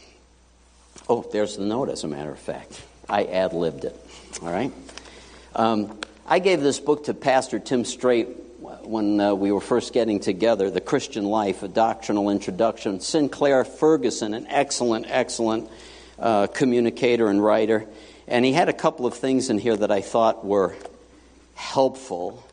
Oh, 1.10 1.26
there's 1.32 1.56
the 1.56 1.64
note, 1.64 1.88
as 1.88 2.04
a 2.04 2.08
matter 2.08 2.32
of 2.32 2.40
fact. 2.40 2.82
I 3.08 3.24
ad 3.24 3.54
libbed 3.54 3.86
it. 3.86 3.96
All 4.42 4.50
right? 4.50 4.74
Um, 5.56 5.98
I 6.26 6.40
gave 6.40 6.60
this 6.60 6.82
book 6.82 7.06
to 7.06 7.14
Pastor 7.14 7.60
Tim 7.60 7.86
Straight 7.86 8.28
when 8.84 9.18
uh, 9.22 9.34
we 9.34 9.54
were 9.54 9.62
first 9.62 9.94
getting 9.94 10.20
together 10.20 10.70
The 10.70 10.82
Christian 10.82 11.24
Life, 11.24 11.64
a 11.64 11.70
doctrinal 11.70 12.30
introduction. 12.30 13.00
Sinclair 13.00 13.64
Ferguson, 13.64 14.34
an 14.34 14.48
excellent, 14.48 15.06
excellent 15.08 15.70
uh, 16.20 16.48
communicator 16.48 17.30
and 17.30 17.42
writer. 17.42 17.86
And 18.28 18.44
he 18.44 18.52
had 18.52 18.68
a 18.68 18.74
couple 18.74 19.06
of 19.06 19.14
things 19.14 19.50
in 19.50 19.60
here 19.60 19.78
that 19.78 19.92
I 19.92 20.02
thought 20.02 20.46
were 20.46 20.76
helpful 21.56 22.46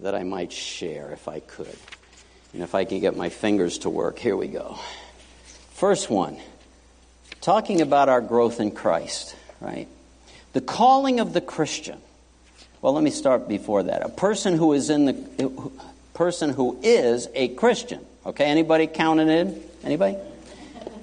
that 0.00 0.14
I 0.14 0.22
might 0.22 0.50
share 0.50 1.10
if 1.12 1.28
I 1.28 1.40
could. 1.40 1.76
And 2.54 2.62
if 2.62 2.74
I 2.74 2.86
can 2.86 3.00
get 3.00 3.18
my 3.18 3.28
fingers 3.28 3.78
to 3.78 3.90
work, 3.90 4.18
here 4.18 4.34
we 4.34 4.48
go. 4.48 4.78
First 5.72 6.08
one 6.08 6.38
talking 7.48 7.80
about 7.80 8.10
our 8.10 8.20
growth 8.20 8.60
in 8.60 8.70
Christ, 8.70 9.34
right? 9.58 9.88
The 10.52 10.60
calling 10.60 11.18
of 11.18 11.32
the 11.32 11.40
Christian. 11.40 11.98
Well, 12.82 12.92
let 12.92 13.02
me 13.02 13.08
start 13.08 13.48
before 13.48 13.84
that. 13.84 14.04
A 14.04 14.10
person 14.10 14.54
who 14.54 14.74
is 14.74 14.90
in 14.90 15.06
the 15.06 15.70
person 16.12 16.50
who 16.50 16.78
is 16.82 17.26
a 17.34 17.48
Christian. 17.48 18.04
Okay, 18.26 18.44
anybody 18.44 18.86
counting 18.86 19.30
in? 19.30 19.62
Anybody? 19.82 20.18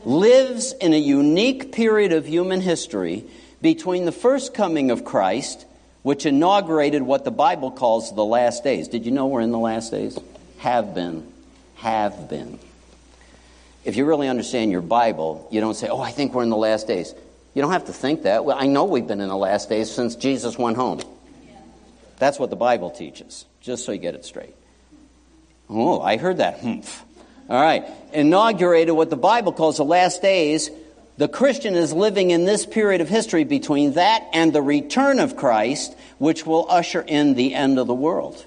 Lives 0.04 0.74
in 0.74 0.94
a 0.94 1.00
unique 1.00 1.72
period 1.72 2.14
of 2.14 2.28
human 2.28 2.62
history 2.62 3.24
between 3.60 4.06
the 4.06 4.12
first 4.12 4.54
coming 4.54 4.92
of 4.92 5.04
Christ, 5.04 5.66
which 6.04 6.28
inaugurated 6.28 7.02
what 7.02 7.26
the 7.26 7.32
Bible 7.32 7.72
calls 7.72 8.14
the 8.14 8.24
last 8.24 8.64
days. 8.64 8.88
Did 8.88 9.08
you 9.08 9.12
know 9.12 9.26
we're 9.26 9.42
in 9.42 9.52
the 9.52 9.58
last 9.58 9.90
days? 9.90 10.16
Have 10.60 10.94
been. 10.94 11.26
Have 11.78 12.30
been 12.30 12.60
if 13.86 13.96
you 13.96 14.06
really 14.06 14.28
understand 14.28 14.72
your 14.72 14.82
Bible, 14.82 15.48
you 15.52 15.62
don't 15.62 15.76
say, 15.76 15.88
oh, 15.88 16.02
I 16.02 16.12
think 16.12 16.34
we're 16.34 16.44
in 16.44 16.50
the 16.50 16.58
last 16.58 16.88
days. 16.88 17.14
You 17.54 17.62
don't 17.62 17.72
have 17.72 17.86
to 17.86 17.94
think 17.94 18.24
that. 18.24 18.44
Well, 18.44 18.58
I 18.60 18.68
know 18.68 18.86
we've 18.86 19.08
been 19.08 19.22
in 19.22 19.30
the 19.30 19.38
last 19.38 19.70
days 19.70 19.90
since 19.90 20.16
Jesus 20.16 20.58
went 20.58 20.76
home. 20.76 21.02
That's 22.18 22.40
what 22.40 22.50
the 22.50 22.56
Bible 22.56 22.90
teaches, 22.90 23.46
just 23.62 23.86
so 23.86 23.92
you 23.92 24.00
get 24.00 24.16
it 24.16 24.26
straight. 24.26 24.56
Oh, 25.70 26.02
I 26.02 26.18
heard 26.18 26.38
that. 26.38 26.60
Humph. 26.60 27.04
All 27.48 27.62
right. 27.62 27.86
Inaugurated 28.12 28.96
what 28.96 29.10
the 29.10 29.18
Bible 29.18 29.52
calls 29.52 29.78
the 29.78 29.86
last 29.86 30.22
days. 30.22 30.70
The 31.18 31.28
Christian 31.28 31.76
is 31.76 31.94
living 31.94 32.32
in 32.32 32.46
this 32.46 32.66
period 32.66 33.02
of 33.02 33.08
history 33.08 33.44
between 33.44 33.94
that 33.94 34.28
and 34.34 34.52
the 34.52 34.62
return 34.62 35.20
of 35.20 35.38
Christ, 35.38 35.96
which 36.18 36.46
will 36.46 36.70
usher 36.70 37.02
in 37.02 37.36
the 37.36 37.54
end 37.54 37.80
of 37.80 37.88
the 37.88 37.94
world. 37.94 38.44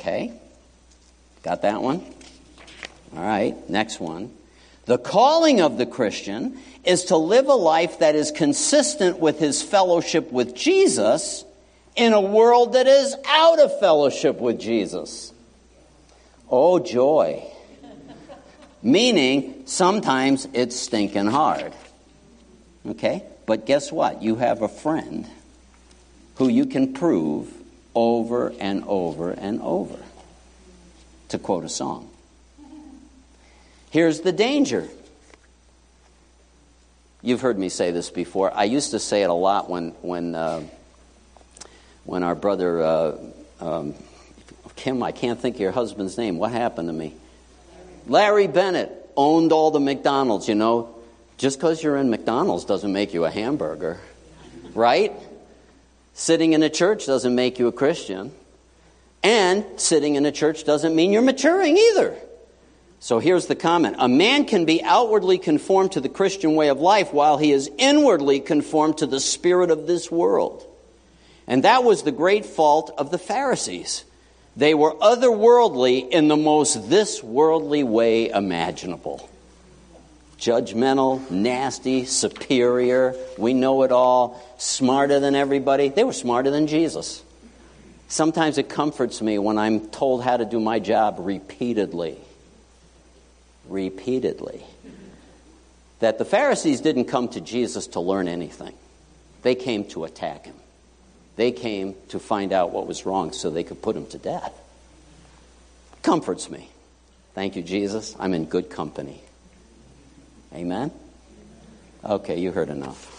Okay? 0.00 0.32
Got 1.42 1.62
that 1.62 1.80
one? 1.80 2.04
All 3.16 3.22
right, 3.22 3.68
next 3.68 4.00
one. 4.00 4.32
The 4.86 4.98
calling 4.98 5.60
of 5.60 5.78
the 5.78 5.86
Christian 5.86 6.58
is 6.84 7.06
to 7.06 7.16
live 7.16 7.46
a 7.46 7.54
life 7.54 7.98
that 8.00 8.14
is 8.14 8.30
consistent 8.30 9.18
with 9.18 9.38
his 9.38 9.62
fellowship 9.62 10.32
with 10.32 10.54
Jesus 10.54 11.44
in 11.96 12.12
a 12.12 12.20
world 12.20 12.72
that 12.74 12.86
is 12.86 13.14
out 13.26 13.60
of 13.60 13.78
fellowship 13.78 14.40
with 14.40 14.58
Jesus. 14.58 15.32
Oh, 16.48 16.78
joy. 16.78 17.44
Meaning, 18.82 19.62
sometimes 19.66 20.48
it's 20.52 20.78
stinking 20.78 21.26
hard. 21.26 21.72
Okay? 22.88 23.24
But 23.46 23.66
guess 23.66 23.92
what? 23.92 24.22
You 24.22 24.36
have 24.36 24.62
a 24.62 24.68
friend 24.68 25.26
who 26.36 26.48
you 26.48 26.66
can 26.66 26.94
prove 26.94 27.52
over 27.94 28.52
and 28.58 28.82
over 28.86 29.30
and 29.30 29.60
over. 29.60 29.98
To 31.28 31.38
quote 31.38 31.64
a 31.64 31.68
song. 31.68 32.09
Here's 33.90 34.20
the 34.20 34.32
danger. 34.32 34.88
You've 37.22 37.40
heard 37.40 37.58
me 37.58 37.68
say 37.68 37.90
this 37.90 38.08
before. 38.08 38.52
I 38.54 38.64
used 38.64 38.92
to 38.92 39.00
say 39.00 39.22
it 39.22 39.30
a 39.30 39.34
lot 39.34 39.68
when, 39.68 39.90
when, 40.00 40.34
uh, 40.34 40.62
when 42.04 42.22
our 42.22 42.36
brother, 42.36 42.82
uh, 42.82 43.16
um, 43.60 43.94
Kim, 44.76 45.02
I 45.02 45.12
can't 45.12 45.38
think 45.38 45.56
of 45.56 45.60
your 45.60 45.72
husband's 45.72 46.16
name. 46.16 46.38
What 46.38 46.52
happened 46.52 46.88
to 46.88 46.92
me? 46.92 47.14
Larry 48.06 48.46
Bennett 48.46 48.90
owned 49.16 49.52
all 49.52 49.70
the 49.72 49.80
McDonald's, 49.80 50.48
you 50.48 50.54
know. 50.54 50.94
Just 51.36 51.58
because 51.58 51.82
you're 51.82 51.96
in 51.96 52.10
McDonald's 52.10 52.64
doesn't 52.64 52.92
make 52.92 53.12
you 53.12 53.24
a 53.24 53.30
hamburger, 53.30 53.98
right? 54.74 55.12
Sitting 56.14 56.52
in 56.52 56.62
a 56.62 56.70
church 56.70 57.06
doesn't 57.06 57.34
make 57.34 57.58
you 57.58 57.66
a 57.66 57.72
Christian. 57.72 58.30
And 59.22 59.64
sitting 59.76 60.14
in 60.14 60.24
a 60.26 60.32
church 60.32 60.64
doesn't 60.64 60.94
mean 60.94 61.12
you're 61.12 61.22
maturing 61.22 61.76
either. 61.76 62.16
So 63.02 63.18
here's 63.18 63.46
the 63.46 63.56
comment 63.56 63.96
A 63.98 64.08
man 64.08 64.44
can 64.44 64.66
be 64.66 64.82
outwardly 64.82 65.38
conformed 65.38 65.92
to 65.92 66.00
the 66.00 66.08
Christian 66.08 66.54
way 66.54 66.68
of 66.68 66.80
life 66.80 67.12
while 67.12 67.38
he 67.38 67.50
is 67.50 67.70
inwardly 67.78 68.40
conformed 68.40 68.98
to 68.98 69.06
the 69.06 69.20
spirit 69.20 69.70
of 69.70 69.86
this 69.86 70.10
world. 70.10 70.64
And 71.46 71.64
that 71.64 71.82
was 71.82 72.02
the 72.02 72.12
great 72.12 72.44
fault 72.44 72.92
of 72.96 73.10
the 73.10 73.18
Pharisees. 73.18 74.04
They 74.54 74.74
were 74.74 74.94
otherworldly 74.94 76.10
in 76.10 76.28
the 76.28 76.36
most 76.36 76.90
this 76.90 77.22
worldly 77.22 77.82
way 77.82 78.28
imaginable. 78.28 79.28
Judgmental, 80.38 81.28
nasty, 81.30 82.04
superior, 82.04 83.14
we 83.38 83.54
know 83.54 83.82
it 83.82 83.92
all, 83.92 84.40
smarter 84.58 85.20
than 85.20 85.34
everybody. 85.34 85.88
They 85.88 86.04
were 86.04 86.12
smarter 86.12 86.50
than 86.50 86.66
Jesus. 86.66 87.22
Sometimes 88.08 88.58
it 88.58 88.68
comforts 88.68 89.22
me 89.22 89.38
when 89.38 89.56
I'm 89.56 89.88
told 89.88 90.22
how 90.22 90.36
to 90.36 90.44
do 90.44 90.60
my 90.60 90.78
job 90.78 91.16
repeatedly 91.18 92.18
repeatedly 93.70 94.62
that 96.00 96.18
the 96.18 96.24
Pharisees 96.24 96.80
didn't 96.80 97.04
come 97.06 97.28
to 97.28 97.40
Jesus 97.40 97.86
to 97.88 98.00
learn 98.00 98.28
anything, 98.28 98.74
they 99.42 99.54
came 99.54 99.84
to 99.86 100.04
attack 100.04 100.46
him. 100.46 100.56
They 101.36 101.52
came 101.52 101.94
to 102.08 102.18
find 102.18 102.52
out 102.52 102.72
what 102.72 102.86
was 102.86 103.06
wrong 103.06 103.32
so 103.32 103.48
they 103.48 103.64
could 103.64 103.80
put 103.80 103.96
him 103.96 104.06
to 104.08 104.18
death. 104.18 104.52
Comforts 106.02 106.50
me. 106.50 106.68
Thank 107.34 107.56
you, 107.56 107.62
Jesus. 107.62 108.16
I'm 108.18 108.34
in 108.34 108.46
good 108.46 108.68
company. 108.68 109.22
Amen? 110.52 110.90
Okay, 112.04 112.38
you 112.38 112.50
heard 112.50 112.70
enough. 112.70 113.16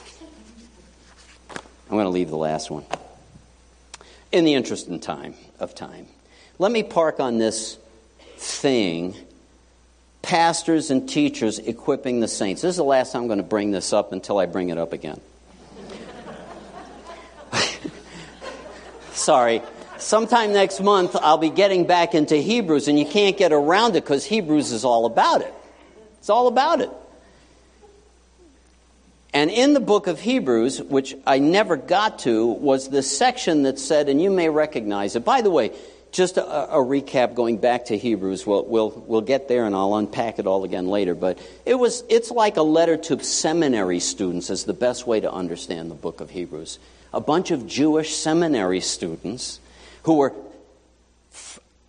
I'm 1.89 1.97
going 1.97 2.05
to 2.05 2.09
leave 2.09 2.29
the 2.29 2.37
last 2.37 2.69
one. 2.69 2.85
In 4.31 4.45
the 4.45 4.53
interest 4.53 4.87
in 4.87 4.99
time 4.99 5.35
of 5.59 5.75
time, 5.75 6.07
let 6.57 6.71
me 6.71 6.83
park 6.83 7.19
on 7.19 7.37
this 7.37 7.77
thing 8.37 9.15
pastors 10.21 10.91
and 10.91 11.07
teachers 11.09 11.59
equipping 11.59 12.19
the 12.19 12.27
saints. 12.27 12.61
This 12.61 12.69
is 12.69 12.77
the 12.77 12.83
last 12.83 13.11
time 13.11 13.23
I'm 13.23 13.27
going 13.27 13.37
to 13.37 13.43
bring 13.43 13.71
this 13.71 13.93
up 13.93 14.13
until 14.13 14.37
I 14.37 14.45
bring 14.45 14.69
it 14.69 14.77
up 14.77 14.93
again. 14.93 15.19
Sorry. 19.13 19.61
Sometime 19.97 20.53
next 20.53 20.81
month, 20.81 21.15
I'll 21.15 21.37
be 21.37 21.49
getting 21.49 21.85
back 21.85 22.15
into 22.15 22.35
Hebrews, 22.35 22.87
and 22.87 22.97
you 22.97 23.05
can't 23.05 23.37
get 23.37 23.53
around 23.53 23.95
it 23.95 24.03
because 24.03 24.25
Hebrews 24.25 24.71
is 24.71 24.83
all 24.83 25.05
about 25.05 25.41
it. 25.41 25.53
It's 26.19 26.29
all 26.29 26.47
about 26.47 26.81
it. 26.81 26.89
And 29.33 29.49
in 29.49 29.73
the 29.73 29.79
book 29.79 30.07
of 30.07 30.19
Hebrews, 30.19 30.81
which 30.81 31.15
I 31.25 31.39
never 31.39 31.77
got 31.77 32.19
to, 32.19 32.47
was 32.47 32.89
this 32.89 33.15
section 33.15 33.63
that 33.63 33.79
said, 33.79 34.09
and 34.09 34.21
you 34.21 34.29
may 34.29 34.49
recognize 34.49 35.15
it. 35.15 35.23
By 35.23 35.41
the 35.41 35.49
way, 35.49 35.71
just 36.11 36.37
a, 36.37 36.73
a, 36.73 36.77
recap 36.77 37.35
going 37.35 37.57
back 37.57 37.85
to 37.85 37.97
Hebrews. 37.97 38.45
We'll, 38.45 38.65
we'll, 38.65 38.89
we'll 38.89 39.21
get 39.21 39.47
there 39.47 39.65
and 39.65 39.73
I'll 39.73 39.95
unpack 39.95 40.39
it 40.39 40.47
all 40.47 40.63
again 40.63 40.87
later. 40.87 41.15
But 41.15 41.39
it 41.65 41.75
was, 41.75 42.03
it's 42.09 42.31
like 42.31 42.57
a 42.57 42.61
letter 42.61 42.97
to 42.97 43.23
seminary 43.23 43.99
students, 43.99 44.49
is 44.49 44.65
the 44.65 44.73
best 44.73 45.07
way 45.07 45.21
to 45.21 45.31
understand 45.31 45.89
the 45.89 45.95
book 45.95 46.19
of 46.19 46.29
Hebrews. 46.29 46.79
A 47.13 47.21
bunch 47.21 47.51
of 47.51 47.65
Jewish 47.65 48.15
seminary 48.15 48.81
students 48.81 49.59
who 50.03 50.15
were, 50.15 50.33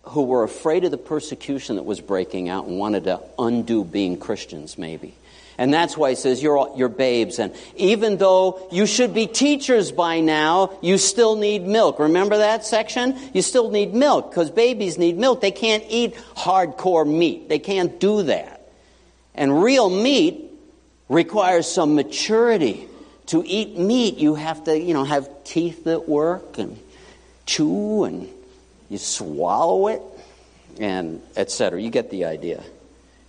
who 0.03 0.23
were 0.23 0.43
afraid 0.43 0.85
of 0.85 0.91
the 0.91 0.97
persecution 0.97 1.75
that 1.75 1.83
was 1.83 1.99
breaking 1.99 2.49
out 2.49 2.65
and 2.65 2.77
wanted 2.77 3.05
to 3.05 3.21
undo 3.37 3.83
being 3.83 4.17
Christians, 4.17 4.77
maybe. 4.77 5.15
And 5.57 5.73
that's 5.73 5.95
why 5.95 6.11
he 6.11 6.15
says 6.15 6.41
you're, 6.41 6.73
you're 6.75 6.89
babes. 6.89 7.39
And 7.39 7.55
even 7.75 8.17
though 8.17 8.67
you 8.71 8.85
should 8.85 9.13
be 9.13 9.27
teachers 9.27 9.91
by 9.91 10.19
now, 10.19 10.77
you 10.81 10.97
still 10.97 11.35
need 11.35 11.65
milk. 11.65 11.99
Remember 11.99 12.37
that 12.37 12.65
section? 12.65 13.17
You 13.33 13.41
still 13.41 13.69
need 13.69 13.93
milk 13.93 14.31
because 14.31 14.49
babies 14.49 14.97
need 14.97 15.17
milk. 15.17 15.41
They 15.41 15.51
can't 15.51 15.83
eat 15.89 16.15
hardcore 16.35 17.07
meat. 17.07 17.49
They 17.49 17.59
can't 17.59 17.99
do 17.99 18.23
that. 18.23 18.71
And 19.35 19.63
real 19.63 19.89
meat 19.89 20.51
requires 21.09 21.67
some 21.67 21.95
maturity. 21.95 22.87
To 23.27 23.43
eat 23.45 23.77
meat, 23.77 24.17
you 24.17 24.35
have 24.35 24.65
to, 24.65 24.77
you 24.77 24.93
know, 24.93 25.03
have 25.03 25.29
teeth 25.43 25.85
that 25.85 26.09
work 26.09 26.57
and 26.57 26.77
chew 27.45 28.03
and 28.03 28.27
you 28.89 28.97
swallow 28.97 29.87
it 29.87 30.01
and 30.79 31.21
etc. 31.37 31.81
You 31.81 31.89
get 31.89 32.09
the 32.09 32.25
idea. 32.25 32.63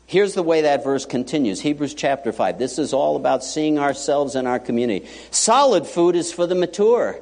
Here's 0.07 0.35
the 0.35 0.43
way 0.43 0.63
that 0.63 0.85
verse 0.85 1.07
continues 1.07 1.61
Hebrews 1.61 1.95
chapter 1.95 2.33
5. 2.33 2.59
This 2.59 2.79
is 2.79 2.93
all 2.93 3.17
about 3.17 3.43
seeing 3.43 3.79
ourselves 3.79 4.35
in 4.35 4.47
our 4.47 4.59
community. 4.59 5.09
Solid 5.31 5.87
food 5.87 6.15
is 6.15 6.33
for 6.33 6.47
the 6.47 6.55
mature, 6.55 7.19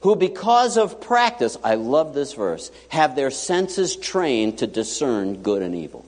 who, 0.00 0.16
because 0.16 0.76
of 0.76 1.00
practice, 1.00 1.56
I 1.62 1.76
love 1.76 2.14
this 2.14 2.34
verse, 2.34 2.70
have 2.88 3.16
their 3.16 3.30
senses 3.30 3.96
trained 3.96 4.58
to 4.58 4.66
discern 4.66 5.42
good 5.42 5.62
and 5.62 5.74
evil. 5.74 6.04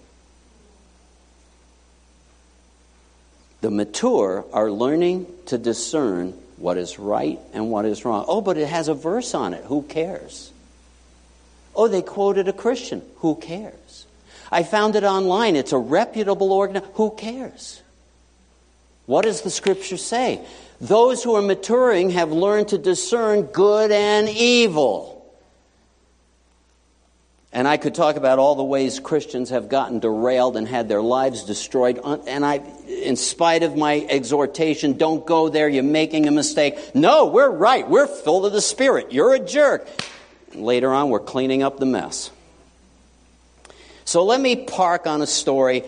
The 3.61 3.71
mature 3.71 4.45
are 4.53 4.71
learning 4.71 5.27
to 5.47 5.59
discern 5.59 6.33
what 6.59 6.77
is 6.77 6.99
right 6.99 7.41
and 7.53 7.71
what 7.71 7.85
is 7.85 8.05
wrong. 8.05 8.25
Oh, 8.29 8.41
but 8.41 8.57
it 8.57 8.69
has 8.69 8.89
a 8.89 8.95
verse 8.95 9.35
on 9.35 9.55
it. 9.55 9.65
Who 9.65 9.83
cares? 9.83 10.53
Oh, 11.75 11.89
they 11.89 12.03
quoted 12.03 12.49
a 12.49 12.53
Christian. 12.53 13.03
Who 13.17 13.37
cares? 13.37 13.88
I 14.51 14.63
found 14.63 14.97
it 14.97 15.05
online. 15.05 15.57
It's 15.57 15.73
a 15.73 15.79
reputable 15.79 16.53
organ. 16.53 16.83
Who 16.95 17.11
cares? 17.11 17.83
What 19.07 19.25
does 19.25 19.43
the 19.43 19.51
scripture 19.51 19.97
say? 19.97 20.45
Those 20.81 21.23
who 21.23 21.35
are 21.35 21.43
maturing 21.43 22.11
have 22.11 22.31
learned 22.31 22.69
to 22.69 22.79
discern 22.79 23.43
good 23.43 23.91
and 23.91 24.29
evil. 24.29 25.15
And 27.51 27.67
I 27.67 27.79
could 27.79 27.95
talk 27.95 28.17
about 28.17 28.39
all 28.39 28.55
the 28.55 28.63
ways 28.63 29.01
Christians 29.01 29.51
have 29.51 29.71
gotten 29.71 30.01
derailed 30.01 30.57
and 30.57 30.69
had 30.69 30.89
their 30.89 31.01
lives 31.01 31.45
destroyed. 31.45 31.99
And 32.05 32.45
I, 32.45 32.61
in 32.87 33.17
spite 33.17 33.63
of 33.63 33.75
my 33.75 34.07
exhortation, 34.09 34.99
don't 34.99 35.27
go 35.27 35.49
there, 35.49 35.69
you're 35.69 35.83
making 35.83 36.29
a 36.29 36.31
mistake. 36.31 36.95
No, 36.95 37.27
we're 37.27 37.51
right. 37.51 37.89
We're 37.89 38.07
filled 38.07 38.45
of 38.45 38.53
the 38.53 38.61
Spirit. 38.61 39.13
You're 39.13 39.35
a 39.35 39.41
jerk. 39.41 39.89
Later 40.55 40.93
on, 40.93 41.09
we're 41.09 41.21
cleaning 41.21 41.63
up 41.63 41.79
the 41.79 41.87
mess. 41.87 42.31
So 44.09 44.25
let 44.25 44.41
me 44.41 44.57
park 44.57 45.07
on 45.07 45.21
a 45.21 45.27
story. 45.27 45.85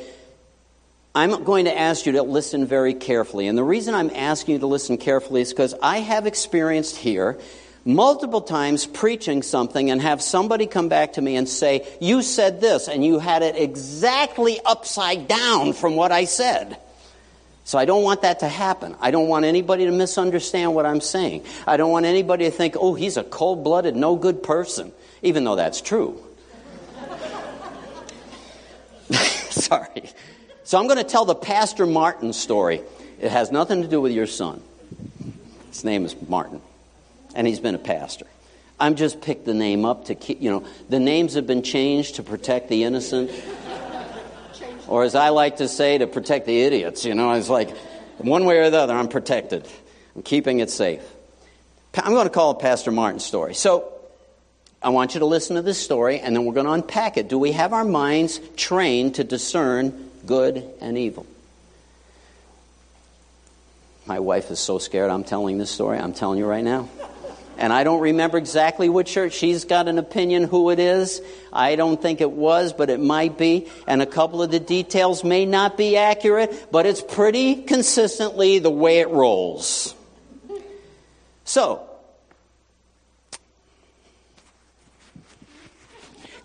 I'm 1.14 1.42
going 1.42 1.64
to 1.64 1.74
ask 1.74 2.04
you 2.04 2.12
to 2.12 2.22
listen 2.22 2.66
very 2.66 2.92
carefully. 2.92 3.46
And 3.46 3.56
the 3.56 3.64
reason 3.64 3.94
I'm 3.94 4.10
asking 4.10 4.56
you 4.56 4.58
to 4.58 4.66
listen 4.66 4.98
carefully 4.98 5.40
is 5.40 5.48
because 5.48 5.74
I 5.82 6.00
have 6.00 6.26
experienced 6.26 6.98
here 6.98 7.38
multiple 7.82 8.42
times 8.42 8.84
preaching 8.84 9.40
something 9.42 9.90
and 9.90 10.02
have 10.02 10.20
somebody 10.20 10.66
come 10.66 10.90
back 10.90 11.14
to 11.14 11.22
me 11.22 11.34
and 11.34 11.48
say, 11.48 11.88
You 11.98 12.20
said 12.20 12.60
this, 12.60 12.88
and 12.88 13.02
you 13.02 13.20
had 13.20 13.42
it 13.42 13.56
exactly 13.56 14.60
upside 14.66 15.26
down 15.26 15.72
from 15.72 15.96
what 15.96 16.12
I 16.12 16.26
said. 16.26 16.76
So 17.64 17.78
I 17.78 17.86
don't 17.86 18.02
want 18.02 18.20
that 18.20 18.40
to 18.40 18.48
happen. 18.48 18.96
I 19.00 19.12
don't 19.12 19.28
want 19.28 19.46
anybody 19.46 19.86
to 19.86 19.92
misunderstand 19.92 20.74
what 20.74 20.84
I'm 20.84 21.00
saying. 21.00 21.46
I 21.66 21.78
don't 21.78 21.90
want 21.90 22.04
anybody 22.04 22.44
to 22.44 22.50
think, 22.50 22.76
oh, 22.78 22.92
he's 22.92 23.16
a 23.16 23.24
cold 23.24 23.64
blooded, 23.64 23.96
no 23.96 24.14
good 24.14 24.42
person, 24.42 24.92
even 25.22 25.44
though 25.44 25.56
that's 25.56 25.80
true. 25.80 26.22
Sorry. 29.50 30.10
So 30.64 30.78
I'm 30.78 30.86
going 30.86 30.98
to 30.98 31.04
tell 31.04 31.24
the 31.24 31.34
Pastor 31.34 31.86
Martin 31.86 32.32
story. 32.32 32.82
It 33.20 33.30
has 33.30 33.50
nothing 33.50 33.82
to 33.82 33.88
do 33.88 34.00
with 34.00 34.12
your 34.12 34.26
son. 34.26 34.62
His 35.68 35.84
name 35.84 36.04
is 36.04 36.16
Martin, 36.28 36.60
and 37.34 37.46
he's 37.46 37.60
been 37.60 37.74
a 37.74 37.78
pastor. 37.78 38.26
I'm 38.78 38.94
just 38.94 39.20
picked 39.20 39.44
the 39.44 39.54
name 39.54 39.84
up 39.84 40.06
to 40.06 40.14
keep, 40.14 40.40
you 40.40 40.50
know, 40.50 40.64
the 40.88 40.98
names 40.98 41.34
have 41.34 41.46
been 41.46 41.62
changed 41.62 42.16
to 42.16 42.22
protect 42.22 42.68
the 42.68 42.84
innocent. 42.84 43.30
or 44.88 45.04
as 45.04 45.14
I 45.14 45.28
like 45.28 45.58
to 45.58 45.68
say, 45.68 45.98
to 45.98 46.06
protect 46.06 46.46
the 46.46 46.62
idiots. 46.62 47.04
You 47.04 47.14
know, 47.14 47.32
it's 47.32 47.50
like 47.50 47.76
one 48.18 48.46
way 48.46 48.58
or 48.58 48.70
the 48.70 48.78
other, 48.78 48.94
I'm 48.94 49.08
protected. 49.08 49.68
I'm 50.16 50.22
keeping 50.22 50.60
it 50.60 50.70
safe. 50.70 51.02
I'm 51.94 52.12
going 52.12 52.26
to 52.26 52.32
call 52.32 52.52
it 52.52 52.60
Pastor 52.60 52.90
Martin's 52.90 53.24
story. 53.24 53.54
So 53.54 53.92
I 54.82 54.88
want 54.88 55.14
you 55.14 55.20
to 55.20 55.26
listen 55.26 55.56
to 55.56 55.62
this 55.62 55.78
story, 55.78 56.20
and 56.20 56.34
then 56.34 56.46
we're 56.46 56.54
going 56.54 56.66
to 56.66 56.72
unpack 56.72 57.18
it. 57.18 57.28
Do 57.28 57.38
we 57.38 57.52
have 57.52 57.72
our 57.74 57.84
minds 57.84 58.40
trained 58.56 59.16
to 59.16 59.24
discern 59.24 60.10
good 60.24 60.64
and 60.80 60.96
evil? 60.96 61.26
My 64.06 64.20
wife 64.20 64.50
is 64.50 64.58
so 64.58 64.78
scared 64.78 65.10
I'm 65.10 65.24
telling 65.24 65.58
this 65.58 65.70
story. 65.70 65.98
I'm 65.98 66.14
telling 66.14 66.38
you 66.38 66.46
right 66.46 66.64
now. 66.64 66.88
And 67.58 67.74
I 67.74 67.84
don't 67.84 68.00
remember 68.00 68.38
exactly 68.38 68.88
which 68.88 69.12
church. 69.12 69.34
She's 69.34 69.66
got 69.66 69.86
an 69.86 69.98
opinion 69.98 70.44
who 70.44 70.70
it 70.70 70.78
is. 70.78 71.20
I 71.52 71.76
don't 71.76 72.00
think 72.00 72.22
it 72.22 72.30
was, 72.30 72.72
but 72.72 72.88
it 72.88 73.00
might 73.00 73.36
be. 73.36 73.68
And 73.86 74.00
a 74.00 74.06
couple 74.06 74.42
of 74.42 74.50
the 74.50 74.60
details 74.60 75.22
may 75.22 75.44
not 75.44 75.76
be 75.76 75.98
accurate, 75.98 76.68
but 76.72 76.86
it's 76.86 77.02
pretty 77.02 77.56
consistently 77.56 78.60
the 78.60 78.70
way 78.70 79.00
it 79.00 79.10
rolls. 79.10 79.94
So, 81.44 81.86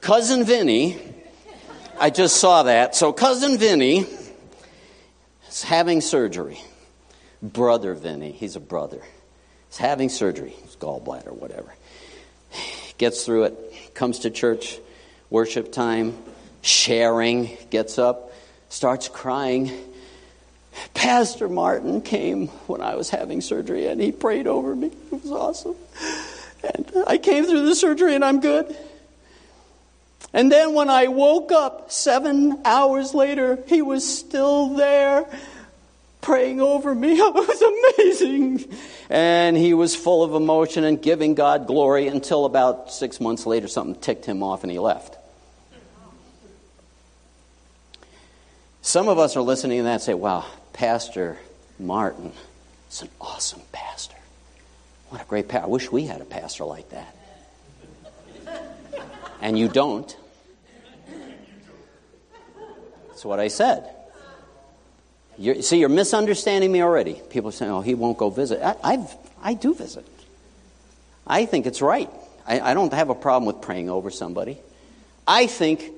Cousin 0.06 0.44
Vinny, 0.44 1.00
I 2.00 2.12
just 2.12 2.36
saw 2.36 2.62
that. 2.62 2.96
So, 2.96 3.12
Cousin 3.12 3.58
Vinny 3.58 4.06
is 5.50 5.64
having 5.64 6.00
surgery. 6.00 6.62
Brother 7.42 7.96
Vinny, 7.96 8.32
he's 8.32 8.56
a 8.56 8.60
brother, 8.60 9.02
is 9.72 9.78
having 9.78 10.10
surgery, 10.10 10.52
his 10.62 10.76
gallbladder, 10.76 11.32
whatever. 11.34 11.74
Gets 13.00 13.26
through 13.26 13.46
it, 13.46 13.96
comes 13.96 14.20
to 14.20 14.30
church, 14.30 14.78
worship 15.32 15.72
time, 15.72 16.16
sharing, 16.62 17.58
gets 17.72 17.98
up, 17.98 18.32
starts 18.70 19.08
crying. 19.08 19.72
Pastor 20.94 21.50
Martin 21.50 22.02
came 22.02 22.50
when 22.68 22.82
I 22.82 22.94
was 22.94 23.10
having 23.10 23.42
surgery 23.42 23.88
and 23.88 24.00
he 24.00 24.12
prayed 24.12 24.46
over 24.46 24.76
me. 24.76 24.92
It 25.12 25.24
was 25.24 25.32
awesome. 25.32 25.76
And 26.64 26.92
I 27.08 27.18
came 27.18 27.46
through 27.46 27.66
the 27.66 27.74
surgery 27.74 28.14
and 28.14 28.24
I'm 28.24 28.40
good. 28.40 28.78
And 30.36 30.52
then 30.52 30.74
when 30.74 30.90
I 30.90 31.08
woke 31.08 31.54
up 31.54 31.94
seven 31.94 32.60
hours 32.66 33.14
later, 33.14 33.58
he 33.68 33.82
was 33.82 34.06
still 34.06 34.76
there 34.76 35.26
praying 36.20 36.60
over 36.60 36.94
me. 36.94 37.14
It 37.22 37.34
was 37.34 37.62
amazing. 37.62 38.66
And 39.10 39.56
he 39.56 39.74
was 39.74 39.96
full 39.96 40.24
of 40.24 40.34
emotion 40.34 40.84
and 40.84 41.02
giving 41.02 41.36
God 41.36 41.68
glory 41.68 42.08
until 42.08 42.44
about 42.44 42.92
six 42.92 43.22
months 43.22 43.46
later, 43.46 43.70
something 43.70 43.96
ticked 44.02 44.26
him 44.26 44.44
off 44.44 44.64
and 44.64 44.72
he 44.72 44.78
left. 44.78 45.18
Some 48.82 49.08
of 49.08 49.18
us 49.18 49.38
are 49.38 49.42
listening 49.42 49.78
to 49.78 49.84
that 49.84 49.94
and 49.94 50.02
say, 50.02 50.16
wow, 50.16 50.46
Pastor 50.74 51.38
Martin 51.80 52.34
is 52.92 53.04
an 53.04 53.10
awesome 53.22 53.62
pastor. 53.72 54.18
What 55.08 55.22
a 55.22 55.26
great 55.26 55.48
pastor. 55.48 55.68
I 55.68 55.70
wish 55.70 55.90
we 55.90 56.08
had 56.08 56.20
a 56.20 56.26
pastor 56.26 56.66
like 56.66 56.90
that. 56.90 57.16
And 59.40 59.58
you 59.58 59.70
don't. 59.70 60.14
What 63.26 63.40
I 63.40 63.48
said. 63.48 63.90
You're, 65.38 65.62
see, 65.62 65.80
you're 65.80 65.90
misunderstanding 65.90 66.72
me 66.72 66.82
already. 66.82 67.16
People 67.30 67.50
are 67.50 67.54
saying, 67.54 67.72
oh, 67.72 67.82
he 67.82 67.96
won't 67.96 68.18
go 68.18 68.30
visit. 68.30 68.62
I, 68.64 68.76
I've, 68.84 69.16
I 69.42 69.54
do 69.54 69.74
visit. 69.74 70.06
I 71.28 71.46
think 71.46 71.66
it's 71.66 71.82
right. 71.82 72.10
I, 72.48 72.60
I 72.60 72.74
don't 72.74 72.94
have 72.94 73.10
a 73.10 73.16
problem 73.16 73.46
with 73.46 73.62
praying 73.62 73.90
over 73.90 74.12
somebody. 74.12 74.58
I 75.28 75.48
think 75.48 75.92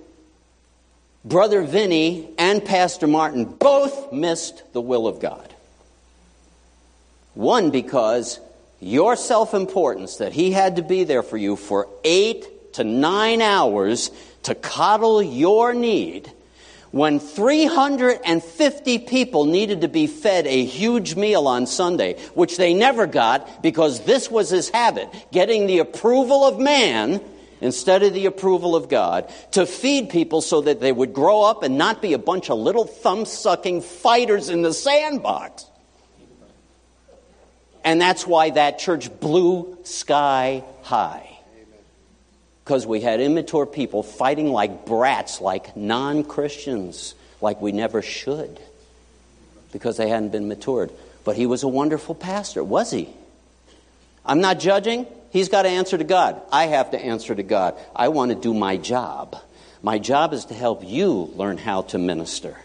Brother 1.23 1.61
Vinny 1.63 2.30
and 2.38 2.63
Pastor 2.63 3.07
Martin 3.07 3.45
both 3.45 4.13
missed 4.13 4.63
the 4.73 4.82
will 4.82 5.07
of 5.07 5.19
God. 5.19 5.53
One, 7.34 7.69
because 7.69 8.39
your 8.80 9.15
self 9.15 9.53
importance, 9.53 10.17
that 10.17 10.34
he 10.34 10.51
had 10.51 10.78
to 10.78 10.82
be 10.82 11.03
there 11.03 11.23
for 11.23 11.38
you 11.38 11.55
for 11.55 11.88
eight 12.03 12.73
to 12.73 12.84
nine 12.84 13.41
hours 13.41 14.09
to 14.43 14.55
coddle 14.55 15.21
your 15.21 15.73
need, 15.73 16.32
when 16.92 17.20
350 17.20 19.00
people 19.00 19.46
needed 19.46 19.82
to 19.82 19.88
be 19.88 20.08
fed 20.08 20.48
a 20.48 20.66
huge 20.66 21.16
meal 21.16 21.48
on 21.48 21.68
Sunday, 21.68 22.20
which 22.34 22.58
they 22.58 22.74
never 22.74 23.08
got 23.08 23.62
because 23.62 24.02
this 24.02 24.32
was 24.32 24.50
his 24.50 24.70
habit, 24.70 25.10
getting 25.32 25.68
the 25.68 25.80
approval 25.80 26.46
of 26.46 26.60
man 26.60 27.22
instead 27.60 28.04
of 28.04 28.14
the 28.14 28.28
approval 28.28 28.76
of 28.76 28.88
God, 28.88 29.32
to 29.52 29.66
feed 29.66 30.10
people 30.10 30.42
so 30.42 30.62
that 30.62 30.80
they 30.80 30.92
would 30.92 31.14
grow 31.14 31.42
up 31.44 31.64
and 31.64 31.78
not 31.78 32.02
be 32.02 32.14
a 32.14 32.20
bunch 32.20 32.50
of 32.50 32.58
little 32.60 32.86
thumb 32.86 33.26
sucking 33.26 33.82
fighters 33.82 34.50
in 34.50 34.62
the 34.62 34.74
sandbox. 34.74 35.66
And 37.84 38.02
that's 38.02 38.28
why 38.28 38.52
that 38.52 38.80
church 38.80 39.10
blew 39.20 39.78
sky 39.84 40.64
high. 40.84 41.37
Because 42.68 42.86
we 42.86 42.99
had 42.99 43.22
immature 43.22 43.65
people 43.65 44.03
fighting 44.03 44.51
like 44.51 44.86
brats, 44.86 45.39
like 45.39 45.78
non 45.78 46.26
Christians, 46.26 47.15
like 47.39 47.61
we 47.61 47.72
never 47.72 48.01
should, 48.01 48.59
because 49.72 49.95
they 49.95 50.09
hadn't 50.09 50.34
been 50.34 50.49
matured. 50.49 50.91
But 51.24 51.38
he 51.38 51.45
was 51.45 51.63
a 51.63 51.70
wonderful 51.70 52.13
pastor, 52.13 52.61
was 52.61 52.91
he? 52.91 53.07
I'm 54.26 54.41
not 54.41 54.59
judging. 54.59 55.07
He's 55.30 55.47
got 55.47 55.61
to 55.61 55.70
answer 55.70 55.97
to 55.97 56.03
God. 56.03 56.41
I 56.51 56.65
have 56.65 56.91
to 56.91 56.99
answer 56.99 57.34
to 57.34 57.41
God. 57.41 57.78
I 57.95 58.09
want 58.09 58.32
to 58.32 58.36
do 58.36 58.53
my 58.53 58.76
job. 58.76 59.38
My 59.82 59.97
job 59.97 60.34
is 60.34 60.43
to 60.45 60.53
help 60.53 60.84
you 60.84 61.32
learn 61.36 61.57
how 61.57 61.84
to 61.84 61.97
minister. 61.97 62.57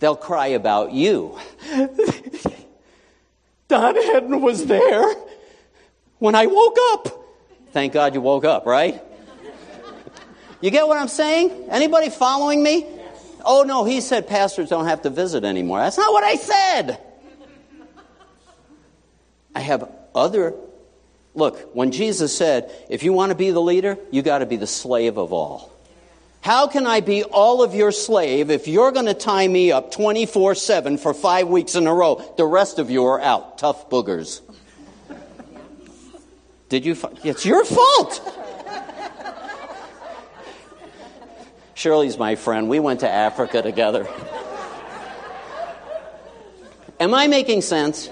They'll 0.00 0.16
cry 0.16 0.46
about 0.46 0.92
you. 0.92 1.38
Don 3.68 3.96
Hedden 3.96 4.40
was 4.40 4.64
there 4.64 5.14
when 6.20 6.34
I 6.34 6.46
woke 6.46 6.78
up. 6.92 7.25
Thank 7.76 7.92
God 7.92 8.14
you 8.14 8.22
woke 8.22 8.46
up, 8.46 8.64
right? 8.64 9.02
You 10.62 10.70
get 10.70 10.88
what 10.88 10.96
I'm 10.96 11.08
saying? 11.08 11.68
Anybody 11.68 12.08
following 12.08 12.62
me? 12.62 12.86
Oh 13.44 13.64
no, 13.64 13.84
he 13.84 14.00
said 14.00 14.26
pastors 14.26 14.70
don't 14.70 14.86
have 14.86 15.02
to 15.02 15.10
visit 15.10 15.44
anymore. 15.44 15.80
That's 15.80 15.98
not 15.98 16.10
what 16.10 16.24
I 16.24 16.36
said. 16.36 16.98
I 19.54 19.60
have 19.60 19.92
other 20.14 20.54
Look, 21.34 21.74
when 21.74 21.92
Jesus 21.92 22.34
said, 22.34 22.74
if 22.88 23.02
you 23.02 23.12
want 23.12 23.28
to 23.28 23.34
be 23.36 23.50
the 23.50 23.60
leader, 23.60 23.98
you 24.10 24.22
got 24.22 24.38
to 24.38 24.46
be 24.46 24.56
the 24.56 24.66
slave 24.66 25.18
of 25.18 25.34
all. 25.34 25.70
How 26.40 26.68
can 26.68 26.86
I 26.86 27.00
be 27.00 27.24
all 27.24 27.62
of 27.62 27.74
your 27.74 27.92
slave 27.92 28.50
if 28.50 28.68
you're 28.68 28.90
going 28.90 29.04
to 29.04 29.12
tie 29.12 29.46
me 29.46 29.70
up 29.70 29.92
24 29.92 30.54
7 30.54 30.96
for 30.96 31.12
five 31.12 31.48
weeks 31.48 31.74
in 31.74 31.86
a 31.86 31.92
row? 31.92 32.24
The 32.38 32.46
rest 32.46 32.78
of 32.78 32.90
you 32.90 33.04
are 33.04 33.20
out. 33.20 33.58
Tough 33.58 33.90
boogers. 33.90 34.40
Did 36.68 36.84
you? 36.84 36.96
It's 37.22 37.46
your 37.46 37.64
fault. 37.64 38.32
Shirley's 41.74 42.18
my 42.18 42.34
friend. 42.34 42.68
We 42.68 42.80
went 42.80 43.00
to 43.00 43.08
Africa 43.08 43.62
together. 43.62 44.08
Am 46.98 47.14
I 47.14 47.26
making 47.26 47.62
sense? 47.62 48.08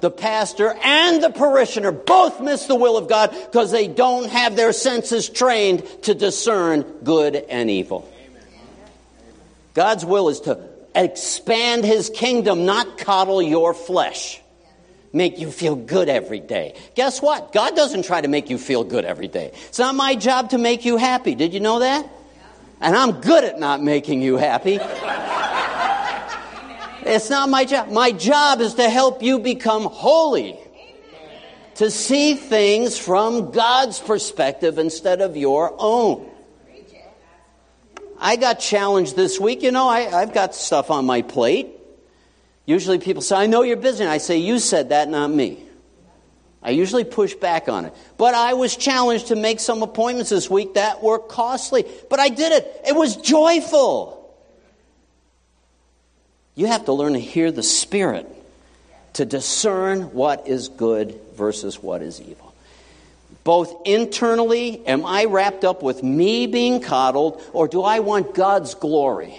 the 0.00 0.10
pastor 0.10 0.74
and 0.84 1.22
the 1.22 1.30
parishioner 1.30 1.92
both 1.92 2.40
miss 2.40 2.66
the 2.66 2.74
will 2.74 2.96
of 2.96 3.08
God 3.08 3.30
because 3.30 3.70
they 3.70 3.88
don't 3.88 4.28
have 4.28 4.56
their 4.56 4.72
senses 4.72 5.28
trained 5.28 5.84
to 6.02 6.14
discern 6.14 6.82
good 7.02 7.36
and 7.36 7.70
evil. 7.70 8.10
God's 9.74 10.04
will 10.04 10.28
is 10.28 10.40
to 10.40 10.60
expand 10.94 11.84
his 11.84 12.08
kingdom, 12.10 12.64
not 12.64 12.98
coddle 12.98 13.42
your 13.42 13.74
flesh. 13.74 14.40
Make 15.12 15.38
you 15.38 15.50
feel 15.50 15.76
good 15.76 16.08
every 16.08 16.40
day. 16.40 16.74
Guess 16.94 17.22
what? 17.22 17.52
God 17.52 17.76
doesn't 17.76 18.04
try 18.04 18.20
to 18.20 18.28
make 18.28 18.50
you 18.50 18.58
feel 18.58 18.84
good 18.84 19.04
every 19.04 19.28
day. 19.28 19.52
It's 19.68 19.78
not 19.78 19.94
my 19.94 20.14
job 20.14 20.50
to 20.50 20.58
make 20.58 20.84
you 20.84 20.96
happy. 20.96 21.34
Did 21.34 21.54
you 21.54 21.60
know 21.60 21.78
that? 21.78 22.08
And 22.80 22.94
I'm 22.94 23.20
good 23.20 23.44
at 23.44 23.58
not 23.58 23.82
making 23.82 24.22
you 24.22 24.36
happy. 24.36 24.78
It's 27.08 27.30
not 27.30 27.48
my 27.48 27.64
job. 27.64 27.90
My 27.90 28.10
job 28.10 28.60
is 28.60 28.74
to 28.74 28.90
help 28.90 29.22
you 29.22 29.38
become 29.38 29.84
holy. 29.84 30.58
To 31.76 31.90
see 31.90 32.34
things 32.34 32.98
from 32.98 33.52
God's 33.52 34.00
perspective 34.00 34.78
instead 34.78 35.20
of 35.20 35.36
your 35.36 35.74
own. 35.78 36.30
I 38.18 38.36
got 38.36 38.54
challenged 38.54 39.14
this 39.14 39.38
week. 39.38 39.62
You 39.62 39.70
know, 39.72 39.88
I, 39.88 40.00
have 40.00 40.32
got 40.32 40.54
stuff 40.54 40.90
on 40.90 41.04
my 41.04 41.22
plate. 41.22 41.75
Usually 42.66 42.98
people 42.98 43.22
say, 43.22 43.36
I 43.36 43.46
know 43.46 43.62
you're 43.62 43.76
busy. 43.76 44.02
And 44.02 44.12
I 44.12 44.18
say, 44.18 44.38
You 44.38 44.58
said 44.58 44.90
that, 44.90 45.08
not 45.08 45.30
me. 45.30 45.62
I 46.62 46.70
usually 46.70 47.04
push 47.04 47.32
back 47.34 47.68
on 47.68 47.84
it. 47.84 47.94
But 48.18 48.34
I 48.34 48.54
was 48.54 48.76
challenged 48.76 49.28
to 49.28 49.36
make 49.36 49.60
some 49.60 49.82
appointments 49.82 50.30
this 50.30 50.50
week 50.50 50.74
that 50.74 51.00
were 51.00 51.20
costly. 51.20 51.84
But 52.10 52.18
I 52.18 52.28
did 52.28 52.50
it. 52.52 52.82
It 52.88 52.96
was 52.96 53.16
joyful. 53.16 54.14
You 56.56 56.66
have 56.66 56.86
to 56.86 56.92
learn 56.92 57.12
to 57.12 57.20
hear 57.20 57.52
the 57.52 57.62
Spirit 57.62 58.26
to 59.12 59.24
discern 59.24 60.12
what 60.12 60.48
is 60.48 60.68
good 60.68 61.20
versus 61.36 61.80
what 61.80 62.02
is 62.02 62.20
evil. 62.20 62.52
Both 63.44 63.86
internally, 63.86 64.84
am 64.86 65.06
I 65.06 65.26
wrapped 65.26 65.64
up 65.64 65.82
with 65.82 66.02
me 66.02 66.48
being 66.48 66.80
coddled, 66.80 67.40
or 67.52 67.68
do 67.68 67.82
I 67.82 68.00
want 68.00 68.34
God's 68.34 68.74
glory? 68.74 69.38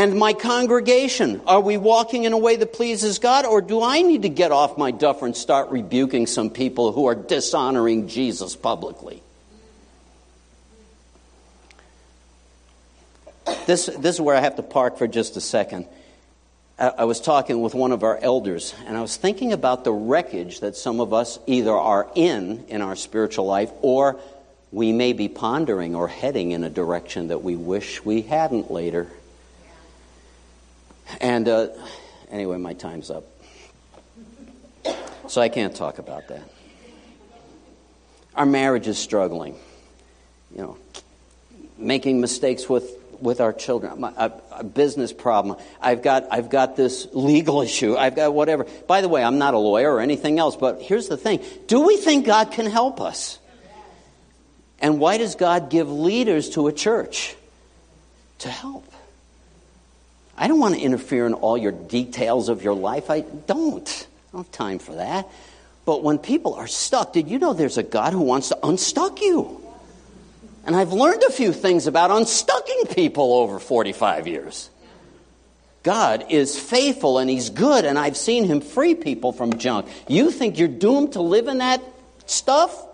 And 0.00 0.18
my 0.18 0.32
congregation, 0.32 1.42
are 1.46 1.60
we 1.60 1.76
walking 1.76 2.24
in 2.24 2.32
a 2.32 2.38
way 2.38 2.56
that 2.56 2.72
pleases 2.72 3.18
God, 3.18 3.44
or 3.44 3.60
do 3.60 3.82
I 3.82 4.00
need 4.00 4.22
to 4.22 4.30
get 4.30 4.50
off 4.50 4.78
my 4.78 4.92
duffer 4.92 5.26
and 5.26 5.36
start 5.36 5.68
rebuking 5.68 6.26
some 6.26 6.48
people 6.48 6.92
who 6.92 7.04
are 7.04 7.14
dishonoring 7.14 8.08
Jesus 8.08 8.56
publicly? 8.56 9.22
This, 13.66 13.90
this 13.98 14.14
is 14.14 14.20
where 14.22 14.34
I 14.34 14.40
have 14.40 14.56
to 14.56 14.62
park 14.62 14.96
for 14.96 15.06
just 15.06 15.36
a 15.36 15.40
second. 15.42 15.84
I, 16.78 16.92
I 17.00 17.04
was 17.04 17.20
talking 17.20 17.60
with 17.60 17.74
one 17.74 17.92
of 17.92 18.02
our 18.02 18.16
elders, 18.22 18.74
and 18.86 18.96
I 18.96 19.02
was 19.02 19.18
thinking 19.18 19.52
about 19.52 19.84
the 19.84 19.92
wreckage 19.92 20.60
that 20.60 20.76
some 20.76 21.00
of 21.00 21.12
us 21.12 21.38
either 21.46 21.72
are 21.72 22.08
in 22.14 22.64
in 22.68 22.80
our 22.80 22.96
spiritual 22.96 23.44
life, 23.44 23.70
or 23.82 24.18
we 24.72 24.94
may 24.94 25.12
be 25.12 25.28
pondering 25.28 25.94
or 25.94 26.08
heading 26.08 26.52
in 26.52 26.64
a 26.64 26.70
direction 26.70 27.28
that 27.28 27.42
we 27.42 27.54
wish 27.54 28.02
we 28.02 28.22
hadn't 28.22 28.70
later. 28.70 29.06
And 31.20 31.48
uh, 31.48 31.68
anyway, 32.30 32.58
my 32.58 32.74
time's 32.74 33.10
up. 33.10 33.24
So 35.28 35.40
I 35.40 35.48
can't 35.48 35.74
talk 35.74 35.98
about 35.98 36.28
that. 36.28 36.42
Our 38.34 38.46
marriage 38.46 38.88
is 38.88 38.98
struggling. 38.98 39.56
You 40.54 40.62
know, 40.62 40.78
making 41.78 42.20
mistakes 42.20 42.68
with 42.68 43.00
with 43.20 43.40
our 43.40 43.52
children, 43.52 44.02
a, 44.02 44.32
a, 44.52 44.64
business 44.64 45.12
problem. 45.12 45.58
I've 45.80 46.02
got, 46.02 46.26
I've 46.30 46.48
got 46.48 46.76
this 46.76 47.06
legal 47.12 47.60
issue. 47.62 47.96
I've 47.96 48.16
got 48.16 48.32
whatever. 48.32 48.66
By 48.86 49.02
the 49.02 49.08
way, 49.08 49.22
I'm 49.22 49.38
not 49.38 49.54
a 49.54 49.58
lawyer 49.58 49.92
or 49.92 50.00
anything 50.00 50.38
else, 50.38 50.56
but 50.56 50.80
here's 50.80 51.08
the 51.08 51.16
thing. 51.16 51.44
Do 51.66 51.82
we 51.82 51.96
think 51.96 52.26
God 52.26 52.50
can 52.50 52.66
help 52.66 53.00
us? 53.00 53.38
And 54.80 54.98
why 54.98 55.18
does 55.18 55.34
God 55.34 55.68
give 55.68 55.90
leaders 55.90 56.50
to 56.50 56.66
a 56.66 56.72
church? 56.72 57.36
To 58.38 58.48
help. 58.48 58.90
I 60.40 60.48
don't 60.48 60.58
want 60.58 60.74
to 60.74 60.80
interfere 60.80 61.26
in 61.26 61.34
all 61.34 61.58
your 61.58 61.70
details 61.70 62.48
of 62.48 62.64
your 62.64 62.72
life. 62.72 63.10
I 63.10 63.20
don't. 63.20 64.08
I 64.28 64.32
don't 64.32 64.46
have 64.46 64.50
time 64.50 64.78
for 64.78 64.94
that. 64.94 65.28
But 65.84 66.02
when 66.02 66.16
people 66.16 66.54
are 66.54 66.66
stuck, 66.66 67.12
did 67.12 67.28
you 67.28 67.38
know 67.38 67.52
there's 67.52 67.76
a 67.76 67.82
God 67.82 68.14
who 68.14 68.22
wants 68.22 68.48
to 68.48 68.58
unstuck 68.66 69.20
you? 69.20 69.60
And 70.64 70.74
I've 70.74 70.94
learned 70.94 71.22
a 71.24 71.30
few 71.30 71.52
things 71.52 71.86
about 71.86 72.10
unstucking 72.10 72.94
people 72.94 73.34
over 73.34 73.58
45 73.58 74.26
years. 74.28 74.70
God 75.82 76.24
is 76.30 76.58
faithful 76.58 77.18
and 77.18 77.28
He's 77.28 77.50
good, 77.50 77.84
and 77.84 77.98
I've 77.98 78.16
seen 78.16 78.44
Him 78.44 78.62
free 78.62 78.94
people 78.94 79.32
from 79.32 79.58
junk. 79.58 79.88
You 80.08 80.30
think 80.30 80.58
you're 80.58 80.68
doomed 80.68 81.12
to 81.14 81.20
live 81.20 81.48
in 81.48 81.58
that 81.58 81.82
stuff? 82.24 82.86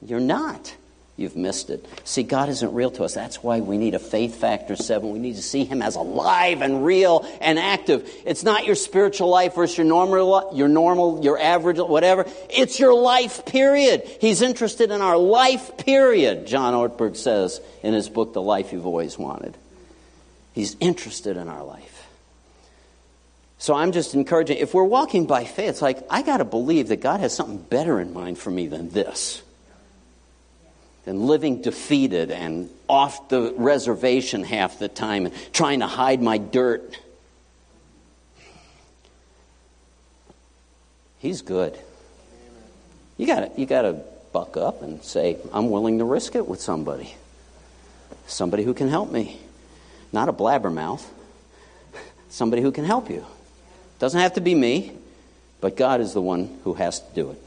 You're 0.00 0.20
not. 0.20 0.74
You've 1.18 1.36
missed 1.36 1.70
it. 1.70 1.86
See, 2.04 2.22
God 2.22 2.50
isn't 2.50 2.74
real 2.74 2.90
to 2.90 3.04
us. 3.04 3.14
That's 3.14 3.42
why 3.42 3.60
we 3.60 3.78
need 3.78 3.94
a 3.94 3.98
faith 3.98 4.36
factor 4.36 4.76
seven. 4.76 5.12
We 5.12 5.18
need 5.18 5.36
to 5.36 5.42
see 5.42 5.64
Him 5.64 5.80
as 5.80 5.96
alive 5.96 6.60
and 6.60 6.84
real 6.84 7.26
and 7.40 7.58
active. 7.58 8.10
It's 8.26 8.42
not 8.42 8.66
your 8.66 8.74
spiritual 8.74 9.30
life 9.30 9.54
versus 9.54 9.78
your 9.78 9.86
normal, 9.86 10.50
your 10.54 10.68
normal, 10.68 11.24
your 11.24 11.38
average, 11.38 11.78
whatever. 11.78 12.26
It's 12.50 12.78
your 12.78 12.94
life 12.94 13.46
period. 13.46 14.02
He's 14.20 14.42
interested 14.42 14.90
in 14.90 15.00
our 15.00 15.16
life 15.16 15.78
period, 15.78 16.46
John 16.46 16.74
Ortberg 16.74 17.16
says 17.16 17.62
in 17.82 17.94
his 17.94 18.10
book, 18.10 18.34
The 18.34 18.42
Life 18.42 18.74
You've 18.74 18.86
Always 18.86 19.16
Wanted. 19.16 19.56
He's 20.52 20.76
interested 20.80 21.38
in 21.38 21.48
our 21.48 21.64
life. 21.64 22.06
So 23.56 23.74
I'm 23.74 23.92
just 23.92 24.14
encouraging, 24.14 24.58
if 24.58 24.74
we're 24.74 24.84
walking 24.84 25.26
by 25.26 25.44
faith, 25.44 25.70
it's 25.70 25.82
like, 25.82 25.98
I 26.10 26.20
got 26.20 26.38
to 26.38 26.44
believe 26.44 26.88
that 26.88 27.00
God 27.00 27.20
has 27.20 27.34
something 27.34 27.56
better 27.56 27.98
in 28.00 28.12
mind 28.12 28.38
for 28.38 28.50
me 28.50 28.66
than 28.66 28.90
this. 28.90 29.42
Than 31.06 31.26
living 31.26 31.62
defeated 31.62 32.30
and 32.30 32.68
off 32.88 33.28
the 33.28 33.54
reservation 33.56 34.42
half 34.42 34.80
the 34.80 34.88
time 34.88 35.26
and 35.26 35.34
trying 35.52 35.80
to 35.80 35.86
hide 35.86 36.20
my 36.20 36.36
dirt. 36.36 36.98
He's 41.18 41.42
good. 41.42 41.78
You 43.16 43.26
got 43.26 43.58
you 43.58 43.66
got 43.66 43.82
to 43.82 44.00
buck 44.32 44.56
up 44.56 44.82
and 44.82 45.02
say, 45.02 45.38
I'm 45.52 45.70
willing 45.70 46.00
to 46.00 46.04
risk 46.04 46.34
it 46.34 46.46
with 46.46 46.60
somebody. 46.60 47.14
Somebody 48.26 48.64
who 48.64 48.74
can 48.74 48.88
help 48.88 49.10
me. 49.10 49.40
Not 50.12 50.28
a 50.28 50.32
blabbermouth. 50.32 51.04
Somebody 52.30 52.62
who 52.62 52.72
can 52.72 52.84
help 52.84 53.08
you. 53.10 53.24
Doesn't 54.00 54.20
have 54.20 54.34
to 54.34 54.40
be 54.40 54.54
me, 54.54 54.92
but 55.60 55.76
God 55.76 56.00
is 56.00 56.12
the 56.12 56.20
one 56.20 56.58
who 56.64 56.74
has 56.74 57.00
to 57.00 57.14
do 57.14 57.30
it. 57.30 57.42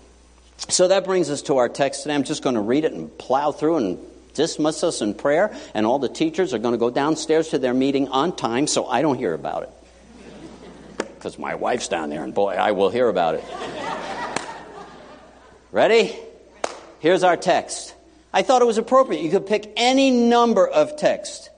So 0.68 0.89
that 0.89 1.05
brings 1.05 1.30
us 1.30 1.43
to 1.43 1.57
our 1.57 1.70
text 1.70 2.03
today. 2.03 2.16
I'm 2.16 2.24
just 2.24 2.43
going 2.43 2.55
to 2.55 2.62
read 2.62 2.84
it 2.84 2.91
and 2.91 3.16
plow 3.18 3.51
through 3.51 3.78
and 3.78 3.99
dismiss 4.34 4.84
us 4.84 5.01
in 5.01 5.14
prayer, 5.14 5.55
and 5.74 5.86
all 5.86 5.99
the 5.99 6.10
teachers 6.10 6.53
are 6.53 6.60
going 6.60 6.74
to 6.74 6.78
go 6.78 6.89
downstairs 6.89 7.49
to 7.49 7.60
their 7.60 7.74
meeting 7.74 8.10
on 8.10 8.36
time 8.36 8.68
so 8.68 8.86
I 8.86 9.01
don't 9.01 9.18
hear 9.18 9.34
about 9.34 9.64
it. 9.64 9.70
Because 11.16 11.38
my 11.38 11.55
wife's 11.55 11.89
down 11.89 12.10
there, 12.10 12.24
and 12.24 12.34
boy, 12.34 12.51
I 12.51 12.72
will 12.72 12.89
hear 12.89 13.10
about 13.10 13.36
it. 13.36 13.43
Ready? 15.74 16.16
Here's 16.99 17.24
our 17.24 17.36
text. 17.36 17.93
I 18.34 18.41
thought 18.41 18.62
it 18.62 18.66
was 18.66 18.78
appropriate. 18.78 19.22
You 19.22 19.30
could 19.30 19.45
pick 19.45 19.74
any 19.76 20.12
number 20.12 20.66
of 20.66 20.95
text, 20.95 21.49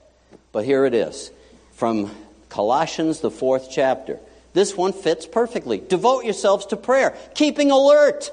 but 0.50 0.64
here 0.64 0.84
it 0.84 0.94
is 0.94 1.30
from 1.74 2.10
Colossians, 2.48 3.20
the 3.20 3.30
fourth 3.30 3.68
chapter. 3.70 4.18
This 4.52 4.76
one 4.76 4.92
fits 4.92 5.26
perfectly. 5.26 5.78
Devote 5.78 6.24
yourselves 6.24 6.66
to 6.66 6.76
prayer, 6.76 7.16
keeping 7.34 7.70
alert. 7.70 8.30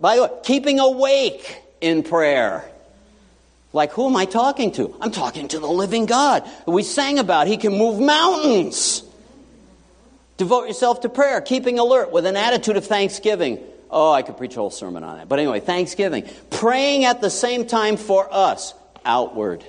By 0.00 0.16
the 0.16 0.22
way, 0.24 0.30
keeping 0.42 0.80
awake 0.80 1.62
in 1.80 2.02
prayer. 2.02 2.68
Like, 3.72 3.92
who 3.92 4.06
am 4.06 4.16
I 4.16 4.26
talking 4.26 4.72
to? 4.72 4.94
I'm 5.00 5.10
talking 5.10 5.48
to 5.48 5.58
the 5.58 5.68
living 5.68 6.06
God. 6.06 6.48
We 6.66 6.82
sang 6.82 7.18
about 7.18 7.46
He 7.46 7.56
can 7.56 7.76
move 7.76 8.00
mountains. 8.00 9.02
Devote 10.36 10.66
yourself 10.66 11.02
to 11.02 11.08
prayer, 11.08 11.40
keeping 11.40 11.78
alert 11.78 12.12
with 12.12 12.26
an 12.26 12.36
attitude 12.36 12.76
of 12.76 12.86
thanksgiving. 12.86 13.58
Oh, 13.90 14.10
I 14.10 14.22
could 14.22 14.36
preach 14.36 14.56
a 14.56 14.60
whole 14.60 14.70
sermon 14.70 15.04
on 15.04 15.18
that. 15.18 15.28
But 15.28 15.38
anyway, 15.38 15.60
thanksgiving. 15.60 16.28
Praying 16.50 17.04
at 17.04 17.20
the 17.20 17.30
same 17.30 17.66
time 17.66 17.96
for 17.96 18.28
us, 18.32 18.74
outward. 19.04 19.64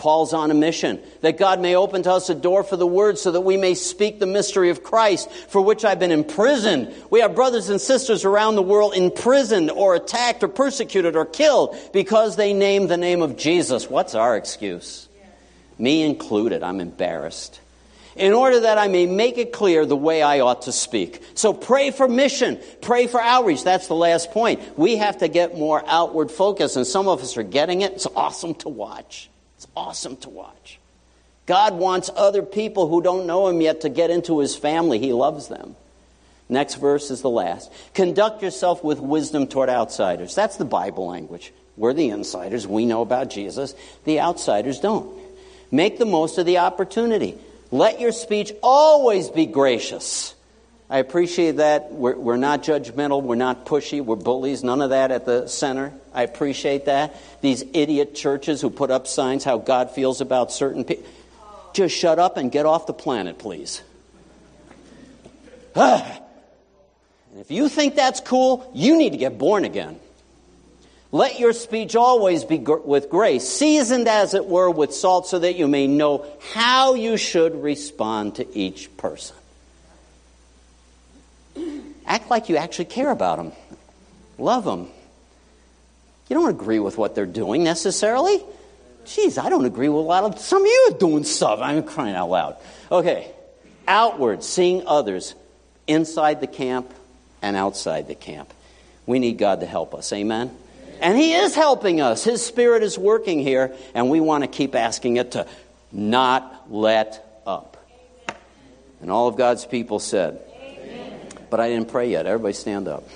Paul's 0.00 0.32
on 0.32 0.50
a 0.50 0.54
mission 0.54 0.98
that 1.20 1.36
God 1.36 1.60
may 1.60 1.76
open 1.76 2.02
to 2.04 2.12
us 2.12 2.30
a 2.30 2.34
door 2.34 2.64
for 2.64 2.78
the 2.78 2.86
word 2.86 3.18
so 3.18 3.32
that 3.32 3.42
we 3.42 3.58
may 3.58 3.74
speak 3.74 4.18
the 4.18 4.26
mystery 4.26 4.70
of 4.70 4.82
Christ 4.82 5.30
for 5.30 5.60
which 5.60 5.84
I've 5.84 5.98
been 5.98 6.10
imprisoned. 6.10 6.94
We 7.10 7.20
have 7.20 7.34
brothers 7.34 7.68
and 7.68 7.78
sisters 7.78 8.24
around 8.24 8.54
the 8.54 8.62
world 8.62 8.94
imprisoned 8.94 9.70
or 9.70 9.94
attacked 9.94 10.42
or 10.42 10.48
persecuted 10.48 11.16
or 11.16 11.26
killed 11.26 11.76
because 11.92 12.36
they 12.36 12.54
name 12.54 12.86
the 12.86 12.96
name 12.96 13.20
of 13.20 13.36
Jesus. 13.36 13.90
What's 13.90 14.14
our 14.14 14.38
excuse? 14.38 15.06
Me 15.78 16.02
included. 16.02 16.62
I'm 16.62 16.80
embarrassed. 16.80 17.60
In 18.16 18.32
order 18.32 18.60
that 18.60 18.78
I 18.78 18.88
may 18.88 19.04
make 19.04 19.36
it 19.36 19.52
clear 19.52 19.84
the 19.84 19.96
way 19.96 20.22
I 20.22 20.40
ought 20.40 20.62
to 20.62 20.72
speak. 20.72 21.22
So 21.34 21.52
pray 21.52 21.90
for 21.90 22.08
mission. 22.08 22.58
Pray 22.80 23.06
for 23.06 23.20
outreach. 23.20 23.64
That's 23.64 23.86
the 23.86 23.94
last 23.94 24.30
point. 24.30 24.78
We 24.78 24.96
have 24.96 25.18
to 25.18 25.28
get 25.28 25.58
more 25.58 25.84
outward 25.86 26.30
focus, 26.30 26.76
and 26.76 26.86
some 26.86 27.06
of 27.06 27.20
us 27.22 27.36
are 27.36 27.42
getting 27.42 27.82
it. 27.82 27.92
It's 27.92 28.06
awesome 28.16 28.54
to 28.56 28.68
watch. 28.68 29.29
It's 29.60 29.68
awesome 29.76 30.16
to 30.16 30.30
watch. 30.30 30.78
God 31.44 31.74
wants 31.74 32.08
other 32.16 32.40
people 32.40 32.88
who 32.88 33.02
don't 33.02 33.26
know 33.26 33.46
Him 33.46 33.60
yet 33.60 33.82
to 33.82 33.90
get 33.90 34.08
into 34.08 34.38
His 34.38 34.56
family. 34.56 34.98
He 34.98 35.12
loves 35.12 35.48
them. 35.48 35.76
Next 36.48 36.76
verse 36.76 37.10
is 37.10 37.20
the 37.20 37.28
last. 37.28 37.70
Conduct 37.92 38.42
yourself 38.42 38.82
with 38.82 39.00
wisdom 39.00 39.46
toward 39.46 39.68
outsiders. 39.68 40.34
That's 40.34 40.56
the 40.56 40.64
Bible 40.64 41.08
language. 41.08 41.52
We're 41.76 41.92
the 41.92 42.08
insiders. 42.08 42.66
We 42.66 42.86
know 42.86 43.02
about 43.02 43.28
Jesus. 43.28 43.74
The 44.04 44.20
outsiders 44.20 44.80
don't. 44.80 45.14
Make 45.70 45.98
the 45.98 46.06
most 46.06 46.38
of 46.38 46.46
the 46.46 46.56
opportunity. 46.56 47.36
Let 47.70 48.00
your 48.00 48.12
speech 48.12 48.54
always 48.62 49.28
be 49.28 49.44
gracious. 49.44 50.34
I 50.90 50.98
appreciate 50.98 51.58
that. 51.58 51.92
We're, 51.92 52.16
we're, 52.16 52.36
not 52.36 52.64
judgmental. 52.64 53.22
We're 53.22 53.36
not 53.36 53.64
pushy. 53.64 54.04
We're 54.04 54.16
bullies. 54.16 54.64
None 54.64 54.82
of 54.82 54.90
that 54.90 55.12
at 55.12 55.24
the 55.24 55.46
center. 55.46 55.92
I 56.12 56.24
appreciate 56.24 56.86
that. 56.86 57.14
These 57.40 57.62
idiot 57.72 58.16
churches 58.16 58.60
who 58.60 58.70
put 58.70 58.90
up 58.90 59.06
signs 59.06 59.44
how 59.44 59.58
God 59.58 59.92
feels 59.92 60.20
about 60.20 60.50
certain 60.50 60.82
people. 60.82 61.06
Just 61.72 61.96
shut 61.96 62.18
up 62.18 62.36
and 62.36 62.50
get 62.50 62.66
off 62.66 62.86
the 62.86 62.92
planet, 62.92 63.38
please. 63.38 63.82
And 67.32 67.40
if 67.40 67.52
you 67.52 67.68
think 67.68 67.94
that's 67.94 68.18
cool, 68.18 68.68
you 68.74 68.98
need 68.98 69.10
to 69.10 69.16
get 69.16 69.38
born 69.38 69.64
again. 69.64 70.00
Let 71.12 71.38
your 71.38 71.52
speech 71.52 71.94
always 71.94 72.42
be 72.42 72.58
gr- 72.58 72.78
with 72.78 73.08
grace, 73.08 73.48
seasoned 73.48 74.08
as 74.08 74.34
it 74.34 74.46
were 74.46 74.68
with 74.68 74.92
salt, 74.92 75.28
so 75.28 75.38
that 75.38 75.54
you 75.54 75.68
may 75.68 75.86
know 75.86 76.26
how 76.52 76.94
you 76.94 77.16
should 77.16 77.62
respond 77.62 78.34
to 78.34 78.58
each 78.58 78.96
person. 78.96 79.36
Act 82.06 82.30
like 82.30 82.48
you 82.48 82.56
actually 82.56 82.86
care 82.86 83.10
about 83.10 83.36
them. 83.36 83.52
Love 84.38 84.64
them. 84.64 84.88
You 86.28 86.36
don't 86.36 86.50
agree 86.50 86.78
with 86.78 86.96
what 86.96 87.14
they're 87.14 87.26
doing 87.26 87.64
necessarily. 87.64 88.40
Geez, 89.04 89.38
I 89.38 89.48
don't 89.48 89.64
agree 89.64 89.88
with 89.88 90.04
a 90.04 90.06
lot 90.06 90.24
of 90.24 90.38
some 90.38 90.62
of 90.62 90.66
you 90.66 90.88
are 90.90 90.98
doing 90.98 91.24
stuff. 91.24 91.60
I'm 91.60 91.82
crying 91.82 92.14
out 92.14 92.30
loud. 92.30 92.56
Okay. 92.90 93.32
Outward, 93.88 94.44
seeing 94.44 94.86
others 94.86 95.34
inside 95.86 96.40
the 96.40 96.46
camp 96.46 96.92
and 97.42 97.56
outside 97.56 98.06
the 98.06 98.14
camp. 98.14 98.52
We 99.06 99.18
need 99.18 99.38
God 99.38 99.60
to 99.60 99.66
help 99.66 99.94
us. 99.94 100.12
Amen. 100.12 100.56
And 101.00 101.16
He 101.16 101.32
is 101.32 101.54
helping 101.54 102.00
us. 102.00 102.22
His 102.22 102.44
Spirit 102.44 102.82
is 102.82 102.98
working 102.98 103.40
here, 103.40 103.74
and 103.94 104.10
we 104.10 104.20
want 104.20 104.44
to 104.44 104.48
keep 104.48 104.74
asking 104.74 105.16
it 105.16 105.32
to 105.32 105.46
not 105.90 106.70
let 106.70 107.42
up. 107.46 107.76
And 109.00 109.10
all 109.10 109.26
of 109.26 109.36
God's 109.36 109.64
people 109.64 109.98
said, 109.98 110.40
but 111.50 111.60
I 111.60 111.68
didn't 111.68 111.88
pray 111.88 112.10
yet. 112.10 112.26
Everybody 112.26 112.54
stand 112.54 112.88
up. 112.88 113.08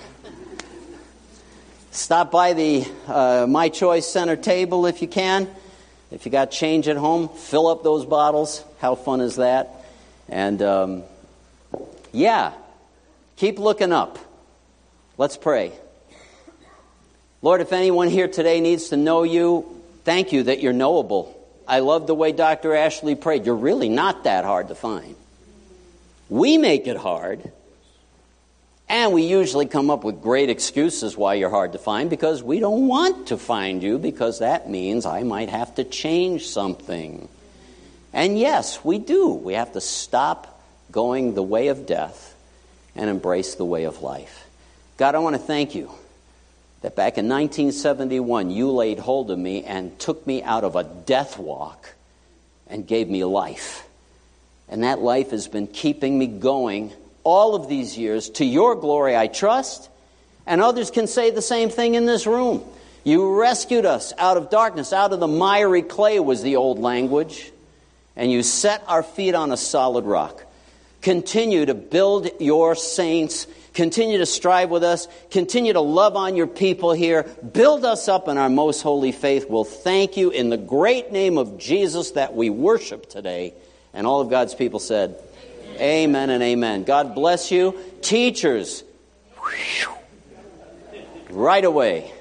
Stop 1.90 2.32
by 2.32 2.52
the 2.54 2.84
uh, 3.06 3.46
My 3.48 3.68
Choice 3.68 4.06
Center 4.06 4.34
table 4.34 4.86
if 4.86 5.00
you 5.00 5.08
can. 5.08 5.48
If 6.10 6.26
you 6.26 6.32
got 6.32 6.50
change 6.50 6.88
at 6.88 6.96
home, 6.96 7.28
fill 7.28 7.68
up 7.68 7.82
those 7.84 8.04
bottles. 8.04 8.64
How 8.80 8.96
fun 8.96 9.20
is 9.20 9.36
that? 9.36 9.84
And 10.28 10.60
um, 10.60 11.02
yeah, 12.12 12.52
keep 13.36 13.58
looking 13.58 13.92
up. 13.92 14.18
Let's 15.16 15.36
pray. 15.36 15.72
Lord, 17.42 17.60
if 17.60 17.72
anyone 17.72 18.08
here 18.08 18.26
today 18.26 18.60
needs 18.60 18.88
to 18.88 18.96
know 18.96 19.22
you, 19.22 19.80
thank 20.04 20.32
you 20.32 20.44
that 20.44 20.60
you're 20.60 20.72
knowable. 20.72 21.40
I 21.68 21.80
love 21.80 22.06
the 22.06 22.14
way 22.14 22.32
Dr. 22.32 22.74
Ashley 22.74 23.14
prayed. 23.14 23.46
You're 23.46 23.54
really 23.54 23.88
not 23.88 24.24
that 24.24 24.44
hard 24.44 24.68
to 24.68 24.74
find. 24.74 25.14
We 26.28 26.58
make 26.58 26.86
it 26.86 26.96
hard. 26.96 27.52
And 28.88 29.12
we 29.12 29.22
usually 29.22 29.66
come 29.66 29.90
up 29.90 30.04
with 30.04 30.22
great 30.22 30.50
excuses 30.50 31.16
why 31.16 31.34
you're 31.34 31.50
hard 31.50 31.72
to 31.72 31.78
find 31.78 32.10
because 32.10 32.42
we 32.42 32.60
don't 32.60 32.86
want 32.86 33.28
to 33.28 33.38
find 33.38 33.82
you 33.82 33.98
because 33.98 34.40
that 34.40 34.68
means 34.68 35.06
I 35.06 35.22
might 35.22 35.48
have 35.48 35.74
to 35.76 35.84
change 35.84 36.46
something. 36.46 37.28
And 38.12 38.38
yes, 38.38 38.84
we 38.84 38.98
do. 38.98 39.30
We 39.30 39.54
have 39.54 39.72
to 39.72 39.80
stop 39.80 40.62
going 40.92 41.34
the 41.34 41.42
way 41.42 41.68
of 41.68 41.86
death 41.86 42.34
and 42.94 43.10
embrace 43.10 43.54
the 43.54 43.64
way 43.64 43.84
of 43.84 44.02
life. 44.02 44.46
God, 44.96 45.14
I 45.14 45.18
want 45.18 45.34
to 45.34 45.42
thank 45.42 45.74
you 45.74 45.90
that 46.82 46.94
back 46.94 47.16
in 47.16 47.28
1971 47.28 48.50
you 48.50 48.70
laid 48.70 48.98
hold 48.98 49.30
of 49.30 49.38
me 49.38 49.64
and 49.64 49.98
took 49.98 50.26
me 50.26 50.42
out 50.42 50.62
of 50.62 50.76
a 50.76 50.84
death 50.84 51.38
walk 51.38 51.94
and 52.68 52.86
gave 52.86 53.08
me 53.08 53.24
life. 53.24 53.86
And 54.68 54.84
that 54.84 55.00
life 55.00 55.30
has 55.30 55.48
been 55.48 55.66
keeping 55.66 56.18
me 56.18 56.26
going 56.26 56.92
all 57.24 57.54
of 57.54 57.68
these 57.68 57.98
years. 57.98 58.30
To 58.30 58.44
your 58.44 58.76
glory, 58.76 59.16
I 59.16 59.26
trust. 59.26 59.88
And 60.46 60.60
others 60.60 60.90
can 60.90 61.06
say 61.06 61.30
the 61.30 61.42
same 61.42 61.70
thing 61.70 61.94
in 61.94 62.06
this 62.06 62.26
room. 62.26 62.62
You 63.02 63.38
rescued 63.38 63.84
us 63.84 64.12
out 64.16 64.36
of 64.36 64.50
darkness, 64.50 64.92
out 64.92 65.12
of 65.12 65.20
the 65.20 65.26
miry 65.26 65.82
clay, 65.82 66.20
was 66.20 66.42
the 66.42 66.56
old 66.56 66.78
language, 66.78 67.52
and 68.16 68.32
you 68.32 68.42
set 68.42 68.82
our 68.86 69.02
feet 69.02 69.34
on 69.34 69.52
a 69.52 69.56
solid 69.56 70.04
rock. 70.04 70.44
Continue 71.02 71.66
to 71.66 71.74
build 71.74 72.30
your 72.40 72.74
saints. 72.74 73.46
Continue 73.74 74.18
to 74.18 74.26
strive 74.26 74.70
with 74.70 74.82
us. 74.82 75.06
Continue 75.30 75.74
to 75.74 75.80
love 75.80 76.16
on 76.16 76.34
your 76.34 76.46
people 76.46 76.92
here. 76.92 77.24
Build 77.52 77.84
us 77.84 78.08
up 78.08 78.26
in 78.26 78.38
our 78.38 78.48
most 78.48 78.80
holy 78.80 79.12
faith. 79.12 79.50
We'll 79.50 79.64
thank 79.64 80.16
you 80.16 80.30
in 80.30 80.48
the 80.48 80.56
great 80.56 81.12
name 81.12 81.36
of 81.36 81.58
Jesus 81.58 82.12
that 82.12 82.34
we 82.34 82.48
worship 82.48 83.10
today. 83.10 83.52
And 83.92 84.06
all 84.06 84.22
of 84.22 84.30
God's 84.30 84.54
people 84.54 84.78
said, 84.78 85.16
Amen 85.80 86.30
and 86.30 86.42
amen. 86.42 86.84
God 86.84 87.14
bless 87.14 87.50
you. 87.50 87.78
Teachers, 88.00 88.84
right 91.30 91.64
away. 91.64 92.13